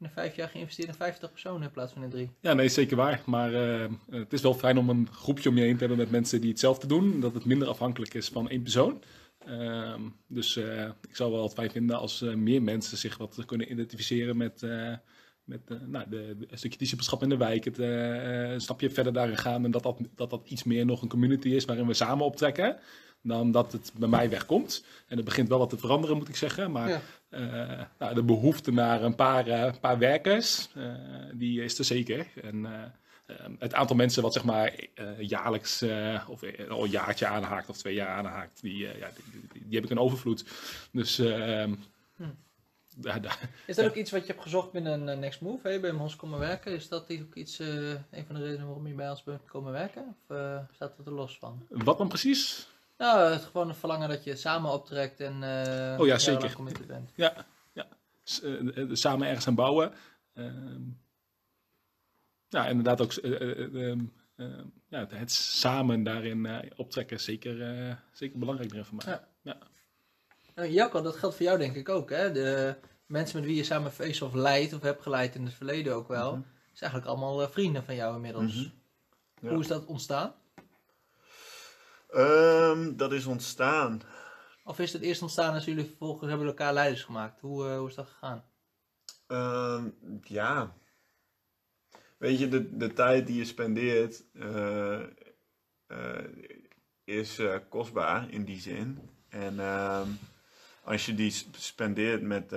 in 0.00 0.10
vijf 0.10 0.36
jaar 0.36 0.48
geïnvesteerd 0.48 0.88
in 0.88 0.94
50 0.94 1.30
personen 1.30 1.62
in 1.62 1.70
plaats 1.70 1.92
van 1.92 2.02
in 2.02 2.10
drie. 2.10 2.30
Ja, 2.40 2.52
nee, 2.52 2.68
zeker 2.68 2.96
waar. 2.96 3.22
Maar 3.26 3.54
eh, 3.54 3.90
het 4.10 4.32
is 4.32 4.40
wel 4.40 4.54
fijn 4.54 4.78
om 4.78 4.88
een 4.88 5.08
groepje 5.12 5.48
om 5.48 5.56
je 5.56 5.62
heen 5.62 5.72
te 5.72 5.78
hebben 5.78 5.98
met 5.98 6.10
mensen 6.10 6.40
die 6.40 6.50
hetzelfde 6.50 6.86
doen. 6.86 7.20
Dat 7.20 7.34
het 7.34 7.44
minder 7.44 7.68
afhankelijk 7.68 8.14
is 8.14 8.28
van 8.28 8.48
één 8.48 8.62
persoon. 8.62 9.02
Ehm, 9.38 10.00
dus 10.26 10.56
eh, 10.56 10.84
ik 11.08 11.16
zou 11.16 11.32
wel 11.32 11.42
het 11.42 11.52
fijn 11.52 11.70
vinden 11.70 11.98
als 11.98 12.22
eh, 12.22 12.34
meer 12.34 12.62
mensen 12.62 12.98
zich 12.98 13.16
wat 13.16 13.44
kunnen 13.44 13.70
identificeren 13.70 14.36
met, 14.36 14.60
met 15.44 15.60
nou, 15.86 16.08
de, 16.08 16.36
een 16.48 16.58
stukje 16.58 16.78
discipelschap 16.78 17.22
in 17.22 17.28
de 17.28 17.36
wijk. 17.36 17.64
Het, 17.64 17.78
een 17.78 18.60
stapje 18.60 18.90
verder 18.90 19.12
daarin 19.12 19.36
gaan 19.36 19.64
en 19.64 19.70
dat 19.70 19.82
dat, 19.82 20.00
dat 20.14 20.30
dat 20.30 20.48
iets 20.48 20.64
meer 20.64 20.86
nog 20.86 21.02
een 21.02 21.08
community 21.08 21.48
is 21.48 21.64
waarin 21.64 21.86
we 21.86 21.94
samen 21.94 22.24
optrekken. 22.24 22.78
Dan 23.22 23.50
dat 23.50 23.72
het 23.72 23.92
bij 23.96 24.08
mij 24.08 24.30
wegkomt. 24.30 24.84
En 25.06 25.16
het 25.16 25.24
begint 25.24 25.48
wel 25.48 25.58
wat 25.58 25.70
te 25.70 25.78
veranderen, 25.78 26.16
moet 26.16 26.28
ik 26.28 26.36
zeggen. 26.36 26.70
Maar 26.72 26.88
Ja. 26.88 27.00
eh, 27.28 27.84
nou, 27.98 28.14
de 28.14 28.22
behoefte 28.22 28.72
naar 28.72 29.02
een 29.02 29.14
paar, 29.14 29.46
eh, 29.46 29.72
paar 29.80 29.98
werkers, 29.98 30.68
eh, 30.74 30.92
die 31.34 31.62
is 31.62 31.78
er 31.78 31.84
zeker. 31.84 32.26
En 32.42 32.66
eh, 32.66 32.82
eh, 33.26 33.50
het 33.58 33.74
aantal 33.74 33.96
mensen 33.96 34.22
wat 34.22 34.32
zeg 34.32 34.44
maar 34.44 34.72
jaarlijks 35.18 35.82
of 36.28 36.42
al 36.68 36.84
een 36.84 36.90
jaartje 36.90 37.26
aanhaakt 37.26 37.68
of 37.68 37.76
twee 37.76 37.94
jaar 37.94 38.08
aanhaakt, 38.16 38.60
die, 38.62 38.78
ja, 38.78 39.10
die, 39.14 39.40
die, 39.52 39.62
die 39.66 39.74
heb 39.74 39.84
ik 39.84 39.90
een 39.90 39.98
overvloed. 39.98 40.44
Dus 40.92 41.18
ehm, 41.18 41.74
Hm. 42.16 42.22
Is 43.66 43.76
dat 43.76 43.84
Ja. 43.84 43.84
ook 43.90 43.94
iets 43.94 44.10
wat 44.10 44.20
je 44.20 44.26
hebt 44.32 44.42
gezocht 44.42 44.72
binnen 44.72 45.06
een 45.08 45.18
Next 45.18 45.40
Move? 45.40 45.68
Je 45.68 45.80
bij 45.80 45.90
ons 45.90 46.16
komen 46.16 46.38
werken? 46.38 46.72
Is 46.72 46.88
dat 46.88 47.10
ook 47.12 47.34
iets, 47.34 47.58
een 47.58 48.24
van 48.26 48.34
de 48.34 48.42
redenen 48.42 48.66
waarom 48.66 48.86
je 48.86 48.94
bij 48.94 49.10
ons 49.10 49.22
bent 49.24 49.44
komen 49.44 49.72
werken? 49.72 50.16
Of 50.28 50.36
staat 50.74 50.96
het 50.96 51.06
er 51.06 51.12
los 51.12 51.38
van? 51.38 51.66
wat 51.68 51.98
dan 51.98 52.08
precies? 52.08 52.68
Nou, 52.98 53.32
het 53.32 53.42
gewoon 53.44 53.68
het 53.68 53.76
verlangen 53.76 54.08
dat 54.08 54.24
je 54.24 54.36
samen 54.36 54.70
optrekt 54.72 55.20
en 55.20 55.42
eh 55.42 56.00
Oh 56.00 56.06
ja, 56.06 56.18
zeker. 56.18 56.52
committed 56.54 56.86
bent. 56.86 57.10
Ja, 57.14 57.46
ja. 57.72 57.86
S- 58.24 58.40
eh, 58.42 58.76
eh, 58.78 58.88
samen 58.92 59.26
ergens 59.28 59.46
aan 59.46 59.54
bouwen. 59.54 59.92
Ehm, 60.34 60.82
ja, 62.48 62.66
inderdaad 62.66 63.00
ook 63.00 63.12
eh, 63.12 63.32
eh, 63.40 63.50
eh, 63.50 63.90
ehm, 63.90 64.04
ehm, 64.36 64.64
ja, 64.88 65.06
het- 65.08 65.32
samen 65.32 66.02
daarin 66.02 66.72
optrekken 66.76 67.16
is 67.16 67.24
zeker, 67.24 67.98
zeker 68.12 68.38
belangrijk 68.38 68.70
erin 68.72 68.84
voor 68.84 68.96
mij. 68.96 69.06
Ja. 69.06 69.28
Ja. 69.42 69.56
Nou, 70.54 70.68
Jacco, 70.68 71.00
dat 71.02 71.16
geldt 71.16 71.36
voor 71.36 71.44
jou 71.44 71.58
denk 71.58 71.76
ik 71.76 71.88
ook. 71.88 72.10
Hè? 72.10 72.32
De 72.32 72.76
mensen 73.06 73.36
met 73.38 73.46
wie 73.48 73.56
je 73.56 73.64
samen 73.64 73.92
Face 73.92 74.24
of 74.24 74.34
leidt, 74.34 74.72
of 74.72 74.82
hebt 74.82 75.02
geleid 75.02 75.34
in 75.34 75.44
het 75.44 75.54
verleden 75.54 75.94
ook 75.94 76.08
wel, 76.08 76.30
Mhm. 76.36 76.42
is 76.74 76.80
eigenlijk 76.80 77.10
allemaal 77.10 77.48
vrienden 77.48 77.84
van 77.84 77.94
jou 77.94 78.14
inmiddels. 78.14 78.54
Mhm. 78.54 78.68
Ja. 79.40 79.48
Hoe 79.48 79.60
is 79.60 79.66
dat 79.66 79.84
ontstaan? 79.86 80.34
Ehm, 82.16 82.96
dat 82.96 83.12
is 83.12 83.26
ontstaan. 83.26 84.00
Of 84.64 84.78
is 84.78 84.92
het 84.92 85.02
eerst 85.02 85.22
ontstaan 85.22 85.54
als 85.54 85.64
jullie 85.64 85.84
vervolgens 85.84 86.28
hebben 86.28 86.46
elkaar 86.46 86.72
leiders 86.72 87.02
gemaakt? 87.02 87.40
Hoe, 87.40 87.68
eh, 87.68 87.78
hoe 87.78 87.88
is 87.88 87.94
dat 87.94 88.08
gegaan? 88.08 88.44
Ehm, 89.26 89.88
ja. 90.22 90.76
Weet 92.18 92.38
je, 92.38 92.48
de, 92.48 92.76
de 92.76 92.92
tijd 92.92 93.26
die 93.26 93.36
je 93.36 93.44
spendeert 93.44 94.24
eh, 94.32 95.02
eh, 95.86 96.24
is 97.04 97.40
kostbaar 97.68 98.30
in 98.30 98.44
die 98.44 98.60
zin. 98.60 99.10
En 99.28 99.60
ehm, 99.60 100.08
als 100.82 101.06
je 101.06 101.14
die 101.14 101.30
spendeert 101.52 102.22
met 102.22 102.54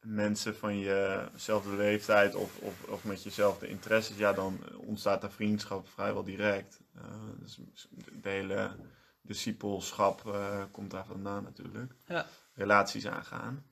mensen 0.00 0.56
van 0.56 0.78
jezelfde 0.78 1.76
leeftijd 1.76 2.34
of, 2.34 2.58
of, 2.58 2.84
of 2.88 3.04
met 3.04 3.22
jezelfde 3.22 3.68
interesses, 3.68 4.16
ja, 4.16 4.32
dan 4.32 4.58
ontstaat 4.76 5.22
er 5.22 5.32
vriendschap 5.32 5.88
vrijwel 5.88 6.24
direct. 6.24 6.79
Eh, 6.94 7.02
dus 7.38 7.60
de 8.22 8.28
hele 8.28 8.76
discipelschap 9.22 10.26
eh, 10.26 10.64
komt 10.70 10.90
daar 10.90 11.06
vandaan 11.06 11.42
natuurlijk. 11.42 11.92
Ja. 12.06 12.26
Relaties 12.54 13.06
aangaan. 13.06 13.66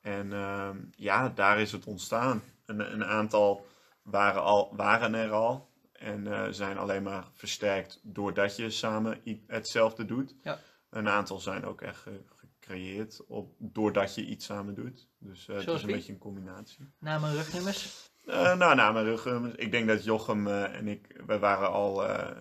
En 0.00 0.32
ehm, 0.32 0.78
ja, 0.96 1.28
daar 1.28 1.60
is 1.60 1.72
het 1.72 1.84
ontstaan. 1.84 2.42
Een, 2.66 2.92
een 2.92 3.04
aantal 3.04 3.66
waren, 4.02 4.42
al, 4.42 4.76
waren 4.76 5.14
er 5.14 5.30
al 5.30 5.70
en 5.92 6.26
eh, 6.26 6.46
zijn 6.50 6.78
alleen 6.78 7.02
maar 7.02 7.24
versterkt 7.34 8.00
doordat 8.02 8.56
je 8.56 8.70
samen 8.70 9.20
hetzelfde 9.46 10.04
doet. 10.04 10.34
Ja. 10.42 10.58
Een 10.90 11.08
aantal 11.08 11.38
zijn 11.40 11.64
ook 11.64 11.80
echt 11.80 12.00
ge- 12.00 12.24
gecreëerd 12.36 13.26
op, 13.26 13.54
doordat 13.58 14.14
je 14.14 14.24
iets 14.26 14.44
samen 14.44 14.74
doet. 14.74 15.08
Dus 15.18 15.48
eh, 15.48 15.56
het 15.56 15.66
is 15.74 15.82
een 15.82 15.88
beetje 15.96 16.12
een 16.12 16.18
combinatie. 16.18 16.92
En 17.00 17.32
rugnummers? 17.34 18.07
Eh, 18.28 18.56
nou, 18.56 18.74
na 18.74 18.92
mijn 18.92 19.04
rug, 19.04 19.26
ik 19.56 19.70
denk 19.70 19.88
dat 19.88 20.04
Jochem 20.04 20.46
eh, 20.46 20.74
en 20.74 20.88
ik, 20.88 21.22
we 21.26 21.38
waren 21.38 21.70
al, 21.70 22.04
eh, 22.04 22.32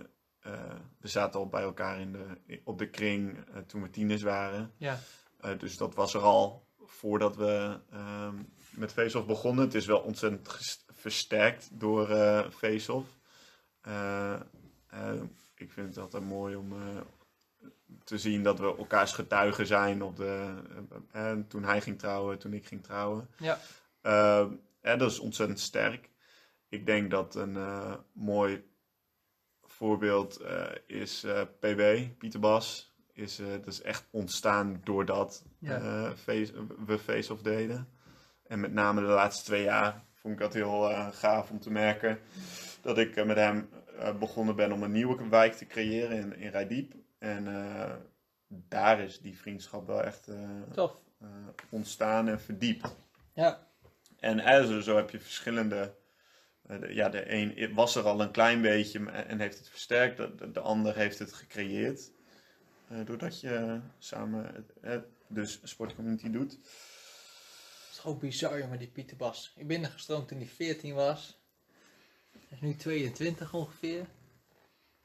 we 1.00 1.08
zaten 1.08 1.39
al 1.39 1.47
bij 1.47 1.62
elkaar 1.62 2.00
in 2.00 2.12
de, 2.12 2.60
op 2.63 2.80
de 2.80 2.89
kring 2.89 3.38
toen 3.67 3.82
we 3.82 3.89
tieners 3.89 4.21
waren. 4.21 4.71
Ja. 4.78 5.00
Dus 5.58 5.78
dat 5.78 5.95
was 5.95 6.13
er 6.13 6.21
al 6.21 6.65
voordat 6.86 7.36
we 7.36 7.80
ehm, 7.91 8.36
met 8.71 8.93
Face-Off 8.93 9.28
begonnen. 9.28 9.65
Het 9.65 9.73
is 9.73 9.86
wel 9.86 10.00
ontzettend 10.00 10.58
versterkt 10.93 11.69
door 11.71 12.10
eh 12.10 12.50
Face-Off. 12.50 13.08
Ik 15.56 15.71
vind 15.71 15.88
het 15.88 15.97
altijd 15.97 16.23
mooi 16.23 16.56
om 16.56 16.73
te 18.04 18.17
zien 18.17 18.43
dat 18.43 18.60
we 18.60 18.76
elkaars 18.78 19.12
getuigen 19.12 19.67
zijn. 19.67 20.04
Op 20.04 20.15
de, 20.15 20.54
toen 21.47 21.63
hij 21.63 21.82
ging 21.82 22.00
trouwen, 22.00 22.39
toen 22.39 22.54
ik 22.54 22.65
ging 22.65 22.84
trouwen. 22.84 23.30
Ja. 23.38 23.60
Dat 24.95 25.12
is 25.12 25.19
ontzettend 25.19 25.60
sterk. 25.60 26.10
Ik 26.69 26.86
denk 26.86 27.12
dat 27.12 27.36
een 27.36 27.56
eh, 27.56 27.93
mooi 28.13 28.69
voorbeeld 29.62 30.38
eh, 30.38 30.65
is 30.86 31.23
eh, 31.23 31.41
PB, 31.60 32.08
Pieter 32.17 32.39
Bas. 32.39 32.95
Is, 33.13 33.36
dat 33.36 33.67
is 33.67 33.82
echt 33.82 34.08
ontstaan 34.12 34.82
doordat 34.84 35.43
Ja. 35.60 36.15
face, 36.15 36.54
we 36.86 37.00
Face-Off 37.00 37.41
deden. 37.41 37.89
En 38.47 38.60
met 38.60 38.73
name 38.73 39.02
de 39.02 39.08
laatste 39.08 39.43
twee 39.43 39.63
jaar 39.63 40.04
vond 40.13 40.34
ik 40.34 40.39
dat 40.39 40.54
heel 40.54 40.82
gaaf 41.12 41.50
om 41.50 41.60
te 41.60 41.71
merken. 41.71 42.19
Dat 42.82 42.97
ik 42.97 43.26
met 43.26 43.38
hem 43.38 43.69
begonnen 44.19 44.56
ben 44.56 44.71
om 44.71 44.84
een 44.84 44.91
nieuwe 44.91 45.30
wijk 45.30 45.54
te 45.54 45.65
creëren 45.65 46.17
in, 46.17 46.36
in 46.36 46.50
Rijdiep. 46.50 46.93
En 47.17 47.47
daar 48.47 49.00
is 49.00 49.19
die 49.19 49.38
vriendschap 49.38 49.88
wel 49.88 50.04
echt 50.04 50.30
Tof. 50.73 51.02
ontstaan 51.69 52.28
en 52.28 52.41
verdiept. 52.41 52.95
Ja. 53.34 53.66
En 54.19 54.39
eh, 54.39 54.80
zo, 54.80 54.95
heb 54.95 55.10
je 55.10 55.19
verschillende. 55.19 55.95
eh, 56.67 56.95
ja, 56.95 57.10
de 57.10 57.34
een 57.34 57.73
was 57.73 57.95
er 57.95 58.03
al 58.03 58.21
een 58.21 58.32
klein 58.32 58.62
beetje 58.62 59.10
en 59.10 59.39
heeft 59.39 59.58
het 59.58 59.69
versterkt. 59.69 60.17
De, 60.17 60.36
de, 60.36 60.51
de 60.51 60.60
ander 60.60 60.95
heeft 60.95 61.19
het 61.19 61.34
gecreëerd. 61.34 62.12
Eh, 62.88 63.06
doordat 63.06 63.39
je 63.39 63.80
samen 63.99 64.65
dus 65.27 65.60
sportcommunity 65.63 66.30
doet. 66.30 66.51
Het 66.51 67.91
is 67.91 68.01
ook 68.03 68.19
bizar, 68.19 68.60
jongen, 68.60 68.80
die 68.80 68.88
Pieter 68.88 69.17
Bas. 69.17 69.53
Ik 69.56 69.67
ben 69.67 69.84
er 69.84 69.89
gestroomd 69.89 70.27
toen 70.27 70.38
hij 70.38 70.47
14 70.47 70.93
was. 70.93 71.39
Hij 72.32 72.58
is 72.58 72.62
nu 72.62 72.75
22 72.75 73.53
ongeveer. 73.53 74.06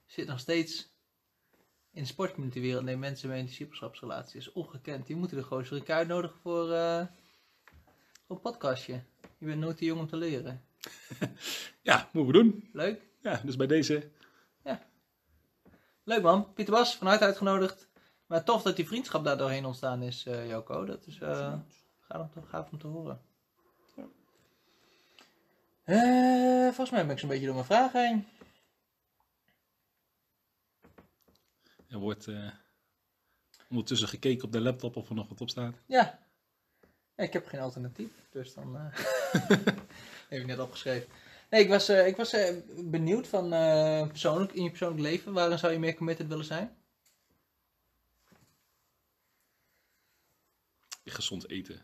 Zit 0.07 0.27
nog 0.27 0.41
steeds 0.41 0.93
in 1.93 2.03
de 2.03 2.09
sportcommunitywereld. 2.09 2.85
Neemt 2.85 3.01
mensen 3.01 3.29
mee 3.29 3.39
in 3.39 3.47
discipelschapsrelaties. 3.47 4.35
is 4.35 4.53
ongekend. 4.53 5.07
Die 5.07 5.17
moeten 5.17 5.39
er 5.39 5.45
gewoon 5.45 5.65
keer 5.65 5.95
uitnodigen 5.95 6.41
voor, 6.41 6.73
eh, 6.73 7.07
een 8.33 8.41
podcastje. 8.41 9.03
Je 9.39 9.47
bent 9.47 9.61
nooit 9.61 9.77
te 9.77 9.85
jong 9.85 10.01
om 10.01 10.09
te 10.09 10.17
leren. 10.17 10.65
Ja, 11.83 12.09
moeten 12.13 12.33
we 12.33 12.39
doen. 12.43 12.69
Leuk? 12.73 13.01
Ja, 13.21 13.41
dus 13.45 13.57
bij 13.57 13.67
deze. 13.67 14.11
Leuk 16.05 16.23
man. 16.23 16.53
Pieter 16.53 16.75
Bas, 16.75 16.97
vanuit 16.97 17.21
uitgenodigd. 17.21 17.89
Maar 18.27 18.45
tof 18.45 18.63
dat 18.63 18.77
die 18.77 18.87
vriendschap 18.87 19.25
daar 19.25 19.37
doorheen 19.37 19.65
ontstaan 19.65 20.03
is, 20.03 20.27
eh 20.27 20.49
Joko. 20.49 20.85
Dat 20.85 21.07
is 21.07 21.19
eh 21.21 21.55
gaaf, 22.01 22.21
om 22.21 22.31
te, 22.31 22.43
gaaf 22.43 22.71
om 22.71 22.79
te 22.79 22.87
horen. 22.87 23.21
Ja. 23.97 24.05
Eh, 25.85 26.65
volgens 26.65 26.91
mij 26.91 27.03
ben 27.03 27.11
ik 27.11 27.19
zo'n 27.19 27.29
beetje 27.29 27.45
door 27.47 27.55
mijn 27.55 27.67
vragen 27.67 28.07
heen. 28.07 28.27
Er 31.89 31.99
wordt 31.99 32.27
eh, 32.27 32.51
ondertussen 33.69 34.09
gekeken 34.09 34.45
op 34.45 34.53
de 34.53 34.61
laptop 34.61 34.97
of 34.97 35.09
er 35.09 35.15
nog 35.15 35.29
wat 35.29 35.41
op 35.41 35.51
staat. 35.51 35.77
Ja. 35.87 36.19
Ik 37.23 37.33
heb 37.33 37.47
geen 37.47 37.61
alternatief, 37.61 38.11
dus 38.31 38.55
dan 38.55 38.77
eh 38.77 38.87
heb 40.29 40.41
ik 40.41 40.47
net 40.47 40.59
opgeschreven. 40.59 41.09
Nee, 41.51 41.63
ik 41.63 41.69
was, 41.69 41.89
eh, 41.89 42.07
ik 42.07 42.17
was 42.17 42.33
eh, 42.33 42.57
benieuwd 42.77 43.27
van 43.27 43.49
persoonlijk, 44.09 44.53
in 44.53 44.63
je 44.63 44.69
persoonlijk 44.69 45.01
leven, 45.03 45.33
waarin 45.33 45.59
zou 45.59 45.73
je 45.73 45.79
meer 45.79 45.95
committed 45.95 46.27
willen 46.27 46.45
zijn? 46.45 46.77
gezond 51.05 51.49
eten. 51.49 51.83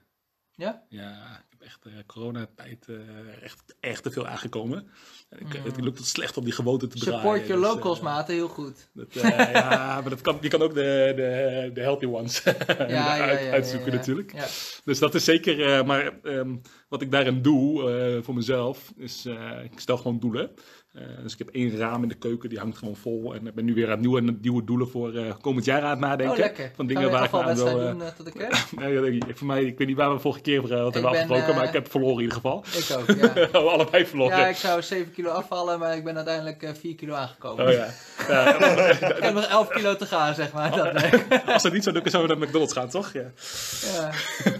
Ja? 0.59 0.83
Ja, 0.89 1.11
ik 1.39 1.47
heb 1.59 1.63
echt 1.63 1.87
uh, 1.87 1.93
coronatijd 2.07 2.87
uh, 2.89 3.43
echt, 3.43 3.75
echt 3.81 4.03
te 4.03 4.11
veel 4.11 4.27
aangekomen. 4.27 4.89
Ik, 5.31 5.59
Mm. 5.59 5.65
Het 5.65 5.81
lukt 5.81 5.99
het 5.99 6.07
slecht 6.07 6.37
om 6.37 6.45
die 6.45 6.53
gewoonte 6.53 6.87
te 6.87 6.99
draaien. 6.99 7.21
Support 7.21 7.47
your 7.47 7.63
dus, 7.63 7.71
locals, 7.71 7.99
eh, 7.99 8.05
maten, 8.05 8.35
heel 8.35 8.49
goed. 8.49 8.89
dat, 8.93 9.07
eh, 9.17 9.53
ja, 9.53 9.77
maar 10.01 10.11
dat 10.11 10.21
kan, 10.21 10.39
die 10.41 10.51
kan 10.51 10.63
ook 10.63 10.75
de, 10.75 11.13
de, 11.17 11.71
de 11.75 11.81
healthy 11.81 12.07
ones 12.07 12.45
uit, 12.79 13.51
uitzoeken 13.51 13.91
ja. 13.91 13.97
natuurlijk. 13.97 14.33
Ja. 14.33 14.47
Dus 14.85 14.99
dat 14.99 15.15
is 15.15 15.25
zeker, 15.25 15.75
eh, 15.75 15.85
maar 15.85 16.21
ehm, 16.23 16.57
wat 16.89 17.03
ik 17.03 17.11
daarin 17.11 17.43
doe 17.43 17.91
eh, 17.91 18.23
voor 18.23 18.35
mezelf, 18.35 18.93
is 18.97 19.27
eh, 19.27 19.65
ik 19.65 19.81
stel 19.81 19.97
gewoon 19.97 20.19
doelen. 20.19 20.51
Eh, 20.93 21.03
dus 21.23 21.33
ik 21.33 21.39
heb 21.39 21.49
één 21.49 21.77
raam 21.77 22.03
in 22.03 22.09
de 22.09 22.15
keuken, 22.15 22.49
die 22.49 22.59
hangt 22.59 22.79
gewoon 22.79 22.97
vol. 22.97 23.35
En 23.35 23.47
ik 23.47 23.55
ben 23.55 23.65
nu 23.65 23.75
weer 23.75 23.91
aan 23.91 24.01
nieuwe, 24.01 24.21
nieuwe 24.21 24.65
doelen 24.65 24.89
voor 24.89 25.37
komend 25.41 25.65
jaar 25.65 25.83
aan 25.83 25.91
het 25.91 25.99
nadenken. 25.99 26.31
Oh, 26.31 26.39
lekker. 26.39 26.73
Van 26.75 26.87
dingen 26.87 27.11
waar 27.11 27.25
ik 27.25 27.33
aan 27.33 27.55
wil... 27.55 27.79
doen 27.79 28.03
tot 28.17 28.27
de 28.27 28.49
nee, 28.77 29.19
dat 29.19 29.39
voor 29.39 29.47
mij, 29.47 29.65
ik 29.65 29.79
weet 29.79 29.87
niet 29.87 29.97
waar 29.97 30.13
we 30.13 30.19
vorige 30.19 30.41
keer 30.41 30.61
wat 30.61 30.71
hebben 30.71 30.93
ben, 30.93 31.05
afgesproken, 31.05 31.55
maar 31.55 31.65
ik 31.65 31.73
heb 31.73 31.91
verloren 31.91 32.17
in 32.17 32.23
ieder 32.23 32.37
geval. 32.37 32.65
Ik 32.73 32.97
ook, 32.99 33.17
ja. 33.17 33.49
We 33.53 33.59
allebei 33.59 34.07
verloren. 34.07 34.39
Ja, 34.39 34.47
ik 34.47 34.57
zou 34.57 34.83
7 34.83 35.13
kilo 35.13 35.31
afvallen, 35.31 35.79
maar 35.79 35.97
ik 35.97 36.05
ben 36.05 36.17
uiteindelijk 36.17 36.63
eh, 36.63 36.75
4 36.75 36.95
kilo 36.95 37.15
aangekomen. 37.15 37.67
Oh 37.67 37.73
ja. 37.73 37.87
ja. 38.29 38.55
Ik 38.99 39.23
heb 39.23 39.35
nog 39.35 39.45
11 39.45 39.69
kilo 39.69 39.97
te 39.97 40.07
gaan, 40.07 40.35
zeg 40.35 40.53
maar. 40.53 40.77
Dat, 40.77 40.93
nee. 40.93 41.41
Als 41.47 41.63
het 41.63 41.73
niet 41.73 41.85
zo 41.85 41.93
lukt, 41.93 42.11
zouden 42.11 42.33
we 42.33 42.39
naar 42.39 42.49
McDonald's 42.49 42.75
gaan, 42.75 42.89
toch? 42.89 43.13
Ja. 43.13 43.31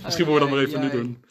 Misschien 0.05 0.27
moeten 0.27 0.35
we 0.35 0.41
dat 0.41 0.51
maar 0.51 0.59
even 0.59 0.81
nu 0.81 0.91
doen. 0.91 1.25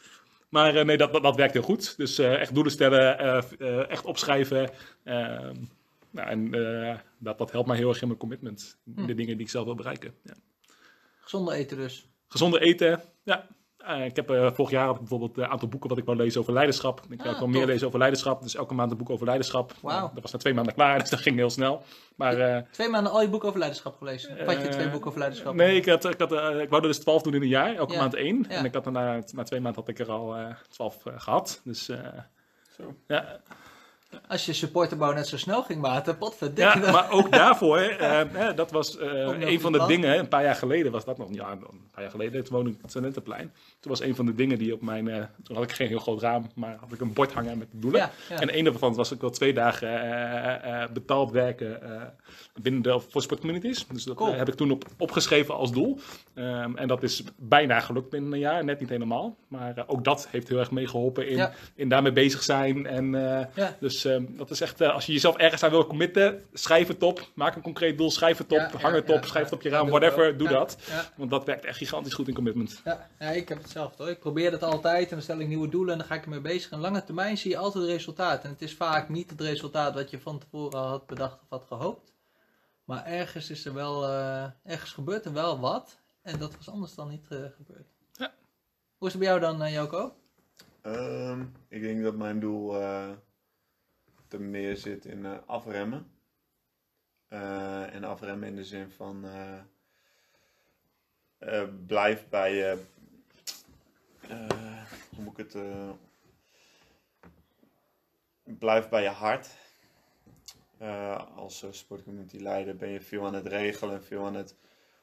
Maar 0.50 0.76
eh, 0.76 0.86
nee, 0.86 0.98
dat, 0.98 1.14
dat, 1.14 1.24
dat 1.24 1.36
werkt 1.36 1.54
heel 1.54 1.62
goed. 1.62 1.98
Dus 1.98 2.18
eh, 2.18 2.34
echt 2.42 2.54
doelen 2.54 2.72
stellen, 2.72 3.20
eh, 3.20 3.42
eh, 3.60 3.90
echt 3.90 4.06
opschrijven. 4.06 4.70
Ehm, 5.04 5.56
nou, 6.12 6.30
en 6.30 6.54
eh, 6.54 6.98
dat, 7.18 7.38
dat 7.38 7.52
helpt 7.52 7.68
mij 7.68 7.78
heel 7.78 7.90
erg 7.90 8.02
in 8.02 8.08
mijn 8.08 8.20
commitment. 8.20 8.78
In 8.86 8.94
Hm. 8.96 9.06
de 9.06 9.14
dingen 9.16 9.38
die 9.38 9.46
ik 9.46 9.52
zelf 9.52 9.66
wil 9.66 9.76
bereiken. 9.76 10.14
Ja. 10.24 10.34
Gezonder 11.20 11.54
eten 11.54 11.78
dus. 11.78 12.08
Gezonde 12.28 12.60
eten, 12.60 13.02
ja. 13.24 13.48
Eh, 13.88 14.06
ik 14.06 14.16
heb 14.16 14.30
eh, 14.30 14.52
vorig 14.52 14.72
jaar 14.72 14.94
bijvoorbeeld 14.94 15.38
een 15.38 15.48
aantal 15.48 15.68
boeken 15.68 15.90
wat 15.90 15.98
ik 15.98 16.06
wou 16.06 16.18
lezen 16.18 16.42
over 16.42 16.54
leiderschap. 16.54 17.02
Ik 17.10 17.20
Ah, 17.20 17.26
wil 17.26 17.40
wel 17.40 17.48
meer 17.48 17.66
lezen 17.66 17.88
over 17.88 18.00
leiderschap. 18.00 18.42
Dus 18.42 18.56
elke 18.56 18.74
maand 18.74 18.92
een 18.92 18.98
boek 18.98 19.10
over 19.10 19.26
leiderschap. 19.26 19.74
Dat 19.82 20.22
was 20.22 20.32
na 20.32 20.40
twee 20.40 20.54
maanden 20.54 20.74
klaar, 20.74 21.00
dus 21.00 21.10
dat 21.10 21.20
ging 21.20 21.36
heel 21.36 21.50
snel. 21.50 21.82
Maar 22.16 22.38
eh, 22.40 22.62
Twee 22.72 22.90
maanden 22.90 23.12
al 23.12 23.22
je 23.22 23.30
boeken 23.30 23.48
over 23.48 23.60
leiderschap 23.60 23.98
gelezen. 23.98 24.32
Of 24.40 24.46
had 24.46 24.56
je 24.62 24.68
Eh, 24.68 24.70
twee 24.74 24.90
boeken 24.90 25.08
over 25.08 25.20
leiderschap? 25.20 25.54
Nee, 25.54 25.76
ik, 25.76 25.86
had, 25.86 26.06
ik, 26.06 26.20
had, 26.20 26.32
eh, 26.32 26.60
ik 26.62 26.70
wou 26.70 26.82
er 26.82 26.88
dus 26.88 27.00
12 27.00 27.22
doen 27.22 27.34
in 27.34 27.42
een 27.42 27.48
jaar, 27.48 27.76
elke 27.76 27.94
Ja. 27.94 28.00
maand 28.00 28.14
één. 28.16 28.46
Ja. 28.50 28.56
En 28.56 28.66
ik 28.66 28.74
had 28.74 28.86
er 28.86 28.92
na, 28.92 29.22
na 29.32 29.44
twee 29.44 29.60
maanden 29.62 29.82
had 29.86 29.90
ik 29.90 30.00
er 30.00 30.12
al 30.12 30.36
eh 30.36 30.46
12 30.70 31.06
eh, 31.06 31.14
gehad. 31.18 31.62
Dus 31.64 31.90
eh, 31.90 31.98
Zo. 32.78 32.96
ja. 33.08 33.40
Als 34.28 34.46
je 34.46 34.54
supporterbouw 34.54 35.14
net 35.14 35.28
zo 35.28 35.38
snel 35.38 35.64
ging 35.64 35.82
maten, 35.82 36.18
potverdikke. 36.18 36.80
ja, 36.80 36.92
maar 36.92 37.12
ook 37.12 37.32
daarvoor, 37.32 37.78
eh, 38.08 38.22
hè, 38.32 38.54
dat 38.54 38.72
was 38.72 38.98
eh, 38.98 39.10
een 39.40 39.60
van 39.60 39.72
de 39.72 39.78
plan. 39.78 39.90
dingen, 39.90 40.20
een 40.20 40.28
paar 40.28 40.44
jaar 40.44 40.56
geleden 40.56 40.92
was 40.92 41.06
dat 41.06 41.18
nog, 41.18 41.28
ja, 41.32 41.52
een 41.52 41.90
paar 41.92 42.02
jaar 42.02 42.12
geleden, 42.12 42.44
toen 42.44 42.56
woonde 42.56 42.72
ik 42.72 42.78
het 42.82 42.90
Studentenplein. 42.90 43.52
Toen 43.80 43.92
was 43.92 44.02
een 44.02 44.16
van 44.16 44.26
de 44.26 44.34
dingen 44.34 44.58
die 44.58 44.74
op 44.74 44.82
mijn, 44.82 45.08
eh, 45.08 45.24
toen 45.44 45.56
had 45.56 45.66
ik 45.66 45.72
geen 45.72 45.88
heel 45.88 46.00
groot 46.00 46.22
raam, 46.22 46.48
maar 46.56 46.76
had 46.80 46.92
ik 46.92 47.00
een 47.02 47.14
bord 47.14 47.34
hangen 47.34 47.58
met 47.58 47.68
doelen. 47.72 48.00
Ja, 48.00 48.12
ja. 48.30 48.40
En 48.40 48.58
een 48.58 48.64
daarvan 48.64 48.96
was 48.96 49.12
ik 49.12 49.22
wel 49.22 49.30
twee 49.30 49.54
dagen 49.54 50.02
eh, 50.64 50.88
betaald 50.94 51.32
werken 51.32 51.80
binnen 52.62 52.82
de 52.82 53.00
voor 53.10 53.22
sportcommunities. 53.22 53.88
Dus 53.88 54.04
dat 54.04 54.16
Cool. 54.16 54.34
heb 54.34 54.48
ik 54.48 54.54
toen 54.56 54.72
op, 54.72 54.86
opgeschreven 54.98 55.56
als 55.56 55.72
doel. 55.72 56.00
Ehm, 56.34 56.76
en 56.78 56.88
dat 56.88 57.04
is 57.04 57.24
bijna 57.36 57.80
gelukt 57.80 58.10
binnen 58.10 58.34
een 58.34 58.40
jaar, 58.40 58.64
net 58.64 58.80
niet 58.80 58.90
helemaal. 58.90 59.36
Maar 59.48 59.84
ook 59.88 60.04
dat 60.04 60.28
heeft 60.32 60.48
heel 60.48 60.60
erg 60.60 60.72
meegeholpen 60.72 61.28
in, 61.30 61.36
Ja. 61.38 61.52
in 61.76 61.90
daarmee 61.90 62.12
bezig 62.12 62.44
zijn. 62.44 62.86
En, 62.86 63.12
Ja. 63.12 63.76
Dus 64.04 64.14
ehm, 64.14 64.26
dat 64.38 64.50
is 64.50 64.62
echt, 64.62 64.82
eh, 64.82 64.94
als 64.94 65.06
je 65.06 65.12
jezelf 65.12 65.38
ergens 65.38 65.64
aan 65.64 65.70
wil 65.70 65.88
committen, 65.88 66.46
schrijf 66.54 66.88
het 66.88 67.04
op. 67.04 67.28
Maak 67.34 67.56
een 67.56 67.62
concreet 67.62 67.98
doel, 67.98 68.12
schrijf 68.12 68.38
het 68.38 68.52
op, 68.52 68.58
Ja, 68.58 68.70
hang 68.70 68.94
ja, 68.96 69.02
het 69.02 69.10
op, 69.10 69.22
ja, 69.22 69.28
schrijf 69.28 69.46
het 69.46 69.54
op 69.54 69.62
je 69.62 69.70
raam, 69.70 69.90
whatever, 69.90 70.38
doe 70.38 70.48
Ja, 70.48 70.54
dat. 70.54 70.78
Ja, 70.88 71.12
Want 71.16 71.30
dat 71.30 71.46
werkt 71.46 71.66
echt 71.66 71.78
gigantisch 71.78 72.14
goed 72.14 72.28
in 72.28 72.34
commitment. 72.34 72.82
ja. 72.86 73.10
ja, 73.20 73.30
ik 73.30 73.50
heb 73.50 73.58
hetzelfde 73.58 74.04
hoor. 74.04 74.12
Ik 74.12 74.20
probeer 74.20 74.52
dat 74.52 74.64
altijd 74.64 75.04
en 75.04 75.10
dan 75.10 75.22
stel 75.22 75.40
ik 75.40 75.48
nieuwe 75.48 75.70
doelen 75.70 75.92
en 75.92 75.98
dan 75.98 76.08
ga 76.08 76.16
ik 76.16 76.24
ermee 76.24 76.42
bezig. 76.42 76.72
En 76.72 76.80
lange 76.80 77.04
termijn 77.04 77.38
zie 77.38 77.52
je 77.52 77.58
altijd 77.58 77.84
het 77.84 77.94
resultaat. 77.94 78.44
En 78.44 78.50
het 78.50 78.62
is 78.62 78.74
vaak 78.74 79.10
niet 79.10 79.30
het 79.30 79.42
resultaat 79.42 79.94
wat 79.94 80.10
je 80.10 80.20
van 80.20 80.40
tevoren 80.40 80.80
had 80.80 81.08
bedacht 81.08 81.42
of 81.42 81.50
had 81.50 81.66
gehoopt. 81.68 82.14
Maar 82.84 83.06
ergens 83.06 83.50
is 83.50 83.66
er 83.66 83.74
wel, 83.74 84.04
eh, 84.08 84.44
ergens 84.64 84.92
gebeurt 84.92 85.26
er 85.26 85.34
wel 85.34 85.60
wat. 85.60 86.00
En 86.22 86.40
dat 86.40 86.56
was 86.56 86.70
anders 86.70 86.96
dan 86.96 87.10
niet 87.10 87.28
eh, 87.30 87.38
gebeurd. 87.56 87.88
Ja. 88.14 88.34
Hoe 88.98 89.08
is 89.08 89.14
het 89.14 89.22
bij 89.24 89.32
jou 89.32 89.40
dan, 89.40 89.72
Joko? 89.72 90.16
Ehm, 90.82 91.42
ik 91.68 91.82
denk 91.82 92.04
dat 92.04 92.16
mijn 92.16 92.40
doel 92.40 92.82
eh 92.82 93.10
te 94.28 94.40
meer 94.40 94.78
zit 94.78 95.06
in 95.06 95.26
eh, 95.26 95.38
afremmen. 95.46 96.12
Eh, 97.28 97.94
en 97.94 98.04
afremmen 98.04 98.48
in 98.48 98.56
de 98.56 98.66
zin 98.66 98.92
van 98.92 99.26
eh, 101.38 101.64
blijf 101.86 102.30
bij 102.30 102.54
je. 102.56 102.84
hoe 105.16 105.24
moet 105.24 105.38
ik 105.38 105.52
het. 105.54 105.58
blijf 108.44 108.90
bij 108.90 109.02
je 109.04 109.10
hart. 109.10 109.50
Als 111.36 111.64
uh, 111.64 111.72
sportcommunity 111.72 112.38
leider 112.38 112.76
ben 112.76 112.90
je 112.90 113.02
veel 113.02 113.26
aan 113.26 113.34
het 113.34 113.48
regelen, 113.48 114.04
veel 114.04 114.26
aan 114.26 114.36
het 114.36 114.56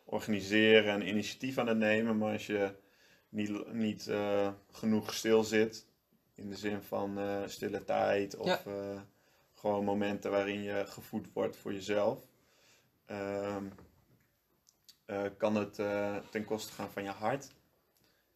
organiseren 0.04 0.92
en 0.94 1.08
initiatief 1.08 1.58
aan 1.58 1.66
het 1.66 1.78
nemen. 1.78 2.18
Maar 2.18 2.32
als 2.32 2.46
je 2.46 2.74
niet, 3.28 3.72
niet 3.72 4.10
genoeg 4.70 5.14
stil 5.14 5.44
zit. 5.44 5.86
In 6.34 6.48
de 6.48 6.56
zin 6.56 6.82
van 6.82 7.18
eh, 7.18 7.42
stille 7.46 7.84
tijd 7.84 8.36
of 8.36 8.64
Ja. 8.64 9.06
Gewoon 9.64 9.84
momenten 9.84 10.30
waarin 10.30 10.62
je 10.62 10.86
gevoed 10.86 11.32
wordt 11.32 11.56
voor 11.56 11.72
jezelf. 11.72 12.26
ehm, 13.06 13.64
eh, 15.06 15.24
kan 15.36 15.54
het 15.54 15.78
eh, 15.78 16.16
ten 16.16 16.44
koste 16.44 16.72
gaan 16.72 16.90
van 16.90 17.02
je 17.02 17.10
hart. 17.10 17.52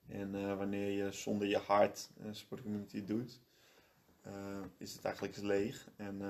En 0.09 0.35
eh, 0.35 0.57
wanneer 0.57 0.91
je 0.91 1.12
zonder 1.12 1.49
je 1.49 1.59
hart 1.59 2.11
een 2.18 2.35
sportcommunity 2.35 3.05
doet, 3.05 3.41
is 4.79 4.93
het 4.93 5.05
eigenlijk 5.05 5.37
leeg. 5.37 5.89
En 5.97 6.20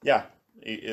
ja, 0.00 0.30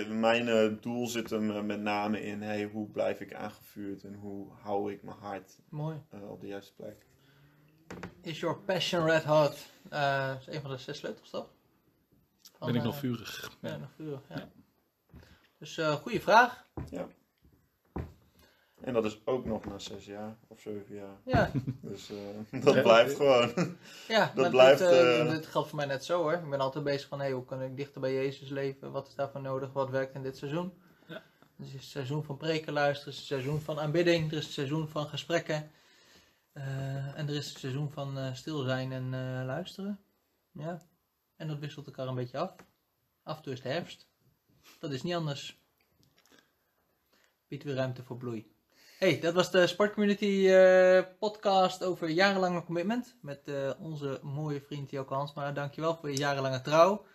mijn 0.10 0.78
doel 0.82 1.08
zit 1.08 1.30
hem 1.30 1.66
met 1.66 1.82
name 1.82 2.22
in 2.22 2.42
hey, 2.42 2.64
hoe 2.64 2.88
blijf 2.88 3.20
ik 3.20 3.34
aangevuurd 3.34 4.04
en 4.04 4.14
hoe 4.14 4.52
hou 4.52 4.94
ik 4.94 5.04
mijn 5.04 5.18
hart 5.18 5.60
Mooi. 5.70 6.02
op 6.30 6.42
de 6.42 6.48
juiste 6.48 6.74
plek. 6.74 7.06
Is 8.22 8.40
your 8.40 8.58
passion 8.58 9.06
red 9.06 9.24
hot? 9.24 9.72
Dat 9.90 10.40
is 10.40 10.56
een 10.56 10.62
van 10.62 10.72
de 10.72 10.78
zes 10.78 10.98
sleutels, 10.98 11.30
toch? 11.30 11.50
Van, 12.62 12.72
Ben 12.72 12.80
ik 12.82 12.84
nog 12.88 12.96
vurig. 12.98 13.52
Ja, 13.62 13.78
nog 13.78 13.90
vurig, 13.96 14.20
ja. 14.30 14.50
Dus 15.58 15.78
eh 15.78 15.94
goede 15.94 16.22
vraag. 16.22 16.66
En 18.82 18.94
dat 18.94 19.06
is 19.06 19.22
ook 19.26 19.46
nog 19.46 19.66
na 19.66 19.80
zes 19.80 20.06
jaar 20.06 20.36
of 20.48 20.60
zeven 20.62 20.96
jaar. 20.96 21.16
Ja, 21.26 21.52
Dus 21.82 22.10
eh, 22.52 22.62
dat 22.66 22.74
Ja. 22.74 22.82
blijft 22.82 23.16
gewoon. 23.16 23.76
ja 24.08 24.32
Dat 24.36 24.50
blijft, 24.50 24.80
Dit, 24.80 24.90
eh, 24.92 25.30
dit 25.30 25.46
geldt 25.46 25.68
voor 25.68 25.78
mij 25.78 25.86
net 25.86 26.06
zo 26.06 26.22
hoor. 26.22 26.34
Ik 26.34 26.50
ben 26.50 26.60
altijd 26.60 26.84
bezig 26.84 27.08
van 27.08 27.20
hey, 27.20 27.32
hoe 27.32 27.46
kan 27.46 27.62
ik 27.62 27.78
dichter 27.78 28.02
bij 28.02 28.14
Jezus 28.14 28.50
leven? 28.50 28.92
Wat 28.92 29.08
is 29.08 29.16
daarvoor 29.16 29.42
nodig? 29.42 29.74
Wat 29.74 29.90
werkt 29.90 30.16
in 30.16 30.24
dit 30.24 30.38
seizoen? 30.38 30.74
Ja. 31.08 31.22
Het 31.58 31.74
is 31.74 31.90
seizoen 31.92 32.24
van 32.24 32.38
preken 32.38 32.74
luisteren, 32.74 33.14
het 33.14 33.24
is 33.24 33.30
een 33.30 33.38
seizoen 33.38 33.62
van 33.62 33.80
aanbidding, 33.80 34.32
er 34.32 34.38
is 34.38 34.46
een 34.46 34.52
seizoen 34.52 34.88
van 34.88 35.08
gesprekken. 35.08 35.72
Eh, 36.54 37.18
en 37.18 37.28
er 37.28 37.36
is 37.36 37.54
een 37.54 37.60
seizoen 37.60 37.92
van 37.92 38.18
eh, 38.18 38.34
stil 38.34 38.64
zijn 38.64 38.92
en 38.92 39.04
eh, 39.14 39.46
luisteren. 39.46 40.00
Ja. 40.52 40.82
En 41.42 41.48
dat 41.48 41.60
wisselt 41.60 41.86
elkaar 41.86 42.08
een 42.08 42.16
beetje 42.16 42.38
af. 42.38 42.56
Af 43.24 43.38
en 43.38 43.44
toe 43.44 43.54
is 43.54 43.64
het 43.64 43.74
herfst. 43.74 44.08
Dat 44.80 44.92
is 44.92 45.02
niet 45.02 45.14
anders. 45.14 45.60
Biedt 47.48 47.64
weer 47.64 47.76
ruimte 47.76 48.04
voor 48.04 48.18
bloei. 48.18 48.52
Hey, 49.00 49.20
dat 49.20 49.34
was 49.34 49.52
de 49.52 49.68
Sportcommunity 49.68 50.48
eh, 50.48 51.04
podcast 51.20 51.84
over 51.84 52.10
jarenlange 52.10 52.64
commitment. 52.64 53.16
Met 53.22 53.48
eh, 53.48 53.72
onze 53.80 54.20
mooie 54.24 54.62
vriend 54.62 54.92
Joko 54.92 55.16
Hansma. 55.16 55.52
Dankjewel 55.52 55.96
voor 55.96 56.12
je 56.12 56.18
jarenlange 56.18 56.62
trouw. 56.62 57.06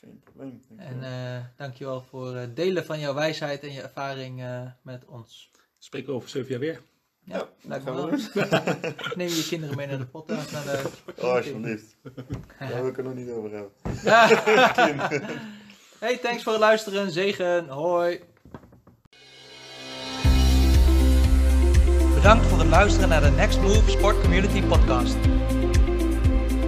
Geen 0.00 0.20
probleem. 0.24 0.62
ik 0.70 0.78
En 0.78 1.00
wel. 1.00 1.08
eh 1.08 1.44
dankjewel 1.56 2.02
voor 2.02 2.36
het 2.36 2.56
delen 2.56 2.84
van 2.84 2.98
jouw 2.98 3.14
wijsheid 3.14 3.62
en 3.62 3.72
je 3.72 3.82
ervaring 3.82 4.42
eh, 4.42 4.70
met 4.82 5.04
ons. 5.04 5.50
Spreken 5.78 6.08
we 6.08 6.14
over 6.14 6.28
zeven 6.28 6.50
jaar 6.50 6.60
weer. 6.60 6.82
Ja, 7.24 7.48
gaan 7.68 7.84
wel. 7.84 8.10
we 8.10 8.30
doen. 8.32 8.44
Neem 9.16 9.28
je 9.28 9.46
kinderen 9.48 9.76
mee 9.76 9.86
naar 9.86 9.98
de 9.98 10.06
podcast, 10.06 10.52
naar 10.52 10.64
de 10.64 10.82
Oh, 11.20 11.34
alsjeblieft. 11.34 11.96
Daar 12.58 12.74
wil 12.74 12.86
ik 12.86 12.96
het 12.96 13.04
nog 13.04 13.14
niet 13.14 13.30
over 13.30 13.50
hebben. 13.50 13.70
hey, 15.98 16.18
thanks 16.18 16.42
voor 16.42 16.52
het 16.52 16.60
luisteren. 16.60 17.10
Zegen. 17.10 17.68
Hoi. 17.68 18.20
Bedankt 22.14 22.46
voor 22.46 22.58
het 22.58 22.68
luisteren 22.68 23.08
naar 23.08 23.20
de 23.20 23.30
Next 23.30 23.60
Move 23.60 23.90
Sport 23.90 24.20
Community 24.20 24.62
podcast. 24.62 25.16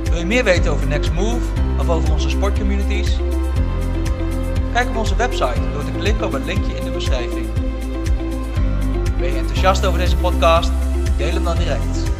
Wil 0.05 0.19
je 0.19 0.27
meer 0.27 0.45
weten 0.45 0.73
over 0.73 0.87
Next 0.87 1.13
Move 1.13 1.53
of 1.79 1.89
over 1.89 2.13
onze 2.13 2.31
sportcommunities? 2.31 3.17
Kijk 4.73 4.89
op 4.89 4.97
onze 4.97 5.17
website 5.17 5.73
door 5.73 5.85
te 5.85 5.93
klikken 5.99 6.27
op 6.27 6.33
het 6.33 6.45
linkje 6.45 6.77
in 6.77 6.85
de 6.85 6.91
beschrijving. 6.91 7.56
Ben 9.19 9.33
je 9.33 9.39
enthousiast 9.39 9.87
over 9.87 9.99
deze 9.99 10.17
podcast? 10.17 10.71
Deel 11.17 11.33
hem 11.33 11.45
dan 11.45 11.57
direct. 11.57 12.16